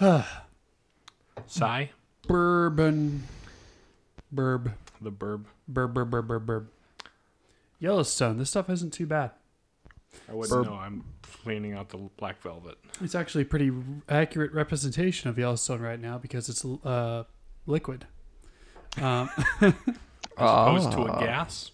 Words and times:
Sigh, 1.46 1.90
Bourbon. 2.26 3.22
Burb. 4.34 4.72
the 5.00 5.10
burb. 5.10 5.44
Burb, 5.70 5.92
burb, 5.92 6.10
burb, 6.10 6.26
burb, 6.26 6.46
burb. 6.46 6.66
Yellowstone. 7.78 8.38
This 8.38 8.50
stuff 8.50 8.70
isn't 8.70 8.92
too 8.92 9.06
bad. 9.06 9.32
I 10.28 10.34
wouldn't 10.34 10.52
Burb. 10.66 10.66
know. 10.70 10.74
I'm 10.74 11.04
cleaning 11.22 11.72
out 11.74 11.88
the 11.88 11.98
black 12.16 12.40
velvet. 12.42 12.76
It's 13.00 13.14
actually 13.14 13.42
a 13.42 13.46
pretty 13.46 13.72
accurate 14.08 14.52
representation 14.52 15.30
of 15.30 15.38
Yellowstone 15.38 15.80
right 15.80 16.00
now 16.00 16.18
because 16.18 16.48
it's 16.48 16.64
uh, 16.64 17.24
liquid. 17.66 18.06
Um, 19.00 19.30
As 19.60 19.72
opposed 20.36 20.92
to 20.92 20.98
Ah. 21.02 21.18
a 21.18 21.20
gas. 21.24 21.70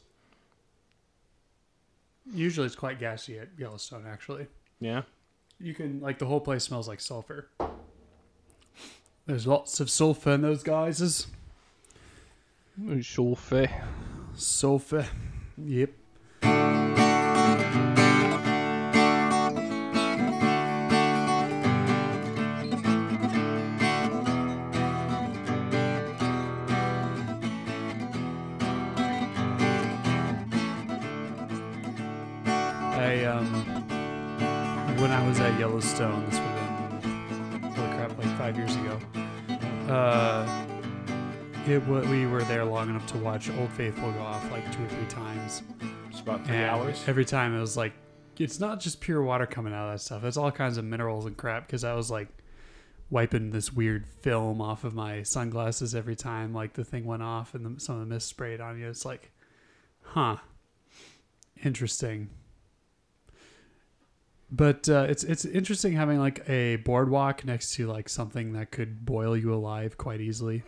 usually 2.32 2.66
it's 2.66 2.76
quite 2.76 2.98
gassy 2.98 3.38
at 3.38 3.48
Yellowstone, 3.58 4.04
actually. 4.06 4.46
Yeah. 4.80 5.02
You 5.58 5.74
can, 5.74 6.00
like, 6.00 6.18
the 6.18 6.26
whole 6.26 6.40
place 6.40 6.64
smells 6.64 6.88
like 6.88 7.00
sulfur. 7.00 7.48
There's 9.26 9.46
lots 9.46 9.80
of 9.80 9.90
sulfur 9.90 10.32
in 10.32 10.42
those 10.42 10.62
guys. 10.62 11.26
Sulfur. 13.02 13.68
Sulfur. 14.36 15.06
Yep. 15.58 15.90
It 41.76 41.86
we 41.86 42.26
were 42.26 42.42
there 42.44 42.64
long 42.64 42.88
enough 42.88 43.06
to 43.06 43.18
watch 43.18 43.50
Old 43.50 43.70
Faithful 43.72 44.10
go 44.12 44.20
off 44.20 44.50
like 44.50 44.64
two 44.74 44.82
or 44.82 44.88
three 44.88 45.06
times. 45.08 45.62
It's 46.10 46.20
about 46.20 46.44
three 46.46 46.56
And 46.56 46.64
hours. 46.64 47.04
Every 47.06 47.24
time 47.24 47.54
it 47.54 47.60
was 47.60 47.76
like, 47.76 47.92
it's 48.38 48.58
not 48.58 48.80
just 48.80 49.00
pure 49.00 49.22
water 49.22 49.44
coming 49.46 49.74
out 49.74 49.88
of 49.88 49.94
that 49.94 50.00
stuff. 50.00 50.24
It's 50.24 50.38
all 50.38 50.50
kinds 50.50 50.78
of 50.78 50.84
minerals 50.84 51.26
and 51.26 51.36
crap. 51.36 51.66
Because 51.66 51.84
I 51.84 51.92
was 51.92 52.10
like 52.10 52.28
wiping 53.10 53.50
this 53.50 53.72
weird 53.72 54.06
film 54.06 54.62
off 54.62 54.84
of 54.84 54.94
my 54.94 55.22
sunglasses 55.22 55.94
every 55.94 56.16
time 56.16 56.54
like 56.54 56.72
the 56.72 56.84
thing 56.84 57.04
went 57.04 57.22
off 57.22 57.54
and 57.54 57.76
the, 57.76 57.80
some 57.80 57.96
of 57.96 58.00
the 58.00 58.06
mist 58.06 58.26
sprayed 58.26 58.60
on 58.60 58.78
you. 58.78 58.88
It's 58.88 59.04
like, 59.04 59.30
huh, 60.00 60.36
interesting. 61.62 62.30
But 64.50 64.88
uh, 64.88 65.06
it's 65.10 65.24
it's 65.24 65.44
interesting 65.44 65.92
having 65.92 66.18
like 66.18 66.48
a 66.48 66.76
boardwalk 66.76 67.44
next 67.44 67.74
to 67.74 67.86
like 67.86 68.08
something 68.08 68.54
that 68.54 68.70
could 68.70 69.04
boil 69.04 69.36
you 69.36 69.52
alive 69.52 69.98
quite 69.98 70.22
easily. 70.22 70.62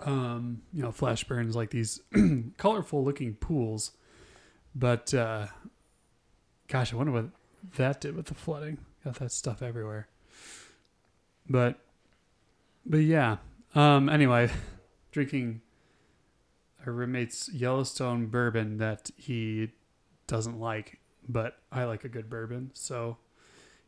Um, 0.00 0.62
you 0.72 0.82
know, 0.82 0.92
flash 0.92 1.24
burns 1.24 1.54
like 1.54 1.70
these 1.70 2.00
colorful 2.56 3.04
looking 3.04 3.34
pools. 3.34 3.92
But 4.74 5.12
uh, 5.12 5.46
gosh, 6.68 6.92
I 6.92 6.96
wonder 6.96 7.12
what 7.12 7.26
that 7.76 8.00
did 8.00 8.16
with 8.16 8.26
the 8.26 8.34
flooding. 8.34 8.78
Got 9.04 9.16
that 9.16 9.32
stuff 9.32 9.62
everywhere. 9.62 10.08
But 11.48 11.78
but 12.86 12.98
yeah. 12.98 13.38
Um 13.74 14.08
anyway, 14.08 14.50
drinking 15.12 15.60
a 16.86 16.90
roommate's 16.90 17.50
Yellowstone 17.52 18.26
bourbon 18.26 18.78
that 18.78 19.10
he 19.16 19.70
doesn't 20.26 20.58
like, 20.58 20.98
but 21.28 21.58
I 21.70 21.84
like 21.84 22.04
a 22.04 22.08
good 22.08 22.30
bourbon. 22.30 22.70
So 22.72 23.18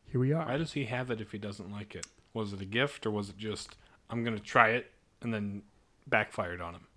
here 0.05 0.19
we 0.19 0.33
are. 0.33 0.45
Why 0.45 0.57
does 0.57 0.73
he 0.73 0.85
have 0.85 1.09
it 1.09 1.21
if 1.21 1.31
he 1.31 1.37
doesn't 1.37 1.71
like 1.71 1.95
it? 1.95 2.05
Was 2.33 2.53
it 2.53 2.61
a 2.61 2.65
gift 2.65 3.05
or 3.05 3.11
was 3.11 3.29
it 3.29 3.37
just 3.37 3.75
I'm 4.09 4.23
gonna 4.23 4.39
try 4.39 4.69
it 4.69 4.91
and 5.21 5.33
then 5.33 5.63
backfired 6.07 6.61
on 6.61 6.75
him? 6.75 6.87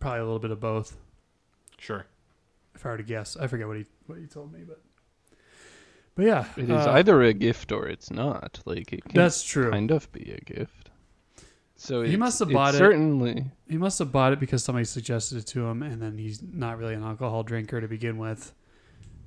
Probably 0.00 0.20
a 0.20 0.24
little 0.24 0.38
bit 0.38 0.50
of 0.50 0.60
both. 0.60 0.96
Sure. 1.78 2.06
If 2.74 2.84
I 2.84 2.90
were 2.90 2.96
to 2.98 3.02
guess, 3.02 3.36
I 3.36 3.46
forget 3.46 3.66
what 3.66 3.76
he 3.78 3.86
what 4.06 4.18
he 4.18 4.26
told 4.26 4.52
me, 4.52 4.60
but 4.66 4.80
but 6.14 6.24
yeah, 6.26 6.46
It 6.56 6.64
is 6.64 6.86
uh, 6.86 6.92
either 6.92 7.22
a 7.22 7.32
gift 7.32 7.72
or 7.72 7.86
it's 7.88 8.10
not. 8.10 8.60
Like 8.64 8.92
it 8.92 9.04
can 9.04 9.14
that's 9.14 9.42
true. 9.42 9.70
kind 9.70 9.90
of 9.90 10.10
be 10.12 10.32
a 10.32 10.40
gift. 10.40 10.90
So 11.76 12.00
He 12.00 12.08
it's- 12.08 12.18
must 12.18 12.38
have 12.38 12.50
bought 12.50 12.74
it- 12.74 12.78
Certainly, 12.78 13.44
He 13.68 13.76
must 13.76 13.98
have 13.98 14.10
bought 14.12 14.32
it 14.32 14.40
because 14.40 14.64
somebody 14.64 14.84
suggested 14.86 15.36
it 15.38 15.46
to 15.48 15.66
him, 15.66 15.82
and 15.82 16.00
then 16.00 16.16
he's 16.18 16.42
not 16.42 16.78
really 16.78 16.94
an 16.94 17.02
alcohol 17.02 17.42
drinker 17.42 17.80
to 17.82 17.88
begin 17.88 18.16
with. 18.18 18.54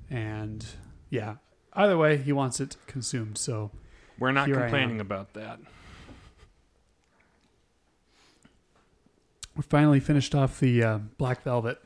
And 0.08 0.64
yeah, 1.10 1.36
either 1.74 1.96
way, 1.96 2.16
he 2.16 2.32
wants 2.32 2.58
it 2.60 2.76
consumed. 2.88 3.38
So 3.38 3.70
We're 4.18 4.32
not 4.32 4.46
Here 4.48 4.56
I 4.56 4.62
am. 4.62 4.64
complaining 4.64 5.00
about 5.00 5.34
that. 5.34 5.60
We 9.56 9.62
finally 9.62 10.00
finished 10.00 10.34
off 10.34 10.60
the 10.60 10.82
uh, 10.82 10.98
black 11.18 11.42
velvet. 11.42 11.78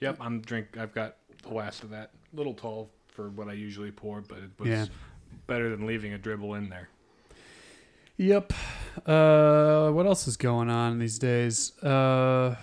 Yep, 0.00 0.16
I'm 0.20 0.40
drink. 0.40 0.76
I've 0.78 0.94
got 0.94 1.16
the 1.42 1.54
last 1.54 1.82
of 1.82 1.90
that. 1.90 2.10
Little 2.32 2.54
tall 2.54 2.90
for 3.08 3.28
what 3.30 3.48
I 3.48 3.52
usually 3.52 3.90
pour, 3.90 4.20
but 4.20 4.38
it 4.38 4.50
was 4.58 4.68
Yeah. 4.68 4.86
better 5.46 5.68
than 5.74 5.86
leaving 5.86 6.12
a 6.12 6.18
dribble 6.18 6.54
in 6.54 6.68
there. 6.68 6.88
Yep. 8.16 8.52
Uh, 9.06 9.90
what 9.90 10.04
else 10.06 10.28
is 10.28 10.36
going 10.36 10.68
on 10.68 10.98
these 10.98 11.18
days? 11.18 11.76
Uh, 11.82 12.54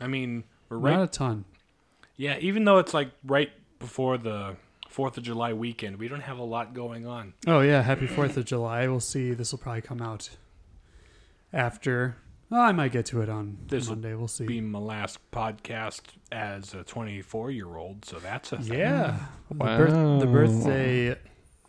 I 0.00 0.06
mean, 0.06 0.44
we're 0.68 0.78
not 0.78 1.02
a 1.02 1.06
ton. 1.06 1.44
yeah, 2.16 2.38
even 2.40 2.64
though 2.64 2.78
it's 2.78 2.94
like 2.94 3.10
right 3.24 3.50
before 3.78 4.16
the 4.18 4.56
Fourth 4.88 5.16
of 5.18 5.22
July 5.22 5.52
weekend, 5.52 5.98
we 5.98 6.08
don't 6.08 6.22
have 6.22 6.38
a 6.38 6.42
lot 6.44 6.74
going 6.74 7.06
on. 7.06 7.34
Oh 7.46 7.60
yeah, 7.60 7.80
happy 7.82 8.06
Fourth 8.06 8.36
of 8.36 8.44
July. 8.44 8.88
We'll 8.88 8.98
see. 9.00 9.32
This 9.34 9.52
will 9.52 9.58
probably 9.58 9.82
come 9.82 10.00
out 10.02 10.30
after. 11.52 12.16
Well, 12.48 12.62
I 12.62 12.72
might 12.72 12.90
get 12.90 13.06
to 13.06 13.22
it 13.22 13.28
on 13.28 13.58
This'll 13.68 13.94
Monday. 13.94 14.14
We'll 14.14 14.26
see. 14.26 14.44
Be 14.44 14.60
my 14.60 14.80
last 14.80 15.18
podcast 15.30 16.00
as 16.32 16.74
a 16.74 16.82
24 16.82 17.52
year 17.52 17.76
old, 17.76 18.04
so 18.04 18.18
that's 18.18 18.52
a 18.52 18.58
thing. 18.58 18.78
Yeah. 18.78 19.18
The, 19.48 19.54
birth, 19.54 20.20
the 20.20 20.26
birthday 20.26 21.16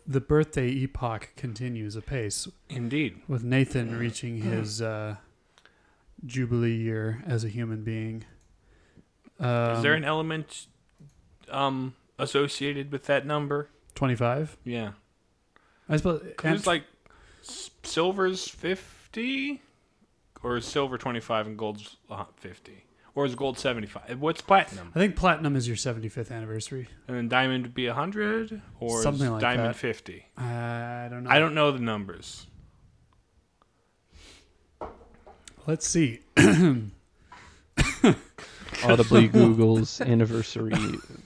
the 0.06 0.20
birthday 0.20 0.68
epoch 0.68 1.30
continues 1.36 1.96
apace 1.96 2.48
indeed. 2.68 3.20
with 3.28 3.44
Nathan 3.44 3.98
reaching 3.98 4.38
his 4.38 4.82
uh, 4.82 5.16
jubilee 6.24 6.76
year 6.76 7.22
as 7.26 7.44
a 7.44 7.48
human 7.48 7.84
being. 7.84 8.24
Um, 9.38 9.76
Is 9.76 9.82
there 9.82 9.94
an 9.94 10.04
element 10.04 10.66
um, 11.50 11.94
associated 12.18 12.92
with 12.92 13.04
that 13.04 13.26
number? 13.26 13.68
25? 13.94 14.56
Yeah, 14.64 14.92
I 15.88 15.96
suppose 15.96 16.22
because 16.22 16.66
like 16.66 16.84
silver's 17.82 18.48
50, 18.48 19.60
or 20.42 20.56
is 20.56 20.64
silver 20.64 20.98
25 20.98 21.46
and 21.46 21.58
gold's 21.58 21.96
uh, 22.10 22.24
50, 22.36 22.84
or 23.14 23.24
is 23.26 23.34
gold 23.34 23.58
75? 23.58 24.20
What's 24.20 24.40
platinum? 24.40 24.92
I 24.94 24.98
think 24.98 25.16
platinum 25.16 25.56
is 25.56 25.66
your 25.68 25.76
75th 25.76 26.30
anniversary. 26.30 26.88
And 27.08 27.16
then 27.16 27.28
diamond 27.28 27.64
would 27.64 27.74
be 27.74 27.86
100, 27.86 28.60
or 28.80 29.02
Something 29.02 29.26
is 29.26 29.30
like 29.32 29.40
diamond 29.40 29.70
that. 29.70 29.76
50? 29.76 30.26
I 30.36 31.08
don't 31.10 31.24
know. 31.24 31.30
I 31.30 31.38
don't 31.38 31.54
know 31.54 31.70
the 31.72 31.78
numbers. 31.80 32.46
Let's 35.66 35.86
see. 35.86 36.20
audibly 38.84 39.28
Google's 39.32 40.00
anniversary 40.00 40.74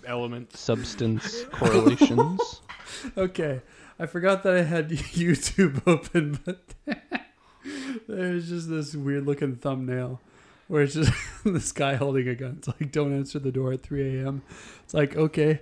Elements. 0.06 0.59
substance 0.60 1.44
correlations. 1.53 2.41
Okay. 3.16 3.60
I 3.98 4.06
forgot 4.06 4.43
that 4.44 4.56
I 4.56 4.62
had 4.62 4.91
YouTube 4.91 5.83
open, 5.87 6.38
but 6.44 6.62
there's 8.09 8.49
just 8.49 8.69
this 8.69 8.94
weird 8.94 9.27
looking 9.27 9.56
thumbnail 9.56 10.21
where 10.69 10.83
it's 10.83 10.94
just 10.94 11.12
this 11.44 11.72
guy 11.72 11.94
holding 11.94 12.28
a 12.28 12.34
gun. 12.34 12.56
It's 12.59 12.69
like, 12.69 12.91
don't 12.93 13.15
answer 13.15 13.39
the 13.39 13.53
door 13.53 13.72
at 13.72 13.83
3 13.83 14.19
a.m. 14.21 14.43
It's 14.84 14.94
like, 14.94 15.17
okay. 15.17 15.61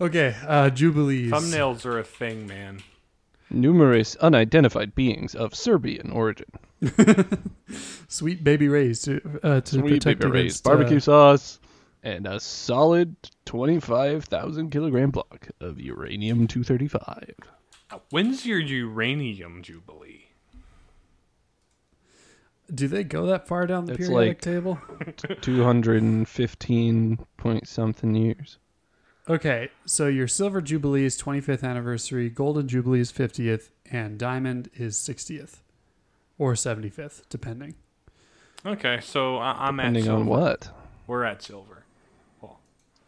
Okay. 0.00 0.34
Uh, 0.46 0.70
Jubilees. 0.70 1.30
Thumbnails 1.30 1.84
are 1.84 1.98
a 1.98 2.04
thing, 2.04 2.46
man. 2.46 2.80
Numerous 3.48 4.16
unidentified 4.16 4.94
beings 4.94 5.34
of 5.34 5.54
Serbian 5.54 6.10
origin. 6.10 6.50
Sweet 8.08 8.42
baby 8.42 8.68
rays 8.68 9.02
to, 9.02 9.20
uh, 9.42 9.60
to 9.60 9.74
Sweet 9.78 9.88
protect 9.88 10.20
baby 10.20 10.32
rays, 10.32 10.42
against 10.42 10.64
barbecue 10.64 10.96
uh, 10.96 11.00
sauce, 11.00 11.60
and 12.02 12.26
a 12.26 12.40
solid 12.40 13.14
25,000 13.44 14.70
kilogram 14.70 15.10
block 15.10 15.48
of 15.60 15.80
uranium 15.80 16.48
235. 16.48 17.34
When's 18.10 18.44
your 18.44 18.58
uranium 18.58 19.62
jubilee? 19.62 20.25
Do 22.74 22.88
they 22.88 23.04
go 23.04 23.26
that 23.26 23.46
far 23.46 23.66
down 23.66 23.84
the 23.86 23.92
It's 23.94 24.08
periodic 24.08 24.28
like- 24.36 24.40
table? 24.40 24.78
215 25.40 27.18
point 27.36 27.68
something 27.68 28.14
years. 28.14 28.58
Okay, 29.28 29.70
so 29.84 30.06
your 30.06 30.28
silver 30.28 30.60
jubilee 30.60 31.04
is 31.04 31.20
25th 31.20 31.64
anniversary, 31.64 32.30
golden 32.30 32.68
jubilee 32.68 33.00
is 33.00 33.10
50th, 33.10 33.70
and 33.90 34.18
diamond 34.18 34.70
is 34.74 34.96
60th 34.96 35.56
or 36.38 36.52
75th, 36.54 37.22
depending. 37.28 37.74
Okay, 38.64 39.00
so 39.02 39.36
I, 39.38 39.66
I'm 39.68 39.80
at 39.80 39.84
Depending 39.84 40.04
silver. 40.04 40.20
on 40.20 40.26
what? 40.26 40.68
We're 41.08 41.24
at 41.24 41.42
silver. 41.42 41.84
Well, 42.40 42.60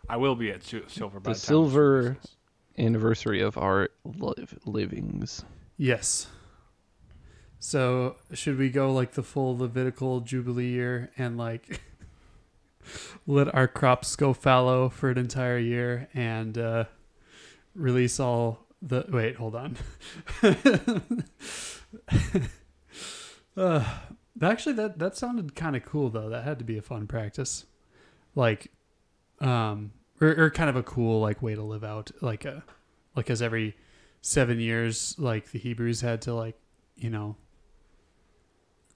I 0.08 0.16
will 0.16 0.34
be 0.34 0.50
at 0.50 0.64
sil- 0.66 0.88
silver 0.88 1.20
by 1.20 1.32
The 1.32 1.38
the, 1.38 1.40
time 1.40 1.48
silver- 1.48 2.16
Anniversary 2.78 3.40
of 3.40 3.56
our 3.58 3.88
liv- 4.04 4.58
livings. 4.64 5.44
Yes. 5.76 6.28
So 7.60 8.16
should 8.32 8.58
we 8.58 8.70
go 8.70 8.92
like 8.92 9.12
the 9.12 9.22
full 9.22 9.56
Levitical 9.56 10.20
Jubilee 10.20 10.68
year 10.68 11.10
and 11.16 11.36
like 11.36 11.80
let 13.26 13.52
our 13.54 13.68
crops 13.68 14.14
go 14.16 14.32
fallow 14.32 14.88
for 14.88 15.10
an 15.10 15.18
entire 15.18 15.58
year 15.58 16.08
and 16.14 16.56
uh, 16.56 16.84
release 17.74 18.20
all 18.20 18.66
the 18.80 19.04
wait, 19.08 19.36
hold 19.36 19.56
on. 19.56 19.76
uh, 23.56 23.84
actually, 24.40 24.74
that 24.74 24.98
that 24.98 25.16
sounded 25.16 25.54
kind 25.56 25.74
of 25.74 25.84
cool 25.84 26.10
though. 26.10 26.28
That 26.28 26.44
had 26.44 26.58
to 26.60 26.64
be 26.64 26.78
a 26.78 26.82
fun 26.82 27.06
practice, 27.08 27.66
like, 28.36 28.70
um, 29.40 29.92
or, 30.20 30.28
or 30.28 30.50
kind 30.50 30.70
of 30.70 30.76
a 30.76 30.82
cool 30.82 31.20
like 31.20 31.42
way 31.42 31.54
to 31.54 31.62
live 31.62 31.84
out 31.84 32.10
like 32.20 32.44
a 32.44 32.62
like 33.16 33.30
as 33.30 33.42
every 33.42 33.76
seven 34.20 34.60
years 34.60 35.14
like 35.18 35.50
the 35.50 35.58
Hebrews 35.58 36.00
had 36.00 36.22
to 36.22 36.34
like 36.34 36.56
you 36.96 37.10
know 37.10 37.36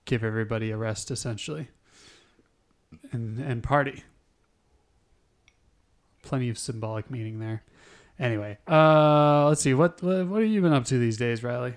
give 0.05 0.23
everybody 0.25 0.71
a 0.71 0.77
rest 0.77 1.11
essentially 1.11 1.69
and 3.13 3.39
and 3.39 3.63
party. 3.63 4.03
Plenty 6.23 6.49
of 6.49 6.59
symbolic 6.59 7.11
meaning 7.11 7.41
there. 7.41 7.63
Anyway, 8.19 8.59
uh, 8.69 9.47
let's 9.49 9.61
see 9.61 9.75
what 9.75 10.03
what, 10.03 10.27
what 10.29 10.43
have 10.43 10.51
you 10.51 10.61
been 10.61 10.73
up 10.73 10.85
to 10.87 10.99
these 10.99 11.17
days, 11.17 11.43
Riley? 11.43 11.75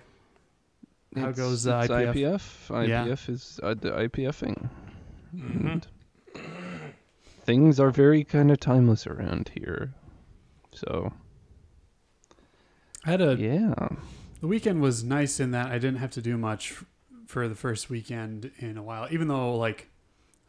How 1.16 1.30
It's- 1.30 1.38
goes, 1.38 1.66
uh, 1.66 1.81
it's 1.86 1.92
IPF? 1.92 2.69
IPF. 2.69 2.88
Yeah. 2.88 3.06
IPF 3.06 3.30
is 3.30 3.60
uh, 3.63 3.74
the 3.74 3.92
IPFing. 3.92 4.69
Mhm. 5.36 5.71
And 5.71 5.88
things 7.45 7.80
are 7.80 7.89
very 7.92 8.24
kind 8.24 8.51
of 8.51 8.60
timeless 8.60 9.07
around 9.07 9.50
here. 9.56 9.94
So 10.74 11.13
I 13.06 13.12
had 13.12 13.21
a 13.21 13.36
yeah, 13.38 13.88
the 14.42 14.48
weekend 14.48 14.81
was 14.81 15.04
nice 15.04 15.39
in 15.39 15.51
that 15.51 15.68
I 15.68 15.80
didn't 15.80 15.98
have 15.98 16.12
to 16.12 16.21
do 16.21 16.38
much 16.38 16.71
f- 16.74 16.86
for 17.36 17.50
the 17.50 17.56
first 17.56 17.90
weekend 17.90 18.50
in 18.60 18.78
a 18.78 18.82
while, 18.82 19.10
even 19.12 19.28
though 19.28 19.58
like 19.58 19.90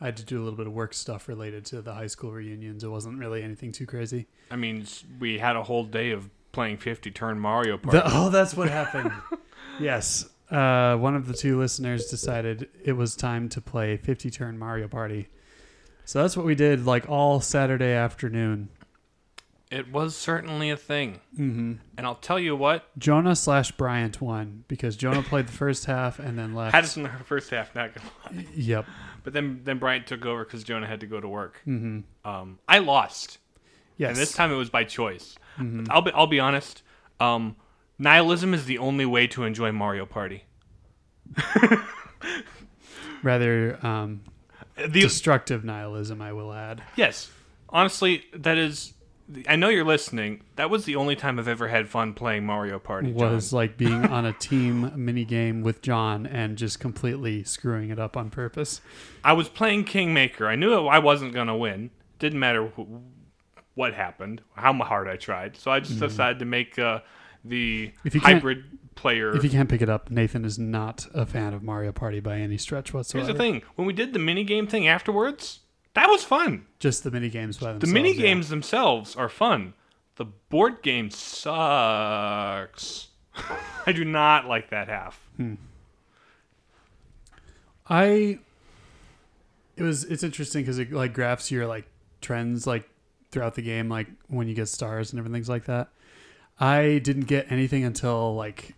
I 0.01 0.05
had 0.05 0.17
to 0.19 0.25
do 0.25 0.41
a 0.41 0.43
little 0.45 0.57
bit 0.57 0.69
of 0.69 0.73
work 0.73 0.95
stuff 0.95 1.27
related 1.27 1.65
to 1.65 1.83
the 1.83 1.93
high 1.93 2.07
school 2.07 2.31
reunions. 2.31 2.85
It 2.85 2.87
wasn't 2.87 3.19
really 3.19 3.43
anything 3.43 3.73
too 3.73 3.87
crazy. 3.87 4.29
I 4.53 4.57
mean, 4.57 4.87
we 5.19 5.37
had 5.41 5.57
a 5.57 5.65
whole 5.65 5.83
day 5.83 6.13
of 6.13 6.31
playing 6.53 6.77
50 6.77 7.11
turn 7.11 7.41
Mario 7.41 7.77
Party. 7.83 7.99
The- 7.99 8.05
oh, 8.07 8.31
that's 8.31 8.57
what 8.57 8.69
happened. 8.69 9.11
yes. 9.81 10.29
Uh, 10.49 10.95
one 10.95 11.17
of 11.17 11.27
the 11.27 11.35
two 11.35 11.59
listeners 11.59 12.07
decided 12.07 12.69
it 12.85 12.93
was 12.93 13.17
time 13.17 13.49
to 13.49 13.61
play 13.61 13.97
50 13.97 14.31
turn 14.31 14.57
Mario 14.57 14.87
Party. 14.87 15.27
So 16.05 16.23
that's 16.23 16.37
what 16.37 16.47
we 16.47 16.55
did 16.55 16.87
like 16.87 17.09
all 17.09 17.41
Saturday 17.41 17.95
afternoon. 17.95 18.69
It 19.71 19.91
was 19.91 20.15
certainly 20.17 20.71
a 20.71 20.77
thing. 20.77 21.21
Mm-hmm. 21.35 21.73
And 21.97 22.07
I'll 22.07 22.15
tell 22.15 22.39
you 22.39 22.55
what, 22.57 22.85
Jonah 22.99 23.35
slash 23.37 23.73
Bryant 23.73 24.21
won 24.21 24.65
because 24.69 24.97
Jonah 24.97 25.23
played 25.23 25.49
the 25.49 25.53
first 25.53 25.87
half 25.87 26.19
and 26.19 26.39
then 26.39 26.55
left. 26.55 26.75
had 26.75 26.85
us 26.85 26.97
in 26.97 27.03
the 27.03 27.09
first 27.25 27.51
half, 27.51 27.75
not 27.75 27.91
gonna 27.95 28.09
lie. 28.25 28.47
Yep. 28.55 28.87
But 29.25 29.33
then, 29.33 29.61
then 29.65 29.79
Bryant 29.79 30.07
took 30.07 30.25
over 30.25 30.45
because 30.45 30.63
Jonah 30.63 30.87
had 30.87 31.01
to 31.01 31.07
go 31.07 31.21
to 31.21 31.29
work. 31.29 31.61
Mm-hmm. 31.67 32.01
Um, 32.29 32.59
I 32.69 32.79
lost, 32.79 33.39
Yes. 33.97 34.11
and 34.11 34.17
this 34.17 34.33
time 34.33 34.53
it 34.53 34.57
was 34.57 34.71
by 34.71 34.85
choice. 34.85 35.37
Mhm. 35.59 35.89
I'll 35.91 36.03
be, 36.03 36.13
I'll 36.13 36.27
be 36.29 36.39
honest. 36.39 36.83
Um, 37.19 37.57
nihilism 37.99 38.55
is 38.55 38.67
the 38.67 38.79
only 38.79 39.07
way 39.07 39.27
to 39.29 39.43
enjoy 39.45 39.73
Mario 39.73 40.07
Party. 40.07 40.45
Rather 43.23 43.79
um, 43.85 44.23
The, 44.77 45.01
destructive 45.01 45.65
nihilism, 45.65 46.21
I 46.23 46.33
will 46.33 46.53
add. 46.53 46.83
yes, 46.97 47.31
honestly, 47.69 48.25
that 48.35 48.59
is. 48.59 48.93
I 49.49 49.57
know 49.57 49.69
you're 49.69 49.85
listening. 49.85 50.43
That 50.55 50.71
was 50.71 50.85
the 50.85 50.97
only 50.97 51.17
time 51.17 51.39
I've 51.39 51.49
ever 51.49 51.67
had 51.69 51.89
fun 51.89 52.15
playing 52.15 52.47
Mario 52.47 52.79
Party. 52.79 53.13
John. 53.13 53.35
Was 53.35 53.53
like 53.53 53.77
being 53.77 54.07
on 54.07 54.25
a 54.25 54.33
team 54.33 54.93
mini 54.97 55.25
game 55.25 55.63
with 55.63 55.83
John 55.83 56.27
and 56.27 56.57
just 56.57 56.79
completely 56.79 57.43
screwing 57.43 57.91
it 57.91 57.99
up 57.99 58.17
on 58.17 58.31
purpose. 58.31 58.81
I 59.25 59.33
was 59.33 59.49
playing 59.49 59.85
Kingmaker. 59.85 60.47
I 60.47 60.55
knew 60.55 60.87
I 60.87 61.01
wasn't 61.01 61.35
going 61.35 61.49
to 61.49 61.57
win. 61.57 61.91
Didn't 62.21 62.39
matter 62.39 62.67
wh- 62.69 62.87
what 63.77 63.95
happened, 63.95 64.43
how 64.55 64.73
hard 64.75 65.09
I 65.09 65.17
tried. 65.17 65.57
So 65.57 65.71
I 65.71 65.81
just 65.81 65.99
decided 66.01 66.39
to 66.39 66.45
make 66.45 66.79
uh, 66.79 67.01
the 67.45 67.93
hybrid 68.05 68.65
player. 68.95 69.35
If 69.35 69.45
you 69.45 69.51
can't 69.51 69.69
pick 69.69 69.83
it 69.83 69.89
up, 69.89 70.11
Nathan 70.11 70.45
is 70.45 70.59
not 70.59 71.07
a 71.15 71.27
fan 71.27 71.53
of 71.53 71.63
Mario 71.63 71.93
Party 71.93 72.21
by 72.21 72.39
any 72.39 72.57
stretch 72.59 72.95
whatsoever. 72.95 73.27
Here's 73.27 73.37
the 73.37 73.43
thing: 73.43 73.63
when 73.75 73.87
we 73.87 73.93
did 73.93 74.13
the 74.13 74.19
mini 74.19 74.45
game 74.45 74.67
thing 74.67 74.89
afterwards, 74.89 75.61
that 75.97 76.09
was 76.09 76.23
fun. 76.23 76.65
Just 76.79 77.03
the 77.05 77.11
mini 77.11 77.29
games 77.29 77.57
by 77.59 77.73
The 77.73 77.79
themselves. 77.81 77.93
mini 77.93 78.13
yeah. 78.13 78.21
games 78.23 78.49
themselves 78.51 79.17
are 79.17 79.29
fun. 79.29 79.73
The 80.17 80.27
board 80.27 80.83
game 80.83 81.11
sucks. 81.11 83.09
I 83.87 83.93
do 83.93 84.05
not 84.05 84.47
like 84.47 84.71
that 84.71 84.89
half. 84.89 85.19
Hmm. 85.37 85.55
I. 87.89 88.39
It 89.77 89.83
was. 89.83 90.05
It's 90.05 90.23
interesting 90.23 90.63
because 90.63 90.79
it 90.79 90.93
like 90.93 91.13
graphs 91.13 91.51
your 91.51 91.67
like 91.67 91.87
trends 92.21 92.67
like 92.67 92.89
throughout 93.31 93.55
the 93.55 93.63
game, 93.63 93.89
like 93.89 94.07
when 94.29 94.49
you 94.49 94.55
get 94.55 94.69
stars 94.69 95.13
and 95.13 95.19
everything's 95.19 95.49
like 95.49 95.65
that. 95.65 95.89
I 96.59 97.01
didn't 97.03 97.25
get 97.27 97.51
anything 97.51 97.85
until 97.85 98.35
like 98.35 98.75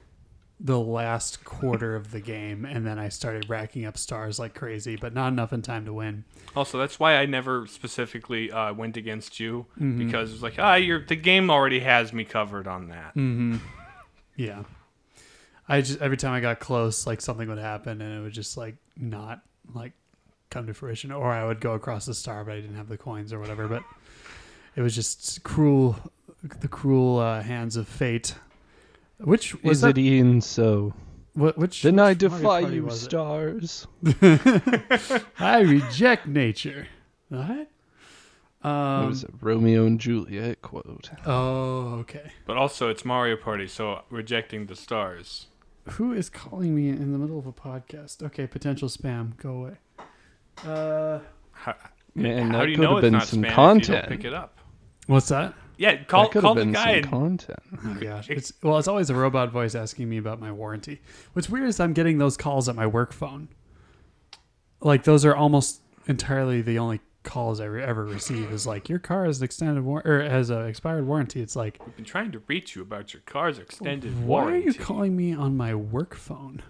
the 0.60 0.78
last 0.80 1.44
quarter 1.44 1.94
of 1.94 2.10
the 2.10 2.20
game, 2.20 2.64
and 2.64 2.84
then 2.84 2.98
I 2.98 3.10
started 3.10 3.48
racking 3.48 3.84
up 3.84 3.96
stars 3.96 4.38
like 4.40 4.54
crazy, 4.54 4.96
but 4.96 5.14
not 5.14 5.28
enough 5.28 5.52
in 5.52 5.62
time 5.62 5.84
to 5.84 5.92
win. 5.92 6.24
Also, 6.56 6.78
that's 6.78 6.98
why 6.98 7.16
I 7.16 7.26
never 7.26 7.66
specifically 7.68 8.50
uh, 8.50 8.72
went 8.74 8.96
against 8.96 9.38
you 9.38 9.66
Mm-hmm. 9.78 10.04
because 10.06 10.32
it's 10.32 10.42
like, 10.42 10.54
ah, 10.58 10.74
you're 10.74 11.04
the 11.04 11.14
game 11.16 11.48
already 11.50 11.78
has 11.80 12.12
me 12.12 12.24
covered 12.24 12.66
on 12.66 12.88
that. 12.88 13.10
Mm-hmm. 13.14 13.58
Yeah. 14.36 14.64
I 15.68 15.80
just 15.82 16.00
every 16.00 16.16
time 16.16 16.32
I 16.32 16.40
got 16.40 16.58
close, 16.60 17.06
like 17.06 17.20
something 17.20 17.48
would 17.48 17.58
happen, 17.58 18.00
and 18.00 18.18
it 18.18 18.22
would 18.22 18.32
just 18.32 18.56
like 18.56 18.76
not 18.96 19.42
like 19.74 19.92
come 20.50 20.66
to 20.66 20.74
fruition, 20.74 21.12
or 21.12 21.30
I 21.30 21.44
would 21.44 21.60
go 21.60 21.74
across 21.74 22.06
the 22.06 22.14
star, 22.14 22.42
but 22.44 22.54
I 22.54 22.60
didn't 22.60 22.76
have 22.76 22.88
the 22.88 22.96
coins 22.98 23.32
or 23.32 23.38
whatever. 23.38 23.68
But 23.68 23.82
it 24.74 24.80
was 24.82 24.94
just 24.94 25.42
cruel, 25.44 25.96
the 26.60 26.68
cruel 26.68 27.18
uh, 27.18 27.42
hands 27.42 27.76
of 27.76 27.86
fate. 27.86 28.34
Which 29.20 29.54
was 29.62 29.78
is 29.78 29.80
that, 29.82 29.98
it 29.98 30.00
Ian? 30.02 30.40
So 30.40 30.94
What, 31.34 31.56
which 31.58 31.82
then 31.82 31.98
I 31.98 32.10
which 32.10 32.22
Mario 32.22 32.38
defy 32.38 32.60
Party 32.62 32.76
you, 32.76 32.90
stars. 32.90 33.86
I 35.38 35.60
reject 35.60 36.26
nature. 36.26 36.86
What? 37.28 37.50
It 37.50 37.68
Um, 38.66 39.06
was 39.08 39.24
a 39.24 39.28
Romeo 39.40 39.86
and 39.86 40.00
Juliet 40.00 40.62
quote. 40.62 41.10
oh, 41.26 41.94
okay. 42.00 42.30
But 42.46 42.56
also, 42.56 42.88
it's 42.88 43.04
Mario 43.04 43.36
Party, 43.36 43.66
so 43.68 44.02
rejecting 44.10 44.66
the 44.66 44.74
stars. 44.76 45.46
Who 45.92 46.12
is 46.12 46.28
calling 46.28 46.74
me 46.74 46.88
in 46.88 47.12
the 47.12 47.18
middle 47.18 47.38
of 47.38 47.46
a 47.46 47.52
podcast? 47.52 48.22
Okay, 48.22 48.46
potential 48.46 48.88
spam. 48.88 49.36
Go 49.36 49.50
away. 49.52 49.76
Uh, 50.66 51.20
How, 51.52 51.76
Man, 52.14 52.50
how 52.50 52.58
that 52.58 52.64
do 52.64 52.70
you 52.70 52.76
could 52.76 52.82
know 52.82 52.96
have 52.96 53.04
it's 53.04 53.06
been 53.06 53.12
not 53.12 53.26
some 53.28 53.38
spam 53.42 53.44
if 53.44 53.48
you 53.50 53.54
content. 53.54 54.08
don't 54.08 54.16
pick 54.16 54.24
it 54.24 54.34
up? 54.34 54.58
what's 55.06 55.28
that? 55.28 55.54
Yeah, 55.78 56.02
call 56.04 56.24
that 56.24 56.32
could 56.32 56.42
call 56.42 56.54
have 56.56 56.66
the 56.66 56.72
guy. 56.72 56.84
some 56.84 56.94
and- 56.96 57.08
content. 57.08 57.58
Oh 57.86 57.94
gosh, 58.00 58.28
it's 58.30 58.52
well, 58.62 58.76
it's 58.78 58.88
always 58.88 59.08
a 59.10 59.14
robot 59.14 59.50
voice 59.50 59.74
asking 59.74 60.08
me 60.08 60.18
about 60.18 60.40
my 60.40 60.52
warranty. 60.52 61.00
What's 61.32 61.48
weird 61.48 61.68
is 61.68 61.78
I'm 61.80 61.92
getting 61.94 62.18
those 62.18 62.36
calls 62.36 62.68
at 62.68 62.74
my 62.76 62.86
work 62.86 63.12
phone. 63.12 63.48
Like 64.80 65.04
those 65.04 65.24
are 65.24 65.34
almost 65.34 65.80
entirely 66.06 66.62
the 66.62 66.78
only 66.78 67.00
calls 67.24 67.60
I 67.60 67.64
re- 67.66 67.82
ever 67.82 68.04
receive. 68.04 68.50
Is 68.52 68.66
like 68.66 68.88
your 68.88 68.98
car 68.98 69.24
has 69.24 69.38
an 69.38 69.44
extended 69.44 69.82
war- 69.84 70.02
or 70.04 70.22
has 70.22 70.50
a 70.50 70.60
expired 70.64 71.06
warranty. 71.06 71.40
It's 71.40 71.56
like 71.56 71.78
We've 71.84 71.96
been 71.96 72.04
trying 72.04 72.32
to 72.32 72.42
reach 72.46 72.74
you 72.76 72.82
about 72.82 73.12
your 73.12 73.22
car's 73.26 73.58
extended 73.58 74.12
why 74.24 74.42
warranty. 74.44 74.68
are 74.68 74.70
you 74.72 74.74
calling 74.78 75.16
me 75.16 75.32
on 75.32 75.56
my 75.56 75.74
work 75.74 76.14
phone? 76.14 76.62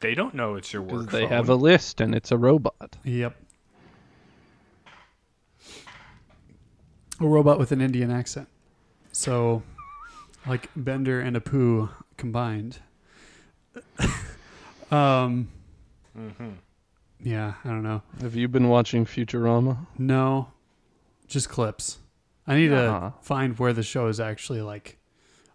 They 0.00 0.14
don't 0.14 0.34
know 0.34 0.54
it's 0.54 0.72
your 0.72 0.82
Because 0.82 1.00
work 1.02 1.10
they 1.10 1.20
phone. 1.22 1.28
have 1.30 1.48
a 1.48 1.54
list 1.54 2.00
and 2.00 2.14
it's 2.14 2.30
a 2.32 2.38
robot. 2.38 2.96
Yep. 3.04 3.36
A 7.20 7.26
robot 7.26 7.58
with 7.58 7.70
an 7.72 7.80
Indian 7.80 8.10
accent. 8.10 8.48
So, 9.12 9.62
like 10.46 10.70
Bender 10.76 11.20
and 11.20 11.36
Apu 11.36 11.90
combined. 12.16 12.78
um. 14.90 15.48
Mhm. 16.18 16.54
Yeah, 17.22 17.54
I 17.64 17.68
don't 17.68 17.82
know. 17.82 18.02
Have 18.22 18.34
you 18.34 18.48
been 18.48 18.68
watching 18.68 19.04
Futurama? 19.04 19.86
No, 19.98 20.48
just 21.28 21.48
clips. 21.50 21.98
I 22.46 22.56
need 22.56 22.72
Uh-huh. 22.72 23.10
to 23.10 23.14
find 23.20 23.58
where 23.58 23.72
the 23.74 23.82
show 23.82 24.06
is 24.08 24.18
actually 24.18 24.62
like 24.62 24.98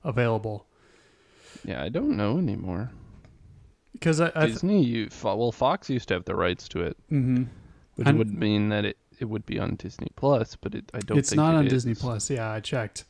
available 0.03 0.67
Yeah, 1.65 1.81
I 1.83 1.89
don't 1.89 2.15
know 2.15 2.37
anymore. 2.37 2.91
because 3.93 4.21
I, 4.21 4.27
I 4.35 4.41
th- 4.45 4.53
Disney, 4.53 4.83
you, 4.83 5.09
well, 5.23 5.51
Fox 5.51 5.89
used 5.89 6.07
to 6.09 6.13
have 6.13 6.25
the 6.25 6.35
rights 6.35 6.67
to 6.69 6.81
it, 6.83 6.95
mm-hmm. 7.11 7.45
which 7.95 8.07
I'm- 8.07 8.17
would 8.19 8.31
mean 8.31 8.69
that 8.69 8.85
it, 8.85 8.97
it 9.19 9.25
would 9.25 9.45
be 9.45 9.59
on 9.59 9.75
Disney 9.75 10.09
Plus, 10.15 10.55
but 10.55 10.75
it, 10.75 10.91
I 10.93 10.99
don't. 10.99 11.17
it's 11.17 11.29
think 11.29 11.37
not 11.37 11.53
it 11.53 11.57
on 11.57 11.65
is. 11.67 11.71
Disney 11.73 11.95
Plus. 11.95 12.29
Yeah, 12.29 12.51
I 12.51 12.59
checked. 12.59 13.05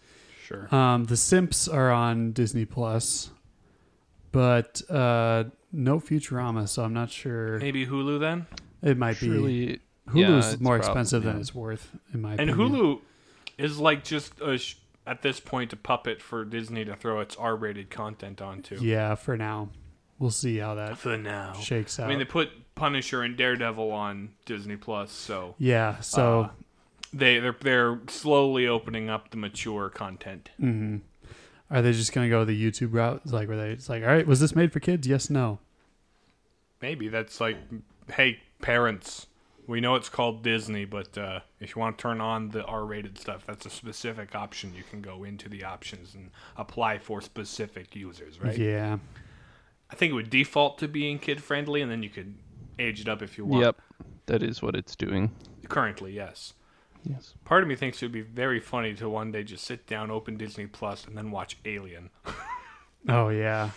Sure. 0.45 0.73
Um, 0.73 1.05
the 1.05 1.17
Simps 1.17 1.67
are 1.67 1.91
on 1.91 2.31
Disney 2.31 2.65
Plus, 2.65 3.31
but 4.31 4.81
uh, 4.89 5.45
no 5.71 5.99
Futurama, 5.99 6.67
so 6.67 6.83
I'm 6.83 6.93
not 6.93 7.09
sure. 7.09 7.59
Maybe 7.59 7.85
Hulu 7.87 8.19
then. 8.19 8.45
It 8.81 8.97
might 8.97 9.19
be. 9.19 9.27
Surely, 9.27 9.79
Hulu's 10.09 10.15
yeah, 10.15 10.51
it's 10.53 10.61
more 10.61 10.77
prob- 10.77 10.87
expensive 10.89 11.23
than 11.23 11.35
yeah. 11.35 11.41
it's 11.41 11.55
worth, 11.55 11.91
in 12.13 12.21
my 12.21 12.33
And 12.33 12.49
opinion. 12.51 12.71
Hulu 12.71 13.01
is 13.57 13.79
like 13.79 14.03
just 14.03 14.39
a 14.41 14.57
sh- 14.57 14.75
at 15.07 15.21
this 15.21 15.39
point 15.39 15.73
a 15.73 15.75
puppet 15.75 16.21
for 16.21 16.45
Disney 16.45 16.85
to 16.85 16.95
throw 16.95 17.19
its 17.21 17.35
R-rated 17.35 17.89
content 17.89 18.41
onto. 18.41 18.77
Yeah, 18.81 19.15
for 19.15 19.37
now. 19.37 19.69
We'll 20.19 20.31
see 20.31 20.57
how 20.57 20.75
that 20.75 20.97
For 20.97 21.17
now. 21.17 21.53
shakes 21.53 21.99
out. 21.99 22.05
I 22.05 22.09
mean, 22.09 22.19
they 22.19 22.25
put 22.25 22.49
Punisher 22.75 23.21
and 23.23 23.35
Daredevil 23.35 23.91
on 23.91 24.29
Disney 24.45 24.75
Plus, 24.77 25.11
so 25.11 25.55
yeah, 25.57 25.99
so 25.99 26.41
Uh, 26.41 26.49
they 27.13 27.39
they're 27.39 27.55
they're 27.61 27.99
slowly 28.07 28.67
opening 28.67 29.09
up 29.09 29.31
the 29.31 29.37
mature 29.37 29.89
content. 29.89 30.49
mhm. 30.61 31.01
are 31.69 31.81
they 31.81 31.91
just 31.93 32.13
gonna 32.13 32.29
go 32.29 32.45
the 32.45 32.59
YouTube 32.71 32.93
route? 32.93 33.21
It's 33.23 33.33
like 33.33 33.47
where 33.47 33.57
they 33.57 33.71
it's 33.71 33.89
like, 33.89 34.03
all 34.03 34.09
right, 34.09 34.25
was 34.27 34.39
this 34.39 34.55
made 34.55 34.71
for 34.71 34.79
kids? 34.79 35.07
Yes, 35.07 35.29
no. 35.29 35.59
Maybe 36.81 37.07
that's 37.07 37.39
like, 37.41 37.57
hey, 38.13 38.39
parents, 38.61 39.27
we 39.67 39.81
know 39.81 39.95
it's 39.95 40.09
called 40.09 40.43
Disney, 40.43 40.85
but 40.85 41.17
uh, 41.17 41.39
if 41.59 41.75
you 41.75 41.79
want 41.79 41.97
to 41.97 42.01
turn 42.01 42.21
on 42.21 42.49
the 42.49 42.63
R-rated 42.65 43.17
stuff, 43.17 43.45
that's 43.47 43.65
a 43.65 43.69
specific 43.69 44.35
option. 44.35 44.73
You 44.75 44.83
can 44.89 45.01
go 45.01 45.23
into 45.23 45.49
the 45.49 45.63
options 45.63 46.13
and 46.13 46.29
apply 46.57 46.99
for 46.99 47.21
specific 47.21 47.95
users, 47.95 48.39
right? 48.39 48.57
Yeah. 48.57 48.97
I 49.95 49.97
think 49.97 50.11
it 50.11 50.13
would 50.15 50.29
default 50.29 50.77
to 50.79 50.89
being 50.89 51.19
kid-friendly, 51.19 51.79
and 51.81 51.89
then 51.89 52.03
you 52.03 52.09
could 52.09 52.35
age 52.77 52.99
it 52.99 53.07
up 53.07 53.21
if 53.21 53.37
you 53.37 53.45
want. 53.45 53.63
Yep, 53.63 53.77
that 54.25 54.43
is 54.43 54.61
what 54.61 54.75
it's 54.75 54.93
doing. 54.93 55.31
Currently, 55.69 56.11
yes. 56.11 56.53
Yes. 57.05 57.33
Part 57.45 57.63
of 57.63 57.69
me 57.69 57.75
thinks 57.75 58.01
it 58.01 58.05
would 58.07 58.11
be 58.11 58.19
very 58.21 58.59
funny 58.59 58.93
to 58.95 59.07
one 59.07 59.31
day 59.31 59.43
just 59.43 59.63
sit 59.63 59.87
down, 59.87 60.11
open 60.11 60.35
Disney 60.35 60.65
Plus, 60.67 61.05
and 61.05 61.17
then 61.17 61.31
watch 61.31 61.55
Alien, 61.63 62.09
Oh 63.07 63.29
yeah, 63.29 63.69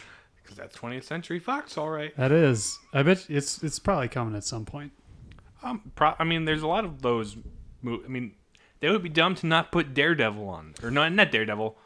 because 0.42 0.56
that's 0.56 0.76
20th 0.76 1.04
Century 1.04 1.38
Fox, 1.38 1.78
all 1.78 1.90
right. 1.90 2.16
that 2.16 2.32
is. 2.32 2.78
I 2.92 3.04
bet 3.04 3.26
it's 3.28 3.62
it's 3.62 3.78
probably 3.78 4.08
coming 4.08 4.34
at 4.34 4.42
some 4.42 4.64
point. 4.64 4.90
Um, 5.62 5.92
pro- 5.94 6.14
I 6.18 6.24
mean, 6.24 6.46
there's 6.46 6.62
a 6.62 6.66
lot 6.66 6.84
of 6.84 7.02
those. 7.02 7.36
Mo- 7.82 8.00
I 8.04 8.08
mean, 8.08 8.32
they 8.80 8.90
would 8.90 9.02
be 9.04 9.08
dumb 9.08 9.34
to 9.36 9.46
not 9.46 9.70
put 9.70 9.94
Daredevil 9.94 10.48
on, 10.48 10.74
or 10.82 10.90
not, 10.90 11.12
not 11.12 11.30
Daredevil, 11.30 11.76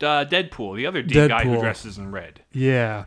uh, 0.00 0.24
Deadpool, 0.24 0.76
the 0.76 0.86
other 0.86 1.02
D 1.02 1.14
guy 1.28 1.44
who 1.44 1.58
dresses 1.60 1.98
in 1.98 2.10
red, 2.10 2.42
Yeah. 2.52 3.04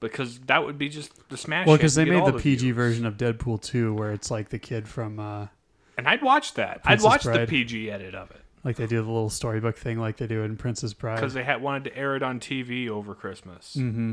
Because 0.00 0.38
that 0.40 0.64
would 0.64 0.78
be 0.78 0.88
just 0.88 1.28
the 1.28 1.36
smash. 1.36 1.66
Well, 1.66 1.76
because 1.76 1.94
they 1.94 2.04
made 2.04 2.16
all 2.20 2.32
the 2.32 2.38
PG 2.38 2.62
views. 2.62 2.76
version 2.76 3.06
of 3.06 3.16
Deadpool 3.16 3.62
2 3.62 3.94
where 3.94 4.12
it's 4.12 4.30
like 4.30 4.48
the 4.48 4.58
kid 4.58 4.88
from, 4.88 5.18
uh, 5.20 5.46
and 5.96 6.08
I'd 6.08 6.22
watch 6.22 6.54
that. 6.54 6.82
Princess 6.84 7.04
I'd 7.04 7.08
watch 7.08 7.22
the 7.24 7.46
PG 7.46 7.90
edit 7.90 8.14
of 8.14 8.30
it 8.30 8.40
like 8.64 8.76
they 8.76 8.86
do 8.86 8.96
the 8.96 9.08
little 9.10 9.30
storybook 9.30 9.76
thing 9.78 9.98
like 9.98 10.16
they 10.18 10.26
do 10.26 10.42
in 10.42 10.56
Princess 10.56 10.92
Bride. 10.92 11.16
because 11.16 11.32
they 11.34 11.44
had 11.44 11.62
wanted 11.62 11.84
to 11.84 11.96
air 11.96 12.16
it 12.16 12.22
on 12.22 12.40
TV 12.40 12.88
over 12.88 13.14
Christmas. 13.14 13.74
hmm 13.74 14.12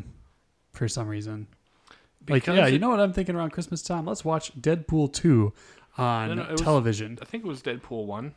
For 0.74 0.88
some 0.88 1.08
reason. 1.08 1.48
Like, 2.30 2.44
Because 2.44 2.58
yeah, 2.58 2.68
you 2.68 2.80
know 2.80 2.90
what 2.90 3.00
I'm 3.00 3.14
thinking 3.14 3.36
around 3.36 3.52
Christmas 3.52 3.82
time? 3.82 4.06
Let's 4.06 4.24
watch 4.26 4.54
Deadpool 4.60 5.14
2 5.14 5.54
on 5.98 6.28
No, 6.30 6.34
no, 6.36 6.42
it 6.44 6.52
was- 6.52 6.62
television. 6.62 7.18
I 7.22 7.26
think 7.26 7.44
it 7.44 7.48
was 7.48 7.62
Deadpool 7.62 8.06
one. 8.06 8.36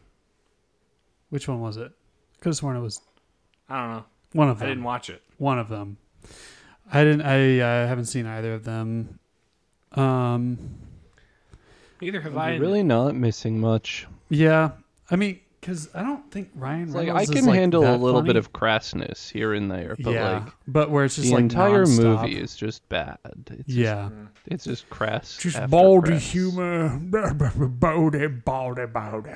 Which 1.29 1.47
one 1.49 1.61
was 1.61 1.77
it? 1.77 1.93
Could 2.41 2.51
have 2.51 2.57
sworn 2.57 2.77
it 2.77 2.81
was 2.81 3.01
I 3.69 3.81
don't 3.81 3.95
know. 3.97 4.05
one 4.33 4.49
of 4.49 4.59
them. 4.59 4.67
I 4.67 4.69
didn't 4.69 4.85
watch 4.85 5.11
it. 5.11 5.23
One 5.39 5.59
of 5.59 5.69
them. 5.69 5.97
I 6.93 7.05
didn't. 7.05 7.23
I 7.23 7.61
uh, 7.61 7.87
haven't 7.87 8.07
seen 8.07 8.27
either 8.27 8.55
of 8.55 8.65
them. 8.65 9.19
Um. 9.93 10.59
Neither 12.01 12.21
have 12.23 12.37
I. 12.37 12.57
really 12.57 12.83
not 12.83 13.15
missing 13.15 13.61
much. 13.61 14.07
Yeah. 14.31 14.71
I 15.11 15.17
mean, 15.17 15.41
because 15.61 15.89
I 15.95 16.03
don't 16.03 16.31
think 16.31 16.49
Ryan 16.55 16.85
It's 16.85 16.95
like 16.95 17.09
Reynolds 17.09 17.31
I 17.31 17.35
is, 17.35 17.39
can 17.41 17.47
like, 17.47 17.59
handle 17.59 17.83
a 17.83 17.93
little 17.97 18.21
funny. 18.21 18.29
bit 18.29 18.37
of 18.37 18.53
crassness 18.55 19.31
here 19.31 19.53
and 19.53 19.71
there, 19.71 19.97
but 20.01 20.13
yeah, 20.15 20.31
like 20.45 20.53
but 20.67 20.91
where 20.91 21.05
it's 21.05 21.17
just 21.17 21.29
the 21.29 21.35
like 21.35 21.43
entire 21.43 21.85
nonstop. 21.85 22.23
movie 22.23 22.41
is 22.41 22.57
just 22.57 22.89
bad. 22.89 23.19
It's 23.51 23.69
Yeah. 23.69 24.09
just, 24.09 24.47
it's 24.47 24.65
just 24.65 24.89
crass. 24.89 25.37
Just 25.37 25.57
after 25.57 25.69
baldy 25.69 26.11
crass. 26.13 26.31
humor, 26.31 26.99
baldy, 27.03 28.27
baldy, 28.29 28.87
baldy. 28.87 29.31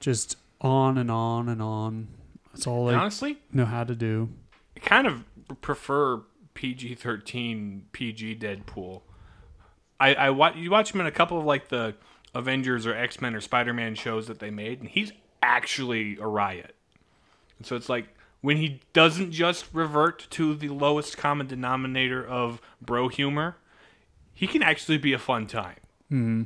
Just 0.00 0.36
on 0.60 0.98
and 0.98 1.10
on 1.10 1.48
and 1.48 1.62
on. 1.62 2.08
That's 2.52 2.66
all 2.66 2.88
And 2.88 2.98
honestly, 2.98 3.38
know 3.52 3.64
how 3.64 3.84
to 3.84 3.94
do. 3.94 4.28
I 4.76 4.80
kind 4.80 5.06
of 5.06 5.24
prefer 5.54 6.22
PG 6.54 6.96
thirteen 6.96 7.86
PG 7.92 8.36
Deadpool. 8.36 9.02
I 9.98 10.14
I 10.14 10.30
watch 10.30 10.56
you 10.56 10.70
watch 10.70 10.94
him 10.94 11.00
in 11.00 11.06
a 11.06 11.12
couple 11.12 11.38
of 11.38 11.44
like 11.44 11.68
the 11.68 11.94
Avengers 12.34 12.86
or 12.86 12.94
X 12.94 13.20
Men 13.20 13.34
or 13.34 13.40
Spider 13.40 13.72
Man 13.72 13.94
shows 13.94 14.26
that 14.26 14.38
they 14.38 14.50
made, 14.50 14.80
and 14.80 14.88
he's 14.88 15.12
actually 15.42 16.16
a 16.18 16.26
riot. 16.26 16.74
And 17.58 17.66
so 17.66 17.76
it's 17.76 17.88
like 17.88 18.08
when 18.40 18.56
he 18.56 18.80
doesn't 18.92 19.32
just 19.32 19.66
revert 19.72 20.26
to 20.30 20.54
the 20.54 20.68
lowest 20.68 21.16
common 21.16 21.46
denominator 21.46 22.26
of 22.26 22.60
bro 22.80 23.08
humor, 23.08 23.56
he 24.32 24.46
can 24.46 24.62
actually 24.62 24.98
be 24.98 25.12
a 25.12 25.18
fun 25.18 25.46
time. 25.46 25.76
Mm-hmm. 26.10 26.42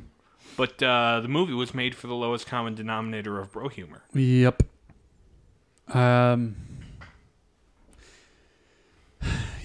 But 0.57 0.81
uh, 0.81 1.19
the 1.21 1.27
movie 1.27 1.53
was 1.53 1.73
made 1.73 1.95
for 1.95 2.07
the 2.07 2.15
lowest 2.15 2.47
common 2.47 2.75
denominator 2.75 3.39
of 3.39 3.51
bro 3.51 3.69
humor. 3.69 4.03
Yep. 4.13 4.63
Um. 5.93 6.55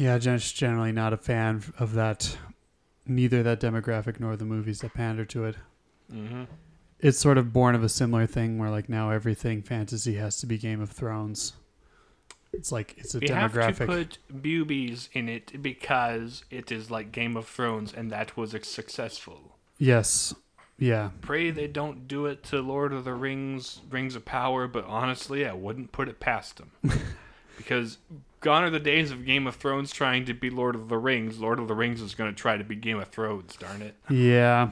Yeah, 0.01 0.17
just 0.17 0.57
generally 0.57 0.93
not 0.93 1.13
a 1.13 1.19
fan 1.19 1.63
of 1.79 1.93
that. 1.93 2.39
Neither 3.07 3.43
that 3.43 3.61
demographic 3.61 4.19
nor 4.19 4.35
the 4.35 4.47
movies 4.47 4.81
that 4.81 4.95
pander 4.95 5.27
to 5.27 5.45
it. 5.45 5.57
Mm-hmm. 6.11 6.45
It's 7.01 7.19
sort 7.19 7.37
of 7.37 7.53
born 7.53 7.75
of 7.75 7.85
a 7.85 7.89
similar 7.91 8.27
thing 8.27 8.59
where, 8.59 8.71
like, 8.71 8.89
now 8.89 9.11
everything 9.11 9.61
fantasy 9.61 10.15
has 10.15 10.41
to 10.41 10.47
be 10.47 10.57
Game 10.57 10.81
of 10.81 10.91
Thrones. 10.91 11.53
It's 12.55 12.73
like 12.73 12.95
it's 12.97 13.15
a 13.15 13.19
We 13.19 13.29
have 13.29 13.53
to 13.53 13.87
put 13.87 14.17
boobies 14.31 15.11
in 15.13 15.29
it 15.29 15.63
because 15.63 16.45
it 16.51 16.73
is 16.73 16.91
like 16.91 17.13
Game 17.13 17.37
of 17.37 17.47
Thrones, 17.47 17.93
and 17.93 18.11
that 18.11 18.39
was 18.39 18.57
successful. 18.63 19.59
yes. 19.77 20.35
Yeah. 20.79 21.11
Pray 21.21 21.51
they 21.51 21.67
don't 21.67 22.09
do 22.09 22.25
it 22.25 22.43
to 22.45 22.63
Lord 22.63 22.95
of 22.95 23.05
the 23.05 23.13
Rings, 23.13 23.83
Rings 23.91 24.17
of 24.17 24.25
Power, 24.25 24.67
but 24.67 24.87
honestly, 24.87 25.45
I 25.45 25.53
wouldn't 25.53 25.93
put 25.93 26.09
it 26.09 26.21
past 26.21 26.57
them. 26.57 26.71
because 27.61 27.99
gone 28.41 28.65
are 28.65 28.71
the 28.71 28.81
days 28.81 29.11
of 29.11 29.27
Game 29.27 29.47
of 29.47 29.57
Thrones 29.57 29.93
trying 29.93 30.25
to 30.25 30.35
be 30.35 30.49
Lord 30.49 30.75
of 30.75 30.89
the 30.89 30.97
Rings. 30.97 31.39
Lord 31.39 31.59
of 31.59 31.69
the 31.69 31.75
Rings 31.75 32.01
is 32.01 32.15
going 32.15 32.35
to 32.35 32.37
try 32.37 32.57
to 32.57 32.65
be 32.65 32.75
Game 32.75 32.99
of 32.99 33.09
Thrones, 33.09 33.57
darn 33.57 33.83
it. 33.83 33.95
Yeah. 34.09 34.71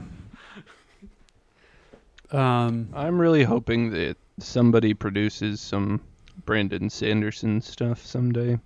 Um. 2.31 2.89
I'm 2.93 3.19
really 3.19 3.43
hoping 3.43 3.91
that 3.91 4.17
somebody 4.39 4.93
produces 4.93 5.61
some 5.61 6.01
Brandon 6.45 6.89
Sanderson 6.89 7.61
stuff 7.61 8.05
someday. 8.05 8.59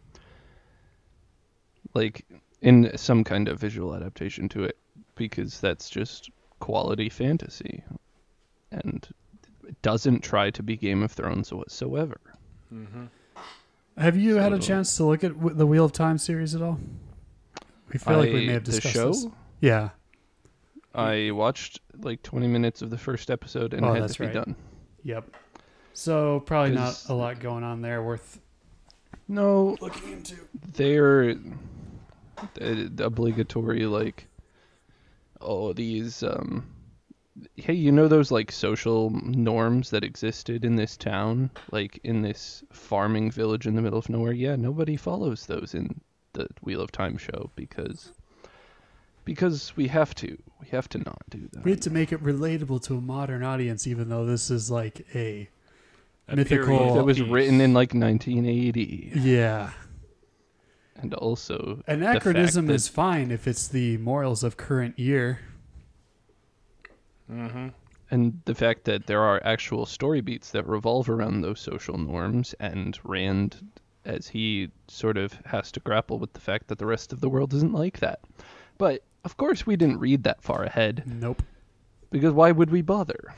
Like 1.93 2.25
in 2.61 2.97
some 2.97 3.23
kind 3.23 3.49
of 3.49 3.59
visual 3.59 3.93
adaptation 3.93 4.47
to 4.49 4.63
it 4.63 4.77
because 5.15 5.59
that's 5.59 5.89
just 5.89 6.29
quality 6.59 7.09
fantasy 7.09 7.83
and 8.71 9.07
it 9.67 9.81
doesn't 9.81 10.21
try 10.21 10.49
to 10.49 10.63
be 10.63 10.75
Game 10.77 11.03
of 11.03 11.11
Thrones 11.11 11.53
whatsoever. 11.53 12.19
Mm-hmm. 12.73 13.05
Have 13.97 14.17
you 14.17 14.35
had 14.37 14.53
a 14.53 14.59
chance 14.59 14.97
to 14.97 15.03
look 15.05 15.23
at 15.23 15.33
w- 15.33 15.55
the 15.55 15.67
Wheel 15.67 15.85
of 15.85 15.91
Time 15.91 16.17
series 16.17 16.55
at 16.55 16.61
all? 16.61 16.79
We 17.91 17.99
feel 17.99 18.17
like 18.17 18.33
we 18.33 18.47
may 18.47 18.53
have 18.53 18.63
the 18.65 18.71
discussed 18.71 18.93
show? 18.95 19.07
this. 19.09 19.27
Yeah. 19.61 19.89
I 20.95 21.31
watched 21.31 21.79
like 21.99 22.23
20 22.23 22.47
minutes 22.47 22.81
of 22.81 22.89
the 22.89 22.97
first 22.97 23.29
episode 23.29 23.73
and 23.73 23.85
Oh, 23.85 23.89
it 23.91 23.95
had 23.95 24.03
that's 24.03 24.13
to 24.15 24.19
be 24.21 24.25
right. 24.27 24.33
done. 24.33 24.55
Yep. 25.03 25.35
So 25.93 26.39
probably 26.41 26.71
not 26.75 26.89
Is- 26.93 27.05
a 27.09 27.13
lot 27.13 27.39
going 27.39 27.63
on 27.63 27.81
there 27.81 28.01
worth 28.01 28.39
No, 29.27 29.77
looking 29.79 30.11
into. 30.13 30.35
they're 30.73 31.35
uh, 32.59 32.87
obligatory 32.99 33.85
like 33.85 34.27
oh 35.39 35.71
these 35.73 36.23
um 36.23 36.65
hey 37.55 37.73
you 37.73 37.91
know 37.91 38.07
those 38.07 38.31
like 38.31 38.51
social 38.51 39.09
norms 39.09 39.89
that 39.89 40.03
existed 40.03 40.63
in 40.65 40.75
this 40.75 40.97
town? 40.97 41.49
Like 41.71 41.99
in 42.03 42.21
this 42.21 42.63
farming 42.71 43.31
village 43.31 43.65
in 43.67 43.75
the 43.75 43.81
middle 43.81 43.99
of 43.99 44.09
nowhere? 44.09 44.33
Yeah 44.33 44.55
nobody 44.55 44.95
follows 44.95 45.45
those 45.45 45.73
in 45.73 45.99
the 46.33 46.47
wheel 46.61 46.81
of 46.81 46.91
time 46.91 47.17
show 47.17 47.49
because 47.55 48.11
because 49.25 49.73
we 49.77 49.87
have 49.87 50.13
to. 50.15 50.37
We 50.59 50.67
have 50.69 50.89
to 50.89 50.97
not 50.97 51.21
do 51.29 51.47
that. 51.53 51.63
We 51.63 51.71
have 51.71 51.79
to 51.81 51.89
make 51.89 52.11
it 52.11 52.21
relatable 52.23 52.81
to 52.83 52.97
a 52.97 53.01
modern 53.01 53.43
audience, 53.43 53.87
even 53.87 54.09
though 54.09 54.25
this 54.25 54.49
is 54.51 54.69
like 54.71 55.05
a 55.15 55.47
A 56.27 56.35
Mythical- 56.35 56.65
period 56.77 56.95
that 56.95 57.03
was 57.05 57.21
written 57.21 57.61
in 57.61 57.73
like 57.73 57.93
1980 57.93 59.11
yeah. 59.15 59.71
and 60.95 61.13
also 61.13 61.57
the 61.57 61.75
fact 61.83 61.89
Anachronism 61.89 62.67
that- 62.67 62.73
is 62.73 62.87
fine 62.87 63.31
if 63.31 63.47
it's 63.47 63.67
the 63.67 63.97
morals 63.97 64.43
of 64.43 64.57
current 64.57 64.97
year. 64.99 65.39
Mm-hmm. 67.31 67.67
and 68.11 68.41
the 68.45 68.55
fact 68.55 68.83
that 68.85 69.07
there 69.07 69.21
are 69.21 69.41
actual 69.45 69.85
story 69.85 70.21
beats 70.21 70.51
that 70.51 70.67
revolve 70.67 71.09
around 71.09 71.41
those 71.41 71.59
social 71.59 71.97
norms 71.97 72.53
and 72.59 72.99
rand 73.03 73.65
as 74.05 74.27
he 74.27 74.69
sort 74.87 75.17
of 75.17 75.33
has 75.45 75.71
to 75.71 75.79
grapple 75.79 76.19
with 76.19 76.33
the 76.33 76.41
fact 76.41 76.67
that 76.67 76.77
the 76.79 76.85
rest 76.85 77.13
of 77.13 77.21
the 77.21 77.29
world 77.29 77.53
isn't 77.53 77.73
like 77.73 77.99
that 77.99 78.19
but 78.77 79.03
of 79.23 79.37
course 79.37 79.65
we 79.65 79.75
didn't 79.77 79.99
read 79.99 80.23
that 80.23 80.43
far 80.43 80.63
ahead 80.63 81.03
Nope. 81.05 81.41
because 82.11 82.33
why 82.33 82.51
would 82.51 82.69
we 82.71 82.81
bother 82.81 83.33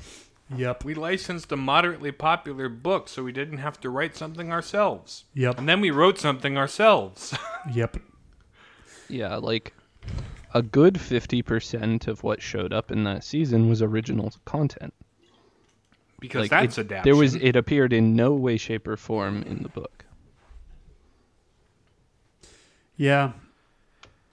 Yep. 0.56 0.86
We 0.86 0.94
licensed 0.94 1.52
a 1.52 1.58
moderately 1.58 2.12
popular 2.12 2.70
book 2.70 3.10
so 3.10 3.24
we 3.24 3.32
didn't 3.32 3.58
have 3.58 3.80
to 3.82 3.90
write 3.90 4.16
something 4.16 4.52
ourselves. 4.52 5.24
Yep. 5.34 5.58
And 5.58 5.68
then 5.68 5.82
we 5.82 5.90
wrote 5.90 6.20
something 6.20 6.56
ourselves. 6.56 7.36
Yep. 7.74 7.98
yeah 9.10 9.38
like 9.38 9.74
a 10.56 10.62
good 10.64 10.96
50% 10.96 12.08
of 12.08 12.24
what 12.24 12.42
showed 12.42 12.72
up 12.74 12.90
in 12.92 13.04
that 13.04 13.24
season 13.24 13.68
was 13.70 13.82
original 13.84 14.32
content 14.46 14.94
because 16.20 16.44
Like 16.44 16.50
that's 16.52 16.78
it, 16.78 16.86
adaptation. 16.86 17.04
there 17.04 17.16
was 17.16 17.36
it 17.36 17.56
appeared 17.56 17.92
in 17.94 18.16
no 18.16 18.34
way, 18.34 18.56
shape, 18.58 18.88
or 18.88 18.96
form 18.98 19.44
in 19.44 19.62
the 19.64 19.70
book. 19.70 20.06
Yeah. 22.98 23.34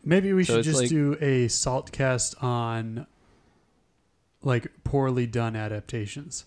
Maybe 0.05 0.33
we 0.33 0.45
So 0.45 0.55
should 0.57 0.64
just 0.64 0.81
like- 0.81 0.88
do 0.88 1.17
a 1.21 1.49
salt 1.49 1.93
cast 1.93 2.35
on 2.43 3.07
like 4.43 4.69
poorly 4.85 5.26
done 5.26 5.55
adaptations. 5.57 6.45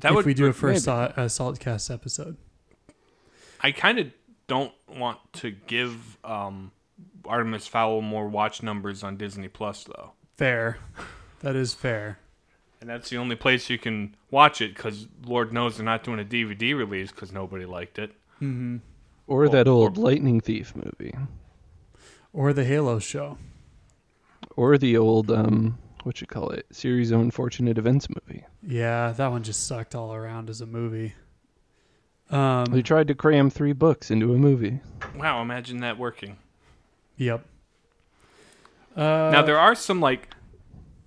that 0.00 0.10
if 0.10 0.14
would 0.16 0.26
we 0.26 0.34
do 0.34 0.46
a 0.46 0.52
first 0.52 0.86
maybe. 0.86 1.12
sa- 1.14 1.20
a 1.22 1.28
salt 1.28 1.58
cast 1.58 1.90
episode. 1.90 2.36
I 3.62 3.72
kind 3.72 3.98
of 3.98 4.10
don't 4.46 4.72
want 4.88 5.18
to 5.34 5.50
give 5.50 6.18
um, 6.24 6.70
Artemis 7.28 7.66
Fowl 7.66 8.00
more 8.02 8.28
watch 8.28 8.62
numbers 8.62 9.02
on 9.02 9.16
Disney 9.16 9.48
Plus 9.48 9.84
though, 9.84 10.12
Fair. 10.36 10.78
That 11.40 11.56
is 11.56 11.74
fair. 11.74 12.18
and 12.80 12.88
that's 12.90 13.08
the 13.10 13.16
only 13.18 13.36
place 13.36 13.68
you 13.70 13.78
can 13.78 14.14
watch 14.30 14.60
it 14.60 14.74
because 14.74 15.06
Lord 15.24 15.52
knows 15.52 15.76
they're 15.76 15.84
not 15.84 16.02
doing 16.04 16.20
a 16.20 16.24
DVD 16.24 16.76
release 16.76 17.10
because 17.10 17.32
nobody 17.32 17.64
liked 17.66 17.98
it. 17.98 18.10
Mm-hmm. 18.40 18.76
Or 19.26 19.48
that 19.48 19.66
Or- 19.66 19.70
old 19.72 19.96
Lightning 19.98 20.40
Thief 20.40 20.74
movie, 20.76 21.14
Or 22.32 22.52
the 22.52 22.64
Halo 22.64 22.98
show. 22.98 23.38
or 24.56 24.78
the 24.78 24.96
old 24.96 25.30
um, 25.30 25.78
what 26.04 26.20
you 26.20 26.26
call 26.26 26.50
it, 26.50 26.66
series 26.70 27.10
of 27.10 27.20
unfortunate 27.20 27.76
events 27.78 28.08
movie. 28.08 28.44
Yeah, 28.62 29.12
that 29.12 29.30
one 29.30 29.42
just 29.42 29.66
sucked 29.66 29.94
all 29.94 30.14
around 30.14 30.48
as 30.50 30.60
a 30.60 30.66
movie. 30.66 31.14
Um, 32.30 32.64
They 32.66 32.82
tried 32.82 33.08
to 33.08 33.14
cram 33.14 33.50
three 33.50 33.72
books 33.72 34.10
into 34.10 34.32
a 34.34 34.38
movie. 34.38 34.80
Wow, 35.16 35.42
imagine 35.42 35.78
that 35.78 35.98
working. 35.98 36.38
Yep. 37.16 37.44
Uh, 38.96 39.30
now 39.32 39.42
there 39.42 39.58
are 39.58 39.74
some 39.74 40.00
like 40.00 40.28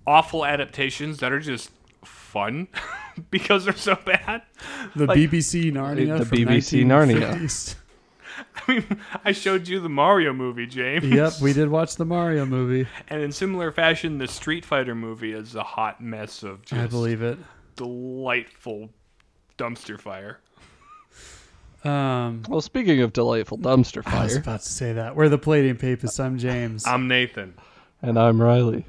awful 0.06 0.44
adaptations 0.44 1.18
that 1.18 1.32
are 1.32 1.40
just 1.40 1.70
fun 2.04 2.68
because 3.30 3.64
they're 3.64 3.74
so 3.76 3.96
bad. 4.04 4.42
the 4.96 5.06
like- 5.06 5.18
BBC 5.18 5.72
Narnia. 5.72 6.18
The 6.18 6.24
from 6.26 6.38
BBC 6.38 6.84
Narnia. 6.84 7.76
I 8.68 8.72
mean, 8.72 9.00
I 9.24 9.32
showed 9.32 9.68
you 9.68 9.80
the 9.80 9.88
Mario 9.90 10.32
movie, 10.32 10.66
James. 10.66 11.04
yep, 11.04 11.32
we 11.42 11.52
did 11.52 11.68
watch 11.68 11.96
the 11.96 12.04
Mario 12.06 12.46
movie. 12.56 12.88
And 13.08 13.20
in 13.22 13.32
similar 13.32 13.70
fashion, 13.70 14.18
the 14.18 14.28
Street 14.28 14.64
Fighter 14.64 14.94
movie 14.94 15.32
is 15.32 15.54
a 15.54 15.62
hot 15.62 16.00
mess 16.00 16.42
of 16.42 16.62
just 16.64 16.80
I 16.80 16.86
believe 16.86 17.22
it. 17.22 17.38
delightful 17.76 18.90
dumpster 19.58 20.00
fire. 20.00 20.40
Um, 21.84 22.42
Well, 22.48 22.60
speaking 22.60 23.00
of 23.00 23.12
delightful 23.12 23.58
dumpster 23.58 24.04
fire, 24.04 24.20
I 24.20 24.24
was 24.24 24.36
about 24.36 24.60
to 24.62 24.68
say 24.68 24.92
that. 24.92 25.16
We're 25.16 25.28
the 25.28 25.38
Palladium 25.38 25.76
Papists. 25.78 26.20
I'm 26.20 26.38
James. 26.38 26.86
I'm 26.86 27.08
Nathan. 27.08 27.54
and 28.02 28.18
I'm 28.18 28.40
Riley. 28.40 28.84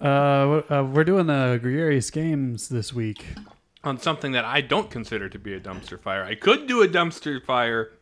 Uh, 0.00 0.62
uh, 0.68 0.88
we're 0.92 1.04
doing 1.04 1.26
the 1.28 1.58
gregarious 1.62 2.10
games 2.10 2.68
this 2.68 2.92
week. 2.92 3.24
On 3.84 3.98
something 3.98 4.32
that 4.32 4.44
I 4.44 4.60
don't 4.60 4.90
consider 4.90 5.28
to 5.28 5.38
be 5.38 5.54
a 5.54 5.60
dumpster 5.60 6.00
fire. 6.00 6.24
I 6.24 6.34
could 6.34 6.66
do 6.66 6.82
a 6.82 6.88
dumpster 6.88 7.44
fire 7.44 7.92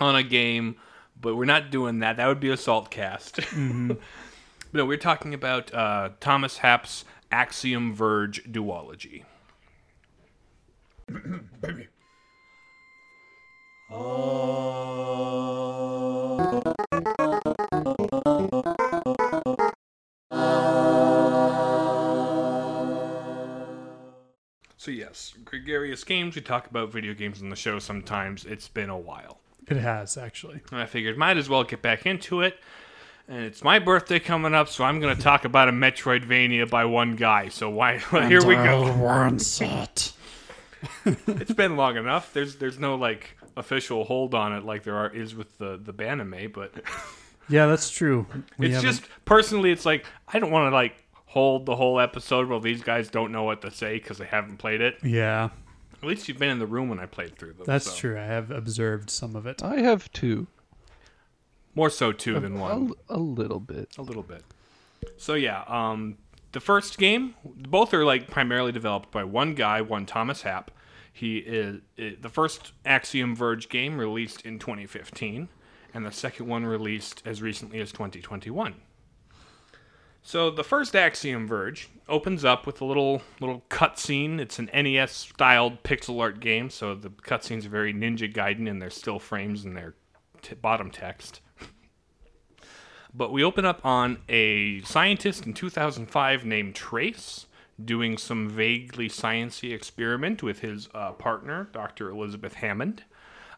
on 0.00 0.14
a 0.14 0.22
game, 0.22 0.76
but 1.20 1.34
we're 1.36 1.44
not 1.44 1.70
doing 1.70 1.98
that. 2.00 2.16
That 2.16 2.26
would 2.28 2.40
be 2.40 2.50
a 2.50 2.56
salt 2.56 2.90
cast. 2.90 3.40
no, 3.56 3.96
we're 4.72 4.96
talking 4.96 5.34
about 5.34 5.72
uh, 5.74 6.10
Thomas 6.20 6.58
Happ's 6.58 7.04
Axiom 7.32 7.92
Verge 7.94 8.44
duology. 8.44 9.24
So 13.90 13.96
yes, 24.92 25.34
gregarious 25.44 26.04
games. 26.04 26.36
We 26.36 26.42
talk 26.42 26.68
about 26.68 26.92
video 26.92 27.14
games 27.14 27.42
on 27.42 27.50
the 27.50 27.56
show 27.56 27.80
sometimes. 27.80 28.44
It's 28.44 28.68
been 28.68 28.90
a 28.90 28.96
while. 28.96 29.40
It 29.66 29.76
has 29.76 30.16
actually. 30.16 30.60
And 30.70 30.80
I 30.80 30.86
figured 30.86 31.18
might 31.18 31.36
as 31.36 31.48
well 31.48 31.64
get 31.64 31.82
back 31.82 32.06
into 32.06 32.42
it. 32.42 32.60
And 33.26 33.42
it's 33.44 33.64
my 33.64 33.80
birthday 33.80 34.20
coming 34.20 34.54
up, 34.54 34.68
so 34.68 34.84
I'm 34.84 35.00
going 35.00 35.16
to 35.16 35.20
talk 35.20 35.44
about 35.44 35.68
a 35.68 35.72
Metroidvania 35.72 36.70
by 36.70 36.84
one 36.84 37.16
guy. 37.16 37.48
So 37.48 37.68
why? 37.68 37.98
Here 38.28 38.44
we 38.44 38.54
go. 38.54 38.92
One 38.96 39.40
set. 39.40 40.12
It's 41.04 41.52
been 41.52 41.76
long 41.76 41.96
enough. 41.96 42.32
There's 42.32 42.56
there's 42.56 42.78
no 42.78 42.94
like 42.94 43.36
official 43.56 44.04
hold 44.04 44.34
on 44.34 44.52
it 44.52 44.64
like 44.64 44.82
there 44.84 44.96
are 44.96 45.08
is 45.14 45.34
with 45.34 45.58
the 45.58 45.76
the 45.82 45.92
Baname, 45.92 46.52
but 46.52 46.72
Yeah, 47.48 47.66
that's 47.66 47.90
true. 47.90 48.26
We 48.58 48.66
it's 48.66 48.76
haven't- 48.76 48.90
just 48.90 49.02
personally, 49.24 49.72
it's 49.72 49.84
like 49.84 50.06
I 50.28 50.38
don't 50.38 50.50
want 50.52 50.70
to 50.70 50.74
like 50.74 51.02
hold 51.26 51.66
the 51.66 51.76
whole 51.76 51.98
episode 52.00 52.48
while 52.48 52.60
these 52.60 52.82
guys 52.82 53.08
don't 53.10 53.32
know 53.32 53.42
what 53.44 53.62
to 53.62 53.70
say 53.70 53.94
because 53.98 54.18
they 54.18 54.26
haven't 54.26 54.56
played 54.58 54.80
it. 54.80 54.98
yeah, 55.02 55.50
At 56.02 56.08
least 56.08 56.28
you've 56.28 56.38
been 56.38 56.50
in 56.50 56.58
the 56.58 56.66
room 56.66 56.88
when 56.88 56.98
I 57.00 57.06
played 57.06 57.36
through 57.38 57.52
them. 57.54 57.64
that's 57.66 57.86
so. 57.90 57.96
true. 57.96 58.18
I 58.18 58.24
have 58.24 58.50
observed 58.50 59.10
some 59.10 59.34
of 59.36 59.46
it. 59.46 59.62
I 59.62 59.80
have 59.80 60.10
two. 60.12 60.46
More 61.74 61.90
so 61.90 62.10
two 62.12 62.38
than 62.40 62.56
A, 62.56 62.60
one. 62.60 62.92
a 63.08 63.18
little 63.18 63.60
bit. 63.60 63.96
A 63.96 64.02
little 64.02 64.22
bit. 64.24 64.42
So 65.16 65.34
yeah, 65.34 65.62
um, 65.68 66.18
the 66.52 66.60
first 66.60 66.98
game, 66.98 67.34
both 67.44 67.94
are 67.94 68.04
like 68.04 68.28
primarily 68.28 68.72
developed 68.72 69.10
by 69.12 69.22
one 69.24 69.54
guy, 69.54 69.80
one 69.80 70.04
Thomas 70.06 70.42
Happ. 70.42 70.70
He 71.20 71.36
is 71.36 71.82
the 71.98 72.30
first 72.30 72.72
Axiom 72.86 73.36
Verge 73.36 73.68
game 73.68 73.98
released 73.98 74.40
in 74.46 74.58
2015, 74.58 75.50
and 75.92 76.06
the 76.06 76.12
second 76.12 76.46
one 76.46 76.64
released 76.64 77.22
as 77.26 77.42
recently 77.42 77.78
as 77.78 77.92
2021. 77.92 78.76
So 80.22 80.50
the 80.50 80.64
first 80.64 80.96
Axiom 80.96 81.46
Verge 81.46 81.90
opens 82.08 82.42
up 82.42 82.66
with 82.66 82.80
a 82.80 82.86
little 82.86 83.20
little 83.38 83.62
cutscene. 83.68 84.40
It's 84.40 84.58
an 84.58 84.70
NES 84.72 85.12
styled 85.12 85.82
pixel 85.82 86.22
art 86.22 86.40
game, 86.40 86.70
so 86.70 86.94
the 86.94 87.10
cutscenes 87.10 87.66
are 87.66 87.68
very 87.68 87.92
Ninja 87.92 88.32
Gaiden, 88.32 88.66
and 88.66 88.80
they're 88.80 88.88
still 88.88 89.18
frames 89.18 89.66
in 89.66 89.74
their 89.74 89.96
t- 90.40 90.54
bottom 90.54 90.90
text. 90.90 91.42
But 93.12 93.30
we 93.30 93.44
open 93.44 93.66
up 93.66 93.84
on 93.84 94.22
a 94.26 94.80
scientist 94.84 95.44
in 95.44 95.52
2005 95.52 96.46
named 96.46 96.74
Trace 96.74 97.44
doing 97.84 98.18
some 98.18 98.48
vaguely 98.48 99.08
sciency 99.08 99.72
experiment 99.72 100.42
with 100.42 100.60
his 100.60 100.88
uh, 100.94 101.12
partner, 101.12 101.68
Dr. 101.72 102.10
Elizabeth 102.10 102.54
Hammond. 102.54 103.04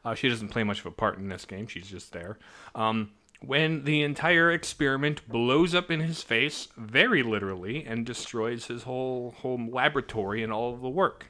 Uh, 0.05 0.15
she 0.15 0.29
doesn't 0.29 0.49
play 0.49 0.65
much 0.65 0.81
of 0.81 0.87
a 0.87 0.91
part 0.91 1.19
in 1.19 1.29
this 1.29 1.45
game; 1.45 1.67
she's 1.67 1.89
just 1.89 2.13
there. 2.13 2.39
Um, 2.75 3.11
when 3.41 3.85
the 3.85 4.03
entire 4.03 4.51
experiment 4.51 5.29
blows 5.29 5.75
up 5.75 5.91
in 5.91 6.01
his 6.01 6.23
face, 6.23 6.69
very 6.77 7.23
literally, 7.23 7.85
and 7.85 8.07
destroys 8.07 8.67
his 8.67 8.85
whole 8.85 9.35
whole 9.39 9.59
laboratory 9.59 10.43
and 10.43 10.53
all 10.53 10.73
of 10.73 10.81
the 10.81 10.89
work. 10.89 11.27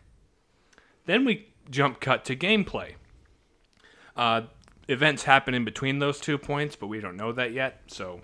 Then 1.06 1.24
we 1.24 1.48
jump 1.70 2.00
cut 2.00 2.24
to 2.26 2.36
gameplay. 2.36 2.94
Uh, 4.16 4.42
events 4.88 5.24
happen 5.24 5.54
in 5.54 5.64
between 5.64 5.98
those 5.98 6.20
two 6.20 6.38
points, 6.38 6.76
but 6.76 6.88
we 6.88 7.00
don't 7.00 7.16
know 7.16 7.32
that 7.32 7.52
yet, 7.52 7.82
so 7.86 8.20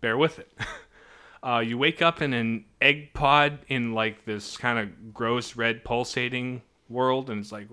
bear 0.00 0.16
with 0.16 0.38
it. 0.38 0.52
Uh, 1.42 1.58
you 1.58 1.76
wake 1.76 2.00
up 2.00 2.22
in 2.22 2.32
an 2.32 2.64
egg 2.80 3.12
pod 3.14 3.58
in 3.68 3.94
like 3.94 4.24
this 4.24 4.56
kind 4.56 4.78
of 4.78 5.12
gross 5.12 5.56
red 5.56 5.84
pulsating 5.84 6.62
world, 6.88 7.30
and 7.30 7.40
it's 7.40 7.50
like, 7.50 7.66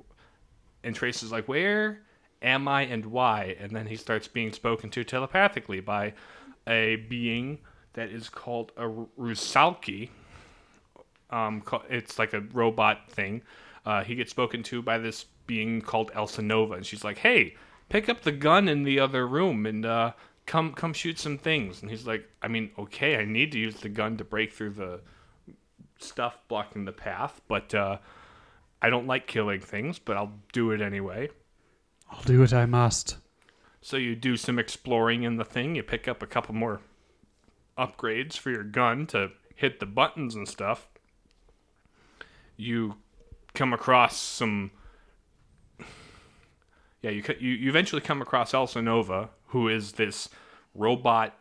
and 0.84 0.95
Trace 0.95 1.21
is 1.21 1.32
like, 1.32 1.47
"Where 1.47 2.01
am 2.41 2.67
I 2.67 2.84
and 2.84 3.05
why?" 3.05 3.55
And 3.60 3.75
then 3.75 3.86
he 3.86 3.95
starts 3.95 4.27
being 4.27 4.51
spoken 4.53 4.89
to 4.91 5.03
telepathically 5.03 5.82
by 5.82 6.13
a 6.67 6.95
being 6.95 7.60
that 7.93 8.10
is 8.10 8.29
called 8.29 8.71
a 8.75 8.88
Rusalki. 9.19 10.10
Um, 11.29 11.63
it's 11.89 12.17
like 12.17 12.34
a 12.34 12.41
robot 12.41 13.12
thing. 13.12 13.43
Uh, 13.86 14.03
he 14.03 14.15
gets 14.15 14.32
spoken 14.32 14.63
to 14.63 14.82
by 14.82 14.97
this 14.97 15.25
being 15.45 15.82
called 15.82 16.12
Elsenova, 16.13 16.75
and 16.77 16.86
she's 16.86 17.03
like, 17.03 17.19
"Hey, 17.19 17.55
pick 17.89 18.08
up 18.08 18.21
the 18.21 18.32
gun 18.32 18.67
in 18.67 18.84
the 18.84 18.99
other 18.99 19.27
room 19.27 19.65
and 19.65 19.86
uh, 19.86 20.13
come 20.49 20.73
come 20.73 20.93
shoot 20.93 21.19
some 21.19 21.38
things." 21.38 21.81
And 21.81 21.89
he's 21.89 22.05
like, 22.07 22.27
"I 22.41 22.47
mean, 22.49 22.71
okay, 22.77 23.15
I 23.17 23.23
need 23.23 23.51
to 23.53 23.59
use 23.59 23.75
the 23.75 23.89
gun 23.89 24.17
to 24.17 24.23
break 24.23 24.51
through 24.51 24.71
the 24.71 25.01
stuff 25.99 26.39
blocking 26.47 26.85
the 26.85 26.91
path, 26.91 27.39
but 27.47 27.73
uh, 27.73 27.99
I 28.81 28.89
don't 28.89 29.07
like 29.07 29.27
killing 29.27 29.62
things, 29.62 29.99
but 29.99 30.17
I'll 30.17 30.33
do 30.51 30.71
it 30.71 30.81
anyway." 30.81 31.29
I'll 32.12 32.23
do 32.23 32.39
what 32.39 32.53
I 32.53 32.65
must. 32.65 33.17
So 33.81 33.97
you 33.97 34.15
do 34.15 34.35
some 34.35 34.57
exploring 34.59 35.23
in 35.23 35.38
the 35.38 35.45
thing. 35.45 35.75
You 35.75 35.83
pick 35.83 36.07
up 36.07 36.23
a 36.23 36.27
couple 36.27 36.55
more 36.55 36.81
upgrades 37.77 38.35
for 38.35 38.49
your 38.49 38.63
gun 38.63 39.05
to 39.07 39.31
hit 39.55 39.79
the 39.79 39.85
buttons 39.85 40.35
and 40.35 40.47
stuff. 40.47 40.88
You 42.57 42.95
come 43.53 43.73
across 43.73 44.17
some. 44.17 44.71
Yeah, 47.01 47.12
you 47.12 47.23
you, 47.39 47.51
you 47.51 47.69
eventually 47.69 48.01
come 48.01 48.21
across 48.21 48.51
Elsenova, 48.51 49.29
who 49.49 49.67
is 49.67 49.93
this 49.93 50.29
robot 50.73 51.35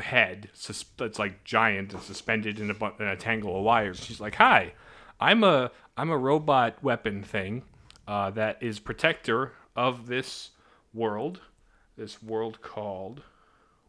head 0.00 0.50
sus- 0.52 0.84
that's 0.96 1.18
like 1.18 1.44
giant 1.44 1.92
and 1.94 2.02
suspended 2.02 2.58
in 2.60 2.70
a, 2.70 2.74
bu- 2.74 2.92
in 3.00 3.06
a 3.06 3.16
tangle 3.16 3.56
of 3.58 3.64
wires. 3.64 4.02
She's 4.04 4.20
like, 4.20 4.34
"Hi, 4.36 4.72
I'm 5.20 5.44
a 5.44 5.70
I'm 5.96 6.10
a 6.10 6.18
robot 6.18 6.82
weapon 6.82 7.22
thing 7.22 7.62
uh, 8.06 8.30
that 8.32 8.62
is 8.62 8.78
protector 8.78 9.52
of 9.74 10.06
this 10.06 10.50
world. 10.92 11.40
This 11.96 12.22
world 12.22 12.60
called 12.60 13.22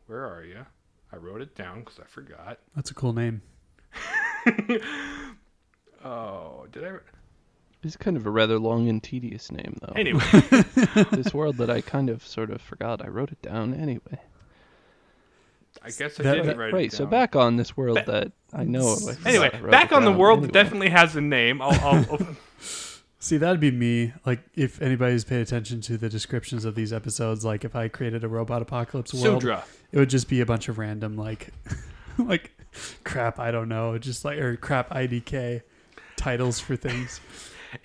where 0.08 0.26
are 0.26 0.44
you? 0.44 0.66
I 1.12 1.18
wrote 1.18 1.42
it 1.42 1.56
down 1.56 1.80
because 1.80 2.00
I 2.00 2.06
forgot. 2.06 2.60
That's 2.76 2.92
a 2.92 2.94
cool 2.94 3.14
name. 3.14 3.42
Oh, 6.04 6.68
did 6.72 6.84
I? 6.86 6.92
It's 7.88 7.98
kind 7.98 8.18
of 8.18 8.26
a 8.26 8.30
rather 8.30 8.60
long 8.60 8.88
and 8.90 9.02
tedious 9.02 9.52
name, 9.52 9.78
though. 9.82 9.94
Anyway, 9.96 10.22
this 11.12 11.34
world 11.34 11.58
that 11.58 11.70
I 11.70 11.82
kind 11.82 12.10
of 12.10 12.26
sort 12.26 12.52
of 12.52 12.62
forgot. 12.62 13.04
I 13.04 13.08
wrote 13.08 13.32
it 13.32 13.42
down 13.42 13.74
anyway. 13.74 14.20
I 15.82 15.90
guess 15.92 16.20
I 16.20 16.24
That- 16.24 16.34
didn't 16.36 16.48
that- 16.48 16.58
write 16.58 16.68
it 16.68 16.72
down. 16.72 16.80
Right, 16.80 16.92
so 16.92 17.06
back 17.06 17.36
on 17.36 17.56
this 17.56 17.78
world 17.78 18.00
Ba- 18.06 18.12
that 18.12 18.32
I 18.54 18.64
know. 18.64 18.98
I 19.26 19.30
Anyway, 19.30 19.50
I 19.54 19.60
back 19.70 19.92
on 19.92 20.04
the 20.04 20.12
down. 20.12 20.20
world 20.20 20.42
that 20.44 20.52
definitely 20.52 20.90
has 20.90 21.16
a 21.16 21.22
name. 21.22 21.62
I'll, 21.62 21.72
I'll, 21.86 22.06
I'll 22.12 22.28
See, 23.20 23.38
that'd 23.38 23.60
be 23.60 23.72
me. 23.72 24.14
Like, 24.26 24.42
if 24.56 24.82
anybody's 24.82 25.24
paid 25.24 25.42
attention 25.42 25.82
to 25.82 25.98
the 25.98 26.08
descriptions 26.10 26.66
of 26.66 26.76
these 26.76 26.94
episodes, 26.94 27.44
like 27.44 27.66
if 27.66 27.76
I 27.76 27.88
created 27.88 28.24
a 28.24 28.28
robot 28.28 28.62
apocalypse 28.62 29.14
world, 29.14 29.42
Sudra. 29.42 29.64
it 29.92 29.98
would 29.98 30.10
just 30.10 30.30
be 30.30 30.40
a 30.40 30.46
bunch 30.46 30.70
of 30.70 30.78
random 30.78 31.16
like, 31.18 31.50
like 32.18 32.52
crap. 33.04 33.40
I 33.40 33.52
don't 33.52 33.70
know, 33.70 33.98
just 33.98 34.24
like 34.24 34.38
or 34.40 34.56
crap 34.56 34.90
IDK 34.92 35.62
titles 36.16 36.60
for 36.60 36.76
things. 36.76 37.20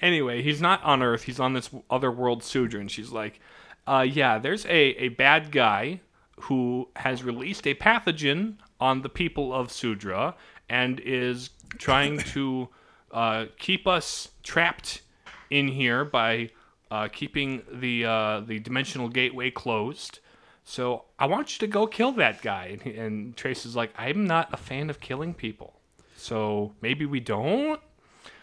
Anyway, 0.01 0.43
he's 0.43 0.61
not 0.61 0.83
on 0.83 1.03
Earth. 1.03 1.25
He's 1.25 1.41
on 1.41 1.53
this 1.53 1.71
other 1.91 2.11
world, 2.11 2.43
Sudra, 2.43 2.81
and 2.81 2.91
she's 2.91 3.11
like, 3.11 3.41
uh, 3.87 4.07
"Yeah, 4.09 4.39
there's 4.39 4.65
a 4.67 4.71
a 4.99 5.09
bad 5.09 5.53
guy 5.53 6.01
who 6.43 6.89
has 6.97 7.23
released 7.23 7.67
a 7.67 7.75
pathogen 7.75 8.57
on 8.81 9.03
the 9.03 9.09
people 9.09 9.53
of 9.53 9.71
Sudra 9.71 10.35
and 10.69 11.01
is 11.01 11.51
trying 11.79 12.19
to 12.19 12.69
uh, 13.13 13.47
keep 13.59 13.87
us 13.87 14.29
trapped 14.43 15.03
in 15.51 15.69
here 15.69 16.05
by 16.05 16.51
uh, 16.91 17.09
keeping 17.09 17.63
the 17.71 18.05
uh, 18.05 18.41
the 18.41 18.59
dimensional 18.59 19.09
gateway 19.09 19.51
closed." 19.51 20.19
So 20.65 21.05
I 21.19 21.27
want 21.27 21.55
you 21.55 21.67
to 21.67 21.71
go 21.71 21.87
kill 21.87 22.13
that 22.13 22.41
guy. 22.43 22.79
And, 22.85 22.95
and 22.95 23.37
Trace 23.37 23.67
is 23.67 23.75
like, 23.75 23.93
I'm 23.99 24.27
not 24.27 24.53
a 24.53 24.57
fan 24.57 24.91
of 24.91 25.01
killing 25.01 25.35
people. 25.35 25.81
So 26.17 26.73
maybe 26.81 27.05
we 27.05 27.21
don't. 27.21 27.81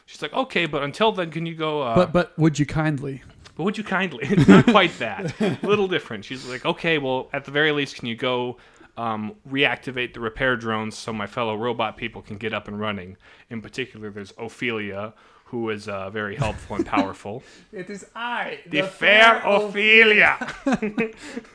She's 0.09 0.23
like, 0.23 0.33
okay, 0.33 0.65
but 0.65 0.81
until 0.81 1.11
then, 1.11 1.29
can 1.29 1.45
you 1.45 1.53
go? 1.53 1.83
Uh, 1.83 1.93
But 1.93 2.11
but 2.11 2.39
would 2.39 2.57
you 2.57 2.65
kindly? 2.65 3.21
but 3.55 3.63
would 3.63 3.77
you 3.77 3.83
kindly? 3.83 4.21
It's 4.23 4.47
not 4.55 4.65
quite 4.65 4.97
that. 4.97 5.39
A 5.39 5.59
little 5.61 5.87
different. 5.87 6.25
She's 6.25 6.47
like, 6.47 6.65
okay, 6.65 6.97
well, 6.97 7.29
at 7.31 7.45
the 7.45 7.51
very 7.51 7.71
least, 7.71 7.97
can 7.97 8.07
you 8.07 8.15
go 8.15 8.57
um, 8.97 9.35
reactivate 9.47 10.15
the 10.15 10.19
repair 10.19 10.55
drones 10.57 10.97
so 10.97 11.13
my 11.13 11.27
fellow 11.27 11.55
robot 11.55 11.95
people 11.95 12.23
can 12.23 12.37
get 12.37 12.55
up 12.55 12.67
and 12.67 12.79
running? 12.79 13.17
In 13.51 13.61
particular, 13.61 14.09
there's 14.09 14.33
Ophelia, 14.39 15.13
who 15.45 15.69
is 15.69 15.87
uh, 15.87 16.09
very 16.09 16.35
helpful 16.37 16.77
and 16.77 16.85
powerful. 16.87 17.43
It 17.71 17.87
is 17.91 18.03
I, 18.15 18.61
the 18.65 18.81
fair 18.83 19.41
Ophelia. 19.45 20.37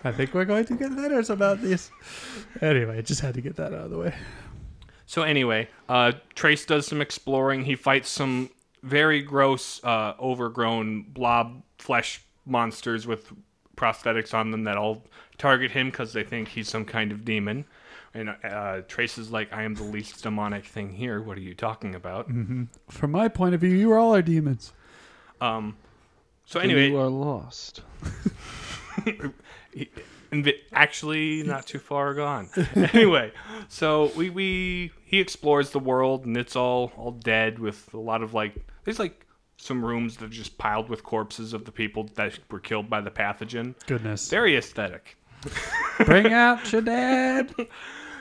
I 0.04 0.12
think 0.12 0.32
we're 0.32 0.44
going 0.44 0.66
to 0.66 0.76
get 0.76 0.92
letters 0.92 1.28
about 1.28 1.60
this. 1.60 1.90
Anyway, 2.60 2.98
I 2.98 3.02
just 3.02 3.20
had 3.20 3.34
to 3.34 3.40
get 3.40 3.56
that 3.56 3.72
out 3.74 3.86
of 3.86 3.90
the 3.90 3.98
way. 3.98 4.14
So 5.06 5.22
anyway, 5.22 5.68
uh, 5.88 6.12
Trace 6.34 6.64
does 6.64 6.86
some 6.86 7.00
exploring. 7.00 7.64
He 7.64 7.76
fights 7.76 8.08
some 8.08 8.50
very 8.82 9.22
gross, 9.22 9.82
uh, 9.84 10.14
overgrown 10.20 11.02
blob 11.02 11.62
flesh 11.78 12.22
monsters 12.46 13.06
with 13.06 13.32
prosthetics 13.76 14.32
on 14.34 14.50
them 14.50 14.64
that 14.64 14.76
all 14.76 15.02
target 15.38 15.70
him 15.72 15.90
because 15.90 16.12
they 16.12 16.22
think 16.22 16.48
he's 16.48 16.68
some 16.68 16.84
kind 16.84 17.12
of 17.12 17.24
demon. 17.24 17.64
And 18.16 18.34
uh, 18.44 18.82
Trace 18.86 19.18
is 19.18 19.30
like, 19.32 19.52
"I 19.52 19.62
am 19.64 19.74
the 19.74 19.82
least 19.82 20.22
demonic 20.22 20.64
thing 20.64 20.92
here. 20.92 21.20
What 21.20 21.36
are 21.36 21.40
you 21.40 21.54
talking 21.54 21.94
about?" 21.96 22.28
From 22.88 23.10
my 23.10 23.26
point 23.28 23.54
of 23.56 23.60
view, 23.60 23.74
you 23.74 23.92
all 23.94 24.14
are 24.14 24.22
demons. 24.22 24.72
Um, 25.40 25.76
so 26.46 26.60
Then 26.60 26.70
anyway, 26.70 26.90
you 26.90 26.96
are 26.98 27.08
lost. 27.08 27.82
he- 29.04 29.18
invi- 30.34 30.58
actually 30.72 31.42
not 31.42 31.66
too 31.66 31.78
far 31.78 32.14
gone. 32.14 32.48
anyway, 32.74 33.32
so 33.68 34.10
we, 34.16 34.30
we 34.30 34.90
he 35.04 35.20
explores 35.20 35.70
the 35.70 35.78
world 35.78 36.26
and 36.26 36.36
it's 36.36 36.56
all 36.56 36.92
all 36.96 37.12
dead 37.12 37.58
with 37.58 37.92
a 37.94 37.98
lot 37.98 38.22
of 38.22 38.34
like 38.34 38.54
there's 38.84 38.98
like 38.98 39.26
some 39.56 39.84
rooms 39.84 40.16
that 40.16 40.26
are 40.26 40.28
just 40.28 40.58
piled 40.58 40.88
with 40.88 41.02
corpses 41.04 41.52
of 41.52 41.64
the 41.64 41.72
people 41.72 42.08
that 42.16 42.38
were 42.50 42.60
killed 42.60 42.90
by 42.90 43.00
the 43.00 43.10
pathogen. 43.10 43.74
Goodness. 43.86 44.28
Very 44.28 44.56
aesthetic. 44.56 45.16
Bring 46.04 46.32
out 46.32 46.72
your 46.72 46.82
dad. 46.82 47.54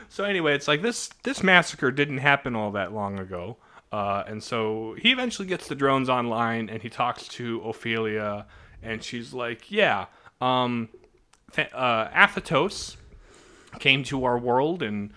So 0.09 0.25
anyway, 0.25 0.53
it's 0.53 0.67
like 0.67 0.83
this 0.83 1.09
this 1.23 1.41
massacre 1.41 1.89
didn't 1.89 2.19
happen 2.19 2.55
all 2.55 2.69
that 2.73 2.93
long 2.93 3.17
ago. 3.17 3.57
Uh, 3.91 4.23
and 4.27 4.43
so 4.43 4.95
he 4.99 5.11
eventually 5.11 5.47
gets 5.47 5.67
the 5.67 5.73
drones 5.73 6.07
online 6.07 6.69
and 6.69 6.83
he 6.83 6.89
talks 6.89 7.27
to 7.29 7.59
Ophelia 7.61 8.45
and 8.83 9.03
she's 9.03 9.33
like, 9.33 9.71
"Yeah, 9.71 10.05
um, 10.39 10.89
uh, 11.57 12.09
Athetos 12.09 12.97
came 13.79 14.03
to 14.03 14.25
our 14.25 14.37
world 14.37 14.83
and 14.83 15.11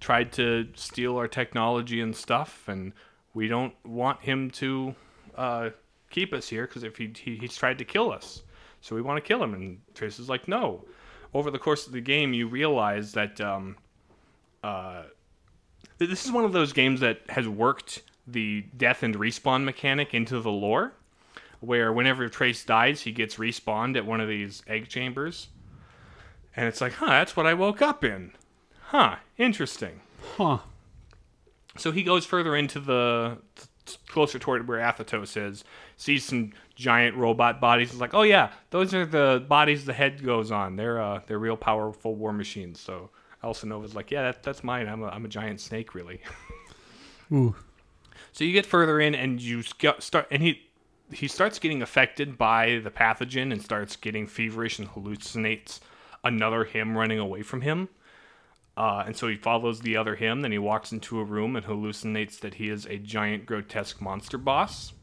tried 0.00 0.32
to 0.32 0.68
steal 0.74 1.16
our 1.16 1.28
technology 1.28 2.00
and 2.00 2.14
stuff, 2.14 2.64
and 2.66 2.92
we 3.34 3.48
don't 3.48 3.74
want 3.84 4.20
him 4.20 4.50
to 4.50 4.94
uh, 5.36 5.70
keep 6.10 6.32
us 6.32 6.48
here 6.48 6.66
because 6.66 6.82
if 6.82 6.96
he, 6.96 7.12
he 7.16 7.36
he's 7.36 7.56
tried 7.56 7.78
to 7.78 7.84
kill 7.84 8.12
us, 8.12 8.42
so 8.80 8.94
we 8.94 9.02
want 9.02 9.22
to 9.22 9.26
kill 9.26 9.42
him." 9.42 9.54
And 9.54 9.80
Trace 9.94 10.18
is 10.18 10.28
like, 10.28 10.48
"No." 10.48 10.84
Over 11.34 11.50
the 11.50 11.58
course 11.58 11.86
of 11.86 11.94
the 11.94 12.00
game, 12.02 12.34
you 12.34 12.46
realize 12.46 13.12
that 13.12 13.40
um, 13.40 13.76
uh, 14.62 15.04
this 15.96 16.26
is 16.26 16.30
one 16.32 16.44
of 16.44 16.52
those 16.52 16.74
games 16.74 17.00
that 17.00 17.22
has 17.30 17.48
worked 17.48 18.02
the 18.26 18.66
death 18.76 19.02
and 19.02 19.16
respawn 19.16 19.64
mechanic 19.64 20.12
into 20.12 20.40
the 20.40 20.50
lore, 20.50 20.92
where 21.60 21.90
whenever 21.90 22.28
Trace 22.28 22.64
dies, 22.64 23.00
he 23.00 23.12
gets 23.12 23.36
respawned 23.36 23.96
at 23.96 24.04
one 24.04 24.20
of 24.20 24.28
these 24.28 24.62
egg 24.66 24.88
chambers. 24.88 25.48
And 26.54 26.66
it's 26.66 26.80
like, 26.80 26.94
huh, 26.94 27.06
that's 27.06 27.36
what 27.36 27.46
I 27.46 27.54
woke 27.54 27.80
up 27.80 28.04
in. 28.04 28.32
Huh, 28.86 29.16
interesting. 29.38 30.00
Huh. 30.36 30.58
So 31.76 31.92
he 31.92 32.02
goes 32.02 32.26
further 32.26 32.54
into 32.54 32.78
the 32.78 33.38
closer 34.08 34.38
toward 34.38 34.68
where 34.68 34.78
Athetos 34.78 35.36
is, 35.36 35.64
sees 35.96 36.24
some 36.24 36.52
giant 36.74 37.16
robot 37.16 37.60
bodies. 37.60 37.90
He's 37.90 38.00
like, 38.00 38.14
oh 38.14 38.22
yeah, 38.22 38.52
those 38.70 38.94
are 38.94 39.06
the 39.06 39.44
bodies 39.48 39.84
the 39.84 39.92
head 39.92 40.22
goes 40.22 40.50
on. 40.50 40.76
They're 40.76 41.00
uh, 41.00 41.20
they're 41.26 41.38
real 41.38 41.56
powerful 41.56 42.14
war 42.14 42.32
machines. 42.32 42.80
So 42.80 43.10
Elsenova's 43.42 43.94
like, 43.94 44.10
yeah, 44.10 44.22
that, 44.22 44.42
that's 44.42 44.62
mine. 44.62 44.88
I'm 44.88 45.02
a, 45.02 45.06
I'm 45.06 45.24
a 45.24 45.28
giant 45.28 45.60
snake, 45.60 45.94
really. 45.94 46.20
Ooh. 47.32 47.54
So 48.32 48.44
you 48.44 48.52
get 48.52 48.66
further 48.66 49.00
in, 49.00 49.14
and 49.14 49.40
you 49.40 49.62
sc- 49.62 50.00
start, 50.00 50.26
and 50.30 50.42
he 50.42 50.62
he 51.12 51.28
starts 51.28 51.58
getting 51.58 51.82
affected 51.82 52.38
by 52.38 52.80
the 52.82 52.90
pathogen 52.90 53.52
and 53.52 53.62
starts 53.62 53.96
getting 53.96 54.26
feverish 54.26 54.78
and 54.78 54.88
hallucinates 54.88 55.80
another 56.24 56.64
him 56.64 56.96
running 56.96 57.18
away 57.18 57.42
from 57.42 57.62
him. 57.62 57.88
Uh, 58.76 59.04
and 59.06 59.16
so 59.16 59.28
he 59.28 59.36
follows 59.36 59.80
the 59.80 59.96
other 59.96 60.16
him. 60.16 60.40
Then 60.40 60.52
he 60.52 60.58
walks 60.58 60.92
into 60.92 61.20
a 61.20 61.24
room 61.24 61.56
and 61.56 61.66
hallucinates 61.66 62.40
that 62.40 62.54
he 62.54 62.68
is 62.68 62.86
a 62.86 62.96
giant, 62.98 63.44
grotesque 63.44 64.00
monster 64.00 64.38
boss, 64.38 64.94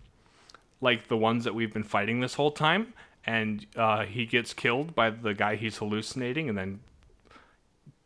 like 0.81 1.07
the 1.07 1.17
ones 1.17 1.43
that 1.43 1.53
we've 1.53 1.73
been 1.73 1.83
fighting 1.83 2.19
this 2.19 2.33
whole 2.33 2.51
time. 2.51 2.93
And 3.25 3.65
uh, 3.75 4.05
he 4.05 4.25
gets 4.25 4.53
killed 4.53 4.95
by 4.95 5.11
the 5.11 5.33
guy 5.33 5.55
he's 5.55 5.77
hallucinating, 5.77 6.49
and 6.49 6.57
then 6.57 6.79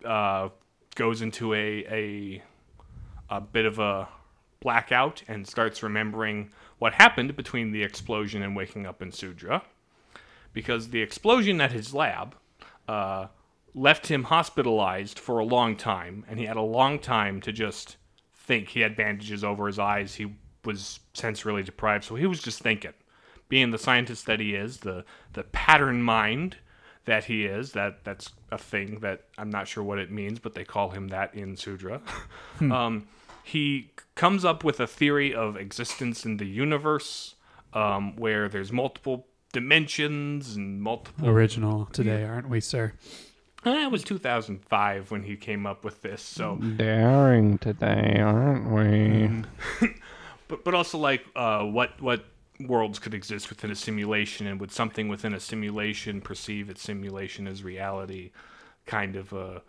uh, 0.03 0.49
goes 0.95 1.21
into 1.21 1.53
a, 1.53 1.85
a 1.89 2.43
a 3.29 3.39
bit 3.39 3.65
of 3.65 3.79
a 3.79 4.09
blackout 4.59 5.23
and 5.27 5.47
starts 5.47 5.81
remembering 5.81 6.49
what 6.77 6.93
happened 6.93 7.35
between 7.35 7.71
the 7.71 7.83
explosion 7.83 8.41
and 8.43 8.55
waking 8.55 8.85
up 8.85 9.01
in 9.01 9.11
Sudra. 9.11 9.63
Because 10.51 10.89
the 10.89 11.01
explosion 11.01 11.61
at 11.61 11.71
his 11.71 11.93
lab 11.93 12.35
uh, 12.87 13.27
left 13.73 14.07
him 14.07 14.25
hospitalized 14.25 15.19
for 15.19 15.39
a 15.39 15.45
long 15.45 15.75
time, 15.75 16.25
and 16.27 16.39
he 16.39 16.45
had 16.45 16.57
a 16.57 16.61
long 16.61 16.99
time 16.99 17.41
to 17.41 17.51
just 17.51 17.97
think. 18.35 18.69
He 18.69 18.81
had 18.81 18.95
bandages 18.95 19.43
over 19.43 19.67
his 19.67 19.79
eyes. 19.79 20.15
He 20.15 20.33
was 20.63 20.99
sensorily 21.13 21.65
deprived, 21.65 22.05
so 22.05 22.15
he 22.15 22.27
was 22.27 22.41
just 22.41 22.59
thinking. 22.59 22.93
Being 23.49 23.71
the 23.71 23.77
scientist 23.77 24.25
that 24.25 24.39
he 24.39 24.55
is, 24.55 24.77
the 24.77 25.05
the 25.33 25.43
pattern 25.43 26.01
mind 26.01 26.57
that 27.05 27.25
he 27.25 27.45
is, 27.45 27.73
that 27.73 28.03
that's 28.03 28.31
a 28.51 28.57
thing 28.57 28.99
that 29.01 29.25
I'm 29.37 29.49
not 29.49 29.67
sure 29.67 29.83
what 29.83 29.99
it 29.99 30.11
means, 30.11 30.39
but 30.39 30.55
they 30.55 30.63
call 30.63 30.91
him 30.91 31.09
that 31.09 31.35
in 31.35 31.57
Sudra. 31.57 32.01
um, 32.61 33.07
he 33.43 33.91
comes 34.15 34.45
up 34.45 34.63
with 34.63 34.79
a 34.79 34.87
theory 34.87 35.33
of 35.33 35.57
existence 35.57 36.25
in 36.25 36.37
the 36.37 36.45
universe 36.45 37.35
um, 37.73 38.15
where 38.15 38.47
there's 38.47 38.71
multiple 38.71 39.27
dimensions 39.53 40.57
and 40.57 40.81
multiple. 40.81 41.29
Original 41.29 41.85
today, 41.85 42.25
aren't 42.25 42.49
we, 42.49 42.59
sir? 42.59 42.91
Eh, 43.65 43.85
it 43.85 43.91
was 43.91 44.03
2005 44.03 45.11
when 45.11 45.23
he 45.23 45.37
came 45.37 45.65
up 45.65 45.85
with 45.85 46.01
this, 46.01 46.21
so 46.21 46.57
Daring 46.57 47.57
today, 47.59 48.19
aren't 48.19 48.69
we? 48.69 49.87
but 50.49 50.65
but 50.65 50.73
also 50.73 50.97
like 50.97 51.23
uh, 51.35 51.63
what 51.63 52.01
what 52.01 52.25
worlds 52.59 52.99
could 52.99 53.13
exist 53.13 53.49
within 53.49 53.71
a 53.71 53.75
simulation, 53.75 54.47
and 54.47 54.59
would 54.59 54.71
something 54.71 55.07
within 55.07 55.33
a 55.33 55.39
simulation 55.39 56.19
perceive 56.19 56.69
its 56.69 56.81
simulation 56.81 57.47
as 57.47 57.63
reality? 57.63 58.31
Kind 58.85 59.15
of 59.15 59.33
uh, 59.33 59.59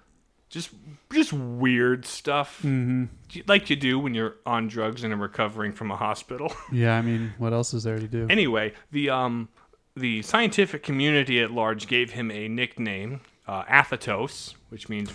just 0.49 0.71
just 1.13 1.33
weird 1.33 2.05
stuff, 2.05 2.59
mm-hmm. 2.65 3.05
like 3.47 3.71
you 3.71 3.77
do 3.77 4.01
when 4.01 4.13
you're 4.13 4.37
on 4.45 4.67
drugs 4.67 5.05
and 5.05 5.13
are 5.13 5.17
recovering 5.17 5.73
from 5.73 5.93
a 5.93 5.97
hospital. 5.97 6.53
Yeah, 6.73 6.97
I 6.97 7.03
mean, 7.03 7.33
what 7.39 7.53
else 7.53 7.75
is 7.75 7.85
there 7.85 7.99
to 7.99 8.09
do? 8.09 8.27
anyway, 8.29 8.73
the 8.91 9.11
um 9.11 9.49
the 9.97 10.23
scientific 10.23 10.83
community 10.83 11.41
at 11.41 11.51
large 11.51 11.87
gave 11.87 12.13
him 12.13 12.31
a 12.31 12.49
nickname, 12.49 13.21
uh, 13.47 13.65
Athetos, 13.65 14.55
which 14.69 14.89
means 14.89 15.11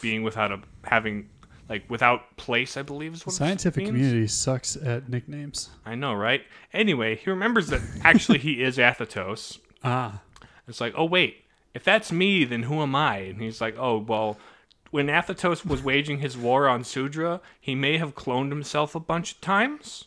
being 0.00 0.22
without 0.22 0.52
a 0.52 0.60
having 0.84 1.28
like 1.68 1.88
without 1.88 2.36
place, 2.36 2.76
I 2.76 2.82
believe 2.82 3.14
is 3.14 3.24
what 3.26 3.34
it 3.34 3.36
Scientific 3.36 3.86
community 3.86 4.26
sucks 4.26 4.76
at 4.76 5.08
nicknames. 5.08 5.70
I 5.86 5.94
know, 5.94 6.12
right? 6.12 6.42
Anyway, 6.72 7.16
he 7.16 7.30
remembers 7.30 7.68
that 7.68 7.80
actually 8.04 8.38
he 8.38 8.62
is 8.62 8.78
Athetos. 8.78 9.58
Ah, 9.84 10.22
It's 10.68 10.80
like, 10.80 10.94
oh 10.96 11.04
wait, 11.04 11.38
if 11.74 11.82
that's 11.82 12.12
me, 12.12 12.44
then 12.44 12.62
who 12.64 12.82
am 12.82 12.94
I? 12.94 13.16
And 13.16 13.42
he's 13.42 13.60
like, 13.60 13.74
oh 13.76 13.98
well, 13.98 14.38
when 14.92 15.08
Athetos 15.08 15.66
was 15.66 15.82
waging 15.82 16.18
his 16.18 16.36
war 16.38 16.68
on 16.68 16.84
Sudra, 16.84 17.40
he 17.60 17.74
may 17.74 17.98
have 17.98 18.14
cloned 18.14 18.50
himself 18.50 18.94
a 18.94 19.00
bunch 19.00 19.32
of 19.32 19.40
times, 19.40 20.04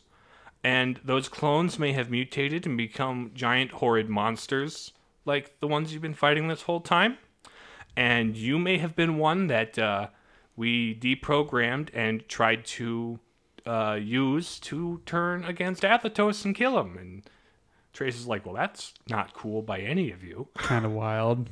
and 0.65 0.99
those 1.06 1.30
clones 1.30 1.78
may 1.78 1.91
have 1.91 2.10
mutated 2.10 2.65
and 2.65 2.75
become 2.75 3.30
giant 3.36 3.69
horrid 3.69 4.10
monsters 4.10 4.93
like 5.23 5.60
the 5.60 5.67
ones 5.67 5.93
you've 5.93 6.01
been 6.01 6.15
fighting 6.15 6.47
this 6.47 6.63
whole 6.63 6.80
time. 6.80 7.19
And 7.95 8.36
you 8.36 8.58
may 8.58 8.80
have 8.80 8.95
been 8.95 9.19
one 9.19 9.45
that 9.45 9.78
uh, 9.78 10.08
we 10.56 10.95
deprogrammed 10.95 11.89
and 11.93 12.28
tried 12.28 12.65
to 12.65 13.19
uh, 13.67 13.99
use 14.01 14.60
to 14.62 15.04
turn 15.06 15.45
against 15.45 15.84
Athetos 15.84 16.43
and 16.45 16.56
kill 16.56 16.80
him. 16.80 16.97
And 16.97 17.30
Trace 17.93 18.15
is 18.15 18.25
like, 18.25 18.43
well, 18.43 18.56
that's 18.56 18.95
not 19.08 19.36
cool 19.36 19.62
by 19.62 19.82
any 19.82 20.10
of 20.10 20.23
you. 20.23 20.47
kind 20.56 20.84
of 20.84 20.91
wild. 20.93 21.47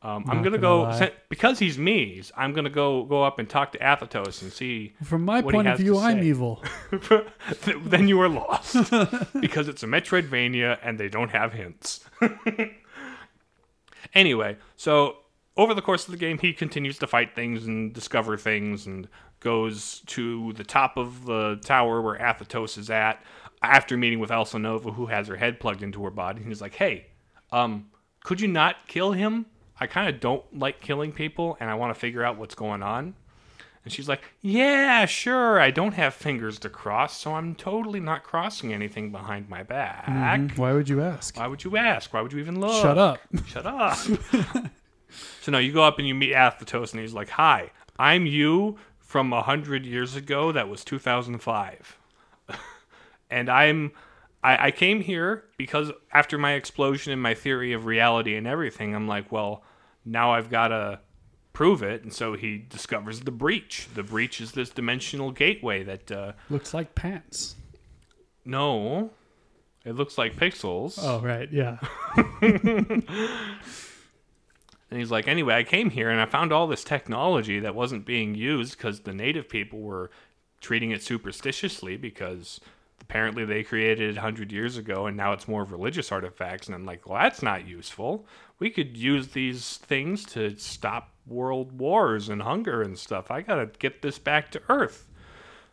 Um, 0.00 0.24
I'm 0.28 0.42
gonna 0.42 0.58
gonna 0.58 0.58
go 0.58 0.82
lie. 0.82 1.12
because 1.28 1.58
he's 1.58 1.76
me. 1.76 2.22
I'm 2.36 2.52
gonna 2.52 2.70
go 2.70 3.02
go 3.04 3.24
up 3.24 3.40
and 3.40 3.48
talk 3.48 3.72
to 3.72 3.78
Athetos 3.78 4.42
and 4.42 4.52
see. 4.52 4.94
From 5.02 5.24
my 5.24 5.42
point 5.42 5.66
of 5.66 5.78
view, 5.78 5.98
I'm 5.98 6.22
evil. 6.22 6.62
then 7.82 8.06
you 8.06 8.20
are 8.20 8.28
lost 8.28 8.74
because 9.40 9.66
it's 9.66 9.82
a 9.82 9.86
Metroidvania 9.86 10.78
and 10.84 11.00
they 11.00 11.08
don't 11.08 11.30
have 11.30 11.52
hints. 11.52 12.04
anyway, 14.14 14.56
so 14.76 15.16
over 15.56 15.74
the 15.74 15.82
course 15.82 16.06
of 16.06 16.12
the 16.12 16.16
game, 16.16 16.38
he 16.38 16.52
continues 16.52 16.98
to 16.98 17.08
fight 17.08 17.34
things 17.34 17.66
and 17.66 17.92
discover 17.92 18.36
things 18.36 18.86
and 18.86 19.08
goes 19.40 20.02
to 20.06 20.52
the 20.52 20.64
top 20.64 20.96
of 20.96 21.24
the 21.24 21.58
tower 21.64 22.00
where 22.00 22.16
Athetos 22.18 22.78
is 22.78 22.88
at 22.88 23.20
after 23.62 23.96
meeting 23.96 24.20
with 24.20 24.30
Elsenova, 24.30 24.94
who 24.94 25.06
has 25.06 25.26
her 25.26 25.36
head 25.36 25.58
plugged 25.58 25.82
into 25.82 26.04
her 26.04 26.10
body. 26.10 26.38
And 26.38 26.48
he's 26.48 26.60
like, 26.60 26.76
hey, 26.76 27.08
um, 27.50 27.90
could 28.22 28.40
you 28.40 28.46
not 28.46 28.86
kill 28.86 29.10
him? 29.10 29.46
I 29.80 29.86
kind 29.86 30.08
of 30.12 30.20
don't 30.20 30.42
like 30.58 30.80
killing 30.80 31.12
people 31.12 31.56
and 31.60 31.70
I 31.70 31.74
want 31.74 31.94
to 31.94 31.98
figure 31.98 32.24
out 32.24 32.36
what's 32.36 32.54
going 32.54 32.82
on. 32.82 33.14
And 33.84 33.92
she's 33.92 34.08
like, 34.08 34.22
Yeah, 34.42 35.06
sure. 35.06 35.60
I 35.60 35.70
don't 35.70 35.94
have 35.94 36.12
fingers 36.14 36.58
to 36.60 36.68
cross, 36.68 37.16
so 37.16 37.34
I'm 37.34 37.54
totally 37.54 38.00
not 38.00 38.22
crossing 38.22 38.72
anything 38.72 39.10
behind 39.12 39.48
my 39.48 39.62
back. 39.62 40.04
Mhm. 40.06 40.58
Why 40.58 40.72
would 40.72 40.88
you 40.88 41.00
ask? 41.00 41.36
Why 41.38 41.46
would 41.46 41.64
you 41.64 41.76
ask? 41.76 42.12
Why 42.12 42.20
would 42.20 42.32
you 42.32 42.38
even 42.40 42.60
look? 42.60 42.82
Shut 42.82 42.98
up. 42.98 43.18
Shut 43.46 43.64
up. 43.66 43.96
so 45.40 45.52
now 45.52 45.58
you 45.58 45.72
go 45.72 45.82
up 45.84 45.98
and 45.98 46.06
you 46.06 46.14
meet 46.14 46.34
Athetos, 46.34 46.92
and 46.92 47.00
he's 47.00 47.14
like, 47.14 47.30
"Hi, 47.30 47.70
I'm 47.98 48.26
you 48.26 48.76
from 48.98 49.32
a 49.32 49.42
hundred 49.42 49.86
years 49.86 50.16
ago. 50.16 50.52
That 50.52 50.68
was 50.68 50.84
2005, 50.84 51.96
and 53.30 53.48
I'm." 53.48 53.92
I, 54.40 54.66
I 54.66 54.70
came 54.70 55.00
here 55.00 55.44
because 55.56 55.90
after 56.12 56.38
my 56.38 56.52
explosion 56.52 57.12
in 57.12 57.18
my 57.18 57.34
theory 57.34 57.72
of 57.72 57.86
reality 57.86 58.36
and 58.36 58.46
everything, 58.46 58.94
I'm 58.94 59.08
like, 59.08 59.32
well, 59.32 59.64
now 60.12 60.32
I've 60.32 60.50
got 60.50 60.68
to 60.68 61.00
prove 61.52 61.82
it. 61.82 62.02
And 62.02 62.12
so 62.12 62.34
he 62.34 62.58
discovers 62.58 63.20
the 63.20 63.30
breach. 63.30 63.88
The 63.94 64.02
breach 64.02 64.40
is 64.40 64.52
this 64.52 64.70
dimensional 64.70 65.30
gateway 65.32 65.82
that, 65.84 66.10
uh, 66.12 66.32
Looks 66.50 66.72
like 66.74 66.94
pants. 66.94 67.56
no, 68.44 69.10
it 69.84 69.92
looks 69.94 70.18
like 70.18 70.36
pixels. 70.36 70.98
Oh, 71.00 71.20
right. 71.20 71.48
Yeah. 71.52 71.78
And 74.90 74.98
he's 74.98 75.10
like, 75.10 75.28
anyway, 75.28 75.54
I 75.54 75.64
came 75.64 75.90
here 75.90 76.08
and 76.08 76.18
I 76.18 76.24
found 76.24 76.50
all 76.50 76.66
this 76.66 76.82
technology 76.82 77.60
that 77.60 77.74
wasn't 77.74 78.06
being 78.06 78.34
used 78.34 78.78
because 78.78 79.00
the 79.00 79.12
native 79.12 79.46
people 79.46 79.80
were 79.80 80.10
treating 80.62 80.92
it 80.92 81.02
superstitiously 81.02 82.00
because 82.00 82.58
apparently 83.02 83.44
they 83.44 83.62
created 83.62 84.08
it 84.08 84.14
100 84.16 84.50
years 84.50 84.78
ago 84.78 85.04
and 85.06 85.14
now 85.14 85.32
it's 85.34 85.46
more 85.46 85.60
of 85.60 85.72
religious 85.72 86.10
artifacts. 86.10 86.68
And 86.68 86.74
I'm 86.74 86.86
like, 86.86 87.06
well, 87.06 87.18
that's 87.20 87.42
not 87.42 87.66
useful. 87.68 88.24
We 88.58 88.70
could 88.70 88.96
use 88.96 89.28
these 89.28 89.76
things 89.76 90.24
to 90.26 90.56
stop 90.58 91.12
world 91.26 91.78
wars 91.78 92.28
and 92.28 92.42
hunger 92.42 92.82
and 92.82 92.98
stuff. 92.98 93.30
I 93.30 93.42
got 93.42 93.56
to 93.56 93.70
get 93.78 94.02
this 94.02 94.18
back 94.18 94.50
to 94.52 94.62
Earth. 94.68 95.06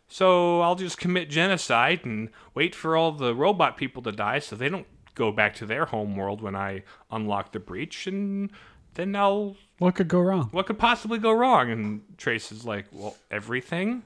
So 0.08 0.60
I'll 0.60 0.76
just 0.76 0.98
commit 0.98 1.28
genocide 1.30 2.04
and 2.04 2.30
wait 2.54 2.74
for 2.74 2.96
all 2.96 3.10
the 3.12 3.34
robot 3.34 3.76
people 3.76 4.02
to 4.02 4.12
die 4.12 4.38
so 4.38 4.54
they 4.54 4.68
don't 4.68 4.86
go 5.16 5.32
back 5.32 5.54
to 5.56 5.66
their 5.66 5.86
home 5.86 6.14
world 6.14 6.42
when 6.42 6.54
I 6.54 6.84
unlock 7.10 7.52
the 7.52 7.58
breach 7.58 8.06
and 8.06 8.50
then 8.94 9.16
I'll 9.16 9.56
What 9.78 9.94
could 9.96 10.08
go 10.08 10.20
wrong? 10.20 10.48
what 10.52 10.66
could 10.66 10.78
possibly 10.78 11.18
go 11.18 11.32
wrong? 11.32 11.70
And 11.70 12.02
Trace 12.18 12.52
is 12.52 12.64
like, 12.64 12.86
Well, 12.92 13.16
everything? 13.30 14.04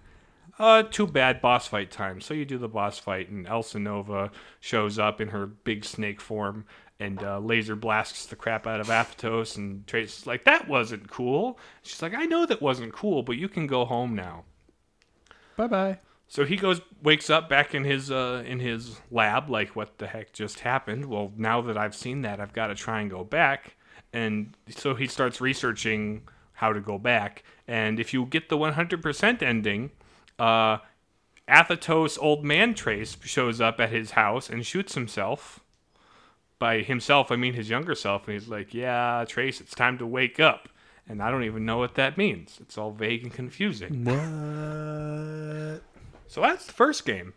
Uh 0.59 0.83
too 0.85 1.07
bad 1.07 1.41
boss 1.43 1.67
fight 1.67 1.91
time. 1.91 2.21
So 2.21 2.33
you 2.33 2.45
do 2.47 2.59
the 2.59 2.69
boss 2.69 2.99
fight 2.99 3.29
and 3.29 3.47
Elsenova 3.47 4.31
shows 4.61 4.99
up 4.99 5.21
in 5.21 5.29
her 5.29 5.47
big 5.47 5.85
snake 5.85 6.21
form 6.21 6.65
and 7.01 7.23
uh, 7.23 7.39
laser 7.41 7.75
blasts 7.75 8.27
the 8.27 8.37
crap 8.37 8.67
out 8.67 8.79
of 8.79 8.89
Athetos 8.89 9.57
and 9.57 9.87
Trace 9.87 10.19
is 10.19 10.27
like, 10.27 10.45
That 10.45 10.69
wasn't 10.69 11.11
cool. 11.11 11.59
She's 11.83 12.03
like, 12.03 12.15
I 12.15 12.27
know 12.27 12.47
that 12.47 12.63
wasn't 12.63 12.93
cool, 12.93 13.23
but 13.23 13.37
you 13.37 13.49
can 13.49 13.67
go 13.67 13.85
home 13.85 14.15
now. 14.15 14.45
Bye 15.57 15.67
bye. 15.67 15.99
So 16.29 16.45
he 16.45 16.57
goes, 16.57 16.81
wakes 17.03 17.29
up 17.29 17.49
back 17.49 17.75
in 17.75 17.83
his 17.83 18.11
uh, 18.11 18.45
in 18.47 18.61
his 18.61 19.01
lab, 19.11 19.51
like 19.51 19.75
what 19.75 19.99
the 19.99 20.07
heck 20.07 20.33
just 20.33 20.61
happened? 20.61 21.07
Well, 21.07 21.33
now 21.37 21.61
that 21.63 21.77
I've 21.77 21.95
seen 21.95 22.23
that, 22.23 22.39
I've 22.39 22.53
got 22.53 22.69
to 22.69 22.77
try 22.77 23.01
and 23.01 23.11
go 23.11 23.25
back. 23.25 23.75
And 24.13 24.55
so 24.69 24.95
he 24.95 25.07
starts 25.07 25.41
researching 25.41 26.23
how 26.53 26.73
to 26.73 26.81
go 26.81 26.99
back. 26.99 27.43
And 27.67 27.99
if 27.99 28.13
you 28.13 28.27
get 28.27 28.49
the 28.49 28.59
100% 28.59 29.43
ending, 29.43 29.91
uh, 30.39 30.79
Athetos 31.49 32.19
old 32.21 32.45
man 32.45 32.75
Trace 32.75 33.17
shows 33.25 33.61
up 33.61 33.81
at 33.81 33.91
his 33.91 34.13
house 34.13 34.49
and 34.49 34.65
shoots 34.65 34.95
himself. 34.95 35.60
By 36.61 36.83
himself, 36.83 37.33
I 37.33 37.37
mean 37.37 37.55
his 37.55 37.69
younger 37.69 37.97
self, 37.97 38.29
and 38.29 38.35
he's 38.35 38.47
like, 38.49 38.73
"Yeah, 38.73 39.25
Trace, 39.27 39.61
it's 39.61 39.75
time 39.75 39.99
to 39.99 40.07
wake 40.07 40.39
up." 40.39 40.69
And 41.09 41.21
I 41.21 41.31
don't 41.33 41.43
even 41.43 41.65
know 41.65 41.79
what 41.79 41.97
that 41.97 42.17
means. 42.17 42.59
It's 42.61 42.79
all 42.79 42.93
vague 42.93 43.25
and 43.25 43.33
confusing. 43.33 44.05
What? 44.05 45.83
So 46.29 46.41
that's 46.41 46.67
the 46.67 46.73
first 46.73 47.05
game. 47.05 47.33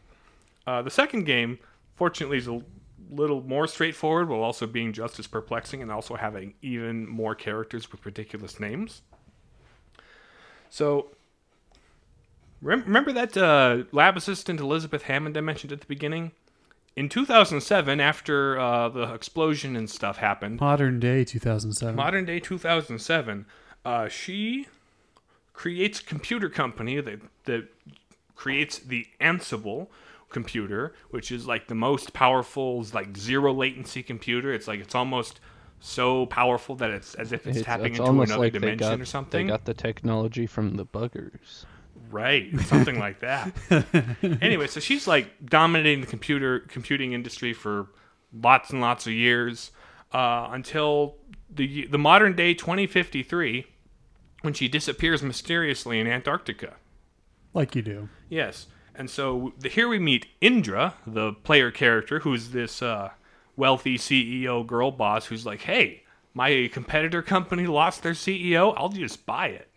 Uh, 0.68 0.84
the 0.84 0.92
second 0.92 1.24
game, 1.24 1.58
fortunately, 1.96 2.38
is 2.38 2.48
a 2.48 2.62
little 3.10 3.42
more 3.42 3.66
straightforward, 3.66 4.30
while 4.30 4.42
also 4.42 4.68
being 4.68 4.94
just 4.94 5.18
as 5.20 5.26
perplexing 5.26 5.82
and 5.82 5.92
also 5.92 6.16
having 6.16 6.54
even 6.62 7.08
more 7.08 7.34
characters 7.34 7.92
with 7.92 8.06
ridiculous 8.06 8.60
names. 8.60 9.02
So, 10.70 11.12
rem- 12.62 12.84
remember 12.84 13.12
that 13.14 13.36
uh, 13.38 13.84
lab 13.92 14.18
assistant 14.18 14.60
Elizabeth 14.60 15.04
Hammond 15.04 15.38
I 15.38 15.42
mentioned 15.42 15.72
at 15.72 15.80
the 15.80 15.88
beginning? 15.88 16.32
In 16.96 17.10
2007, 17.10 18.00
after 18.00 18.60
uh, 18.60 18.90
the 18.90 19.14
explosion 19.14 19.76
and 19.76 19.90
stuff 19.90 20.18
happened, 20.18 20.60
Modern 20.60 21.00
day 21.00 21.24
2007. 21.24 21.96
modern 21.96 22.26
day 22.26 22.40
2007 22.40 23.46
uh, 23.86 24.08
she 24.08 24.68
creates 25.54 26.00
a 26.00 26.04
computer 26.04 26.50
company 26.50 27.02
that, 27.02 27.20
that 27.46 27.68
creates 28.36 28.78
the 28.80 29.08
ansible 29.20 29.88
computer 30.30 30.96
which 31.12 31.32
is 31.32 31.46
like 31.46 31.68
the 31.68 31.76
most 31.76 32.12
powerful 32.14 32.84
like 32.92 33.16
zero 33.16 33.54
latency 33.54 34.02
computer 34.02 34.52
it's 34.52 34.68
like 34.68 34.80
it's 34.80 34.96
almost 34.96 35.40
so 35.80 36.26
powerful 36.26 36.76
that 36.76 36.90
it's 36.90 37.14
as 37.16 37.32
if 37.32 37.46
it's, 37.46 37.58
It's, 37.58 37.66
tapping 37.68 37.88
it's 37.88 38.00
into 38.00 38.08
almost 38.08 38.30
another 38.32 38.46
like 38.46 38.54
dimension 38.54 38.78
got, 38.80 39.02
or 39.02 39.06
something 39.06 39.46
they 39.46 39.52
got 39.52 39.66
the 39.66 39.74
technology 39.76 40.48
from 40.48 40.76
the 40.76 40.86
buggers. 40.86 41.66
Right, 42.14 42.60
something 42.62 43.00
like 43.00 43.22
that. 43.22 43.52
anyway, 44.42 44.68
so 44.68 44.80
she's 44.80 45.08
like 45.08 45.46
dominating 45.46 46.02
the 46.02 46.08
computer 46.08 46.60
computing 46.60 47.14
industry 47.14 47.54
for 47.54 47.88
lots 48.32 48.70
and 48.70 48.82
lots 48.82 49.08
of 49.08 49.14
years 49.14 49.72
uh, 50.12 50.50
until 50.52 51.16
the 51.50 51.88
the 51.88 51.98
modern 51.98 52.36
day 52.36 52.54
2053, 52.54 53.66
when 54.42 54.54
she 54.54 54.68
disappears 54.68 55.24
mysteriously 55.24 56.00
in 56.00 56.06
Antarctica. 56.06 56.76
like 57.54 57.76
you 57.76 57.82
do. 57.82 58.10
Yes, 58.30 58.68
and 58.94 59.10
so 59.10 59.54
the, 59.58 59.70
here 59.70 59.88
we 59.88 59.98
meet 59.98 60.28
Indra, 60.40 60.94
the 61.08 61.34
player 61.34 61.72
character, 61.72 62.20
who's 62.20 62.50
this 62.50 62.84
uh, 62.84 63.10
wealthy 63.56 63.98
CEO 63.98 64.66
girl 64.66 64.92
boss 64.92 65.26
who's 65.26 65.48
like, 65.48 65.62
"Hey, 65.62 66.04
my 66.36 66.70
competitor 66.72 67.24
company 67.24 67.66
lost 67.66 68.04
their 68.04 68.14
CEO. 68.14 68.76
I'll 68.78 68.90
just 68.90 69.26
buy 69.26 69.48
it." 69.48 69.68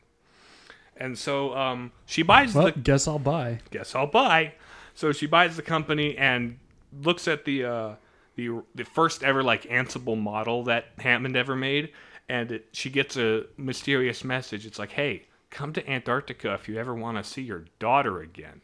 And 0.98 1.18
so 1.18 1.54
um, 1.56 1.92
she 2.06 2.22
buys 2.22 2.54
Well, 2.54 2.66
the 2.66 2.72
guess 2.72 3.06
I'll 3.06 3.18
buy. 3.18 3.61
guess 3.70 3.94
I'll 3.94 4.06
buy. 4.06 4.54
So 4.94 5.12
she 5.12 5.26
buys 5.26 5.56
the 5.56 5.62
company 5.62 6.16
and 6.16 6.59
looks 7.02 7.28
at 7.28 7.44
the 7.44 7.64
uh, 7.64 7.94
the 8.37 8.62
the 8.74 8.85
first 8.85 9.22
ever 9.22 9.42
like 9.42 9.64
Ansible 9.64 10.18
model 10.20 10.64
that 10.64 10.87
Hammond 10.98 11.37
ever 11.37 11.54
made, 11.54 11.90
and 12.28 12.50
it, 12.52 12.68
she 12.72 12.88
gets 12.90 13.16
a 13.16 13.44
mysterious 13.59 14.24
message. 14.24 14.64
It's 14.64 14.78
like, 14.78 14.92
"Hey, 14.92 15.24
come 15.50 15.72
to 15.74 15.90
Antarctica 15.90 16.54
if 16.54 16.68
you 16.68 16.78
ever 16.78 16.94
want 16.94 17.18
to 17.18 17.24
see 17.24 17.42
your 17.42 17.66
daughter 17.78 18.20
again." 18.22 18.62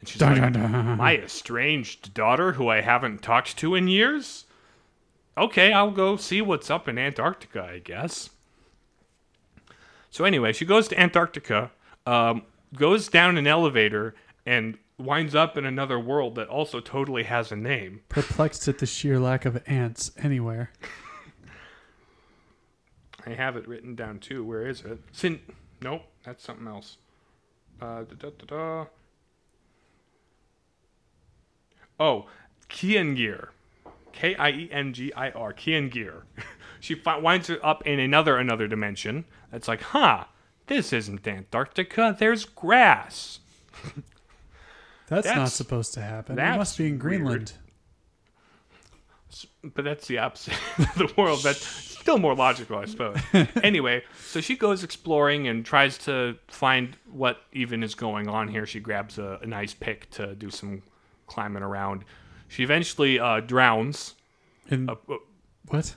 And 0.00 0.08
she's 0.08 0.22
like. 0.22 0.54
"My 0.98 1.16
estranged 1.18 2.14
daughter, 2.14 2.52
who 2.52 2.68
I 2.68 2.80
haven't 2.80 3.22
talked 3.22 3.58
to 3.58 3.74
in 3.74 3.86
years." 3.88 4.44
Okay, 5.38 5.70
I'll 5.74 5.90
go 5.90 6.16
see 6.16 6.40
what's 6.40 6.70
up 6.70 6.88
in 6.88 6.96
Antarctica, 6.96 7.62
I 7.62 7.78
guess. 7.80 8.30
So 10.16 10.24
anyway, 10.24 10.54
she 10.54 10.64
goes 10.64 10.88
to 10.88 10.98
Antarctica 10.98 11.70
um, 12.06 12.44
goes 12.74 13.06
down 13.06 13.36
an 13.36 13.46
elevator 13.46 14.14
and 14.46 14.78
winds 14.96 15.34
up 15.34 15.58
in 15.58 15.66
another 15.66 16.00
world 16.00 16.36
that 16.36 16.48
also 16.48 16.80
totally 16.80 17.24
has 17.24 17.52
a 17.52 17.56
name. 17.56 18.00
Perplexed 18.08 18.66
at 18.66 18.78
the 18.78 18.86
sheer 18.86 19.20
lack 19.20 19.44
of 19.44 19.62
ants 19.66 20.12
anywhere. 20.16 20.70
I 23.26 23.34
have 23.34 23.58
it 23.58 23.68
written 23.68 23.94
down 23.94 24.18
too. 24.20 24.42
Where 24.42 24.66
is 24.66 24.80
it? 24.86 25.00
Sin. 25.12 25.38
Nope, 25.82 26.04
that's 26.24 26.42
something 26.42 26.66
else. 26.66 26.96
Uh, 27.78 28.04
da, 28.04 28.14
da, 28.18 28.30
da, 28.38 28.46
da. 28.46 28.86
Oh, 32.00 32.26
Kiengir. 32.70 33.48
K 34.12 34.34
I 34.34 34.48
E 34.48 34.68
N 34.72 34.94
G 34.94 35.12
I 35.12 35.28
R. 35.32 35.52
Kiengir. 35.52 36.22
she 36.80 36.94
fi- 36.94 37.18
winds 37.18 37.50
up 37.62 37.86
in 37.86 37.98
another 38.00 38.36
another 38.36 38.66
dimension. 38.68 39.24
That's 39.50 39.68
like, 39.68 39.82
huh? 39.82 40.24
This 40.66 40.92
isn't 40.92 41.26
Antarctica. 41.26 42.16
There's 42.18 42.44
grass. 42.44 43.40
That's, 45.08 45.26
not 45.28 45.50
supposed 45.50 45.94
to 45.94 46.02
happen. 46.02 46.32
It 46.32 46.36
that's 46.36 46.58
must 46.58 46.78
be 46.78 46.86
in 46.86 46.92
weird. 46.92 47.00
Greenland. 47.00 47.52
but 49.62 49.84
that's 49.84 50.08
the 50.08 50.18
opposite 50.18 50.54
of 50.78 50.94
the 50.96 51.12
world. 51.16 51.44
That's 51.44 51.64
still 51.64 52.18
more 52.18 52.34
logical, 52.34 52.78
I 52.78 52.86
suppose. 52.86 53.18
anyway, 53.62 54.02
so 54.18 54.40
she 54.40 54.56
goes 54.56 54.82
exploring 54.82 55.46
and 55.46 55.64
tries 55.64 55.96
to 55.98 56.36
find 56.48 56.96
what 57.08 57.38
even 57.52 57.84
is 57.84 57.94
going 57.94 58.26
on 58.28 58.48
here. 58.48 58.66
She 58.66 58.80
grabs 58.80 59.18
a, 59.18 59.38
a 59.42 59.46
nice 59.46 59.74
pick 59.74 60.10
to 60.10 60.34
do 60.34 60.50
some 60.50 60.82
climbing 61.28 61.62
around. 61.62 62.04
She 62.48 62.64
eventually 62.64 63.20
uh, 63.20 63.40
drowns. 63.40 64.14
In 64.70 64.90
Uh, 64.90 64.94
uh, 65.08 65.16
what? 65.68 65.94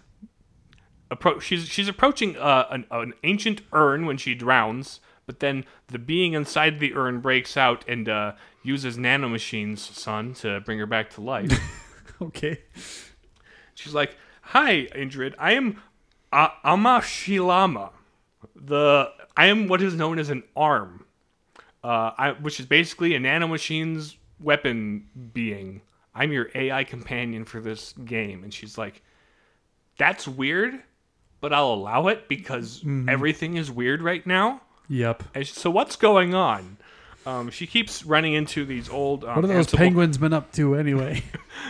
Appro- 1.11 1.41
she's 1.41 1.67
she's 1.67 1.87
approaching 1.87 2.37
uh, 2.37 2.67
an, 2.69 2.85
an 2.91 3.13
ancient 3.23 3.61
urn 3.73 4.05
when 4.05 4.17
she 4.17 4.35
drowns, 4.35 4.99
but 5.25 5.39
then 5.39 5.65
the 5.87 5.99
being 5.99 6.33
inside 6.33 6.79
the 6.79 6.95
urn 6.95 7.19
breaks 7.19 7.55
out 7.57 7.83
and 7.87 8.07
uh, 8.09 8.33
uses 8.63 8.97
nanomachines, 8.97 9.77
son, 9.79 10.33
to 10.35 10.59
bring 10.61 10.79
her 10.79 10.85
back 10.85 11.09
to 11.11 11.21
life. 11.21 11.51
Okay. 12.21 12.59
She's 13.75 13.93
like, 13.93 14.17
"Hi, 14.41 14.87
Indrid. 14.93 15.35
I 15.39 15.53
am 15.53 15.81
uh, 16.33 16.49
Amashilama. 16.65 17.91
The 18.55 19.09
I 19.37 19.45
am 19.45 19.67
what 19.67 19.81
is 19.81 19.95
known 19.95 20.19
as 20.19 20.29
an 20.29 20.43
arm, 20.55 21.05
uh, 21.81 22.11
I, 22.17 22.31
which 22.41 22.59
is 22.59 22.65
basically 22.65 23.15
a 23.15 23.19
nanomachine's 23.19 24.17
weapon 24.39 25.07
being. 25.33 25.81
I'm 26.13 26.33
your 26.33 26.49
AI 26.53 26.83
companion 26.83 27.45
for 27.45 27.61
this 27.61 27.93
game." 28.03 28.43
And 28.43 28.53
she's 28.53 28.77
like, 28.77 29.01
"That's 29.97 30.27
weird, 30.27 30.81
but 31.41 31.53
I'll 31.53 31.73
allow 31.73 32.07
it 32.07 32.27
because 32.27 32.83
everything 33.07 33.55
is 33.57 33.69
weird 33.71 34.01
right 34.01 34.25
now." 34.25 34.61
Yep. 34.89 35.23
And 35.35 35.45
so 35.47 35.69
what's 35.69 35.95
going 35.95 36.33
on? 36.33 36.77
Um, 37.25 37.51
she 37.51 37.67
keeps 37.67 38.03
running 38.05 38.33
into 38.33 38.65
these 38.65 38.89
old. 38.89 39.23
Um, 39.23 39.35
What 39.35 39.43
have 39.45 39.53
those 39.53 39.67
Ansible- 39.67 39.77
penguins 39.77 40.17
been 40.17 40.33
up 40.33 40.51
to 40.53 40.75
anyway? 40.75 41.23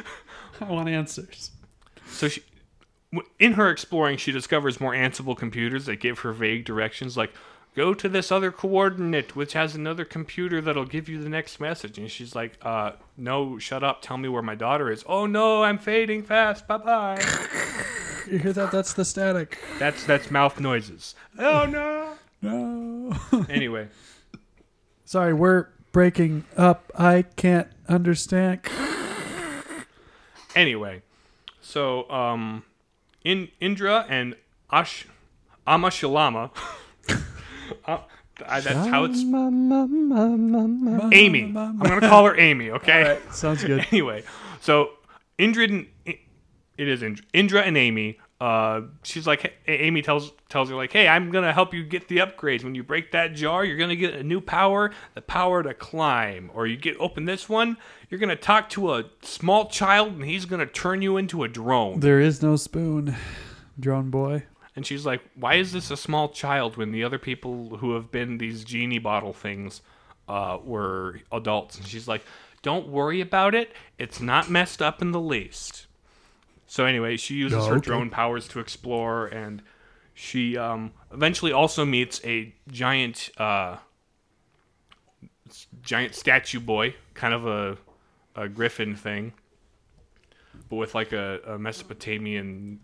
I 0.62 0.65
want 0.65 0.88
answers. 0.89 1.51
So 2.08 2.27
she, 2.27 2.43
in 3.39 3.53
her 3.53 3.69
exploring, 3.69 4.17
she 4.17 4.32
discovers 4.32 4.79
more 4.79 4.93
Ansible 4.93 5.36
computers 5.38 5.86
that 5.88 5.97
give 5.97 6.19
her 6.19 6.32
vague 6.34 6.65
directions, 6.65 7.17
like 7.17 7.34
go 7.75 7.93
to 7.93 8.08
this 8.10 8.32
other 8.32 8.51
coordinate, 8.51 9.36
which 9.36 9.53
has 9.53 9.73
another 9.75 10.05
computer 10.05 10.60
that'll 10.62 10.86
give 10.86 11.08
you 11.10 11.21
the 11.21 11.29
next 11.29 11.60
message. 11.60 11.97
And 11.97 12.10
she's 12.12 12.36
like, 12.36 12.58
uh, 12.62 12.91
no, 13.17 13.58
shut 13.58 13.84
up. 13.84 14.01
Tell 14.01 14.17
me 14.17 14.29
where 14.29 14.41
my 14.41 14.55
daughter 14.55 14.91
is. 14.91 15.03
Oh 15.08 15.25
no, 15.25 15.63
I'm 15.63 15.77
fading 15.77 16.23
fast. 16.23 16.67
Bye 16.67 16.77
bye. 16.77 17.21
You 18.32 18.39
hear 18.39 18.54
that? 18.54 18.72
That's 18.72 18.94
the 18.94 19.06
static. 19.06 19.58
that's 19.80 20.06
that's 20.06 20.30
mouth 20.32 20.60
noises. 20.60 21.15
Oh 21.38 21.65
no. 21.65 22.13
No. 22.42 23.13
Anyway, 23.50 23.88
Sorry, 25.06 25.34
we're 25.34 25.68
breaking 25.92 26.46
up. 26.56 26.92
I 26.98 27.24
can't 27.36 27.68
understand. 27.88 28.62
anyway, 30.56 31.02
so 31.62 32.10
um, 32.12 32.63
in 33.24 33.50
Indra 33.60 34.06
and 34.08 34.36
Ash 34.72 35.08
Amashilama. 35.68 36.52
uh, 37.86 37.98
I- 38.48 38.60
that's 38.62 38.88
how 38.88 39.04
it's 39.06 39.20
Amy. 39.20 39.34
I'm 41.56 41.78
gonna 41.80 42.08
call 42.08 42.26
her 42.26 42.38
Amy. 42.39 42.70
Okay. 42.72 43.20
Sounds 43.32 43.63
good. 43.63 43.86
anyway, 43.92 44.24
so 44.62 44.92
Indra 45.38 45.65
and 45.65 45.88
it 46.80 46.88
is 46.88 47.04
Indra, 47.04 47.26
Indra 47.34 47.62
and 47.62 47.78
Amy. 47.78 48.20
Uh, 48.39 48.84
she's 49.04 49.28
like, 49.28 49.42
hey, 49.65 49.78
Amy 49.80 50.02
tells 50.02 50.32
tells 50.48 50.70
her 50.70 50.76
like, 50.76 50.94
hey, 50.94 51.10
I'm 51.10 51.30
gonna 51.30 51.52
help 51.52 51.74
you 51.74 51.84
get 51.84 52.08
the 52.08 52.18
upgrades. 52.20 52.63
When 52.63 52.74
you 52.74 52.84
break 52.84 53.12
that 53.12 53.34
jar, 53.34 53.65
you're 53.65 53.78
gonna 53.78 53.98
get 53.98 54.13
a 54.13 54.24
new 54.24 54.39
power, 54.39 54.92
the 55.13 55.22
power 55.22 55.62
to 55.62 55.74
climb. 55.74 56.50
Or 56.54 56.65
you 56.65 56.78
get 56.78 56.96
open 56.98 57.26
this 57.26 57.50
one, 57.50 57.76
you're 58.10 58.20
gonna 58.20 58.38
talk 58.38 58.70
to 58.70 58.94
a 58.94 59.04
small 59.22 59.68
child, 59.68 60.13
and 60.13 60.24
he's 60.24 60.46
gonna 60.46 60.65
turn 60.65 61.02
you 61.02 61.18
into 61.18 61.44
a 61.44 61.50
drone. 61.50 62.00
There 62.00 62.22
is 62.22 62.42
no 62.42 62.56
spoon, 62.56 63.13
drone 63.78 64.10
boy. 64.10 64.44
And 64.74 64.88
she's 64.88 65.06
like, 65.06 65.22
why 65.36 65.56
is 65.56 65.74
this 65.74 65.92
a 65.92 65.98
small 65.98 66.30
child 66.30 66.78
when 66.78 66.94
the 66.94 67.04
other 67.04 67.20
people 67.20 67.76
who 67.76 67.96
have 67.96 68.10
been 68.10 68.38
these 68.38 68.63
genie 68.63 69.00
bottle 69.00 69.34
things 69.34 69.82
uh, 70.30 70.58
were 70.63 71.20
adults? 71.34 71.78
And 71.78 71.86
she's 71.86 72.08
like, 72.08 72.24
don't 72.62 72.88
worry 72.88 73.20
about 73.20 73.54
it. 73.54 73.74
It's 73.98 74.22
not 74.22 74.50
messed 74.50 74.82
up 74.82 75.02
in 75.02 75.12
the 75.12 75.20
least. 75.20 75.88
So 76.71 76.86
anyway, 76.86 77.17
she 77.17 77.34
uses 77.34 77.58
Oh, 77.65 77.69
her 77.69 77.75
okay. 77.77 77.86
drone 77.86 78.10
powers 78.12 78.47
to 78.49 78.60
explore, 78.60 79.25
and 79.25 79.63
she 80.13 80.55
um, 80.55 80.91
eventually 81.12 81.51
also 81.51 81.84
meets 81.84 82.21
a 82.23 82.53
giant, 82.69 83.32
uh, 83.39 83.77
giant 85.82 86.13
statue 86.13 86.60
boy, 86.60 86.93
kind 87.15 87.34
of 87.34 87.47
a, 87.47 87.77
a 88.36 88.47
griffin 88.47 88.95
thing, 88.95 89.34
but 90.69 90.75
with 90.75 90.93
like 90.93 91.12
a, 91.12 91.39
a 91.47 91.58
Mesopotamian 91.58 92.79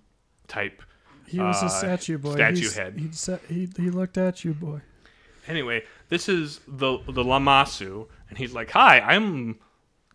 type 0.47 0.81
He 1.27 1.39
was 1.39 1.61
Uh, 1.61 1.67
a 1.67 1.69
statue 1.69 2.17
boy. 2.17 2.33
statue 2.33 2.55
He's- 2.61 2.75
head. 2.75 2.99
He, 2.99 3.11
sa- 3.11 3.37
he 3.47 3.69
he 3.77 3.89
looked 3.91 4.17
at 4.17 4.43
you, 4.43 4.53
boy. 4.53 4.81
Anyway, 5.47 5.83
this 6.09 6.27
is 6.27 6.59
the 6.67 6.97
the 7.05 7.23
Lamasu, 7.23 8.07
and 8.29 8.37
he's 8.39 8.53
like, 8.53 8.71
"Hi, 8.71 8.99
I'm 8.99 9.59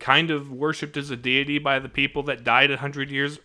kind 0.01 0.31
of 0.33 0.51
worshipped 0.51 0.97
as 0.97 1.11
a 1.11 1.17
deity 1.17 1.59
by 1.61 1.79
the 1.79 1.89
people 1.89 2.25
that 2.25 2.43
died 2.43 2.71
a 2.73 2.79
hundred 2.79 3.11
years 3.13 3.39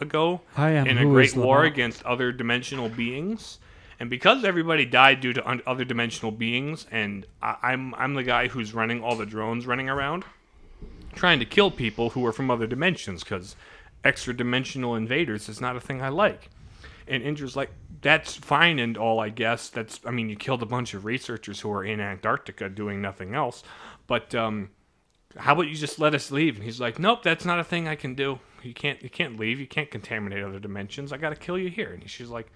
ago 0.00 0.40
am 0.72 0.86
in 0.86 0.98
a 0.98 1.04
great 1.04 1.36
war 1.36 1.64
against 1.64 2.02
other 2.04 2.32
dimensional 2.32 2.88
beings." 2.88 3.58
And 4.00 4.08
because 4.08 4.44
everybody 4.44 4.84
died 4.84 5.20
due 5.20 5.32
to 5.32 5.48
un- 5.48 5.62
other 5.66 5.84
dimensional 5.84 6.30
beings, 6.30 6.86
and 6.90 7.26
I- 7.42 7.56
I'm 7.62 7.94
I'm 7.96 8.14
the 8.14 8.22
guy 8.22 8.48
who's 8.48 8.72
running 8.72 9.02
all 9.02 9.16
the 9.16 9.26
drones 9.26 9.66
running 9.66 9.88
around, 9.88 10.24
trying 11.14 11.40
to 11.40 11.44
kill 11.44 11.70
people 11.70 12.10
who 12.10 12.24
are 12.24 12.32
from 12.32 12.50
other 12.50 12.66
dimensions, 12.66 13.24
because 13.24 13.56
extra 14.04 14.32
dimensional 14.36 14.94
invaders 14.94 15.48
is 15.48 15.60
not 15.60 15.74
a 15.74 15.80
thing 15.80 16.00
I 16.00 16.08
like. 16.10 16.50
And 17.08 17.22
Indra's 17.22 17.56
like, 17.56 17.70
that's 18.02 18.36
fine 18.36 18.78
and 18.78 18.96
all, 18.96 19.18
I 19.18 19.30
guess. 19.30 19.70
That's, 19.70 19.98
I 20.04 20.10
mean, 20.10 20.28
you 20.28 20.36
killed 20.36 20.62
a 20.62 20.66
bunch 20.66 20.92
of 20.94 21.04
researchers 21.04 21.60
who 21.60 21.72
are 21.72 21.82
in 21.82 22.00
Antarctica 22.00 22.68
doing 22.68 23.00
nothing 23.00 23.34
else. 23.34 23.64
But 24.06 24.34
um, 24.34 24.70
how 25.36 25.54
about 25.54 25.68
you 25.68 25.74
just 25.74 25.98
let 25.98 26.14
us 26.14 26.30
leave? 26.30 26.56
And 26.56 26.64
he's 26.64 26.80
like, 26.80 26.98
nope, 26.98 27.22
that's 27.22 27.46
not 27.46 27.58
a 27.58 27.64
thing 27.64 27.88
I 27.88 27.96
can 27.96 28.14
do. 28.14 28.38
You 28.62 28.74
can't, 28.74 29.02
you 29.02 29.10
can't 29.10 29.38
leave. 29.38 29.60
You 29.60 29.66
can't 29.66 29.90
contaminate 29.90 30.42
other 30.42 30.58
dimensions. 30.58 31.12
I 31.12 31.16
got 31.16 31.30
to 31.30 31.36
kill 31.36 31.58
you 31.58 31.70
here. 31.70 31.92
And 31.92 32.08
she's 32.08 32.28
like, 32.28 32.50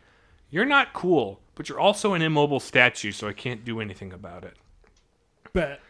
you're 0.51 0.67
not 0.67 0.93
cool, 0.93 1.41
but 1.55 1.69
you're 1.69 1.81
also 1.81 2.12
an 2.12 2.21
immobile 2.21 2.61
statue, 2.61 3.11
so 3.11 3.27
I 3.27 3.33
can't 3.33 3.65
do 3.65 3.81
anything 3.81 4.12
about 4.12 4.45
it. 4.45 4.57
Bet. 5.55 5.81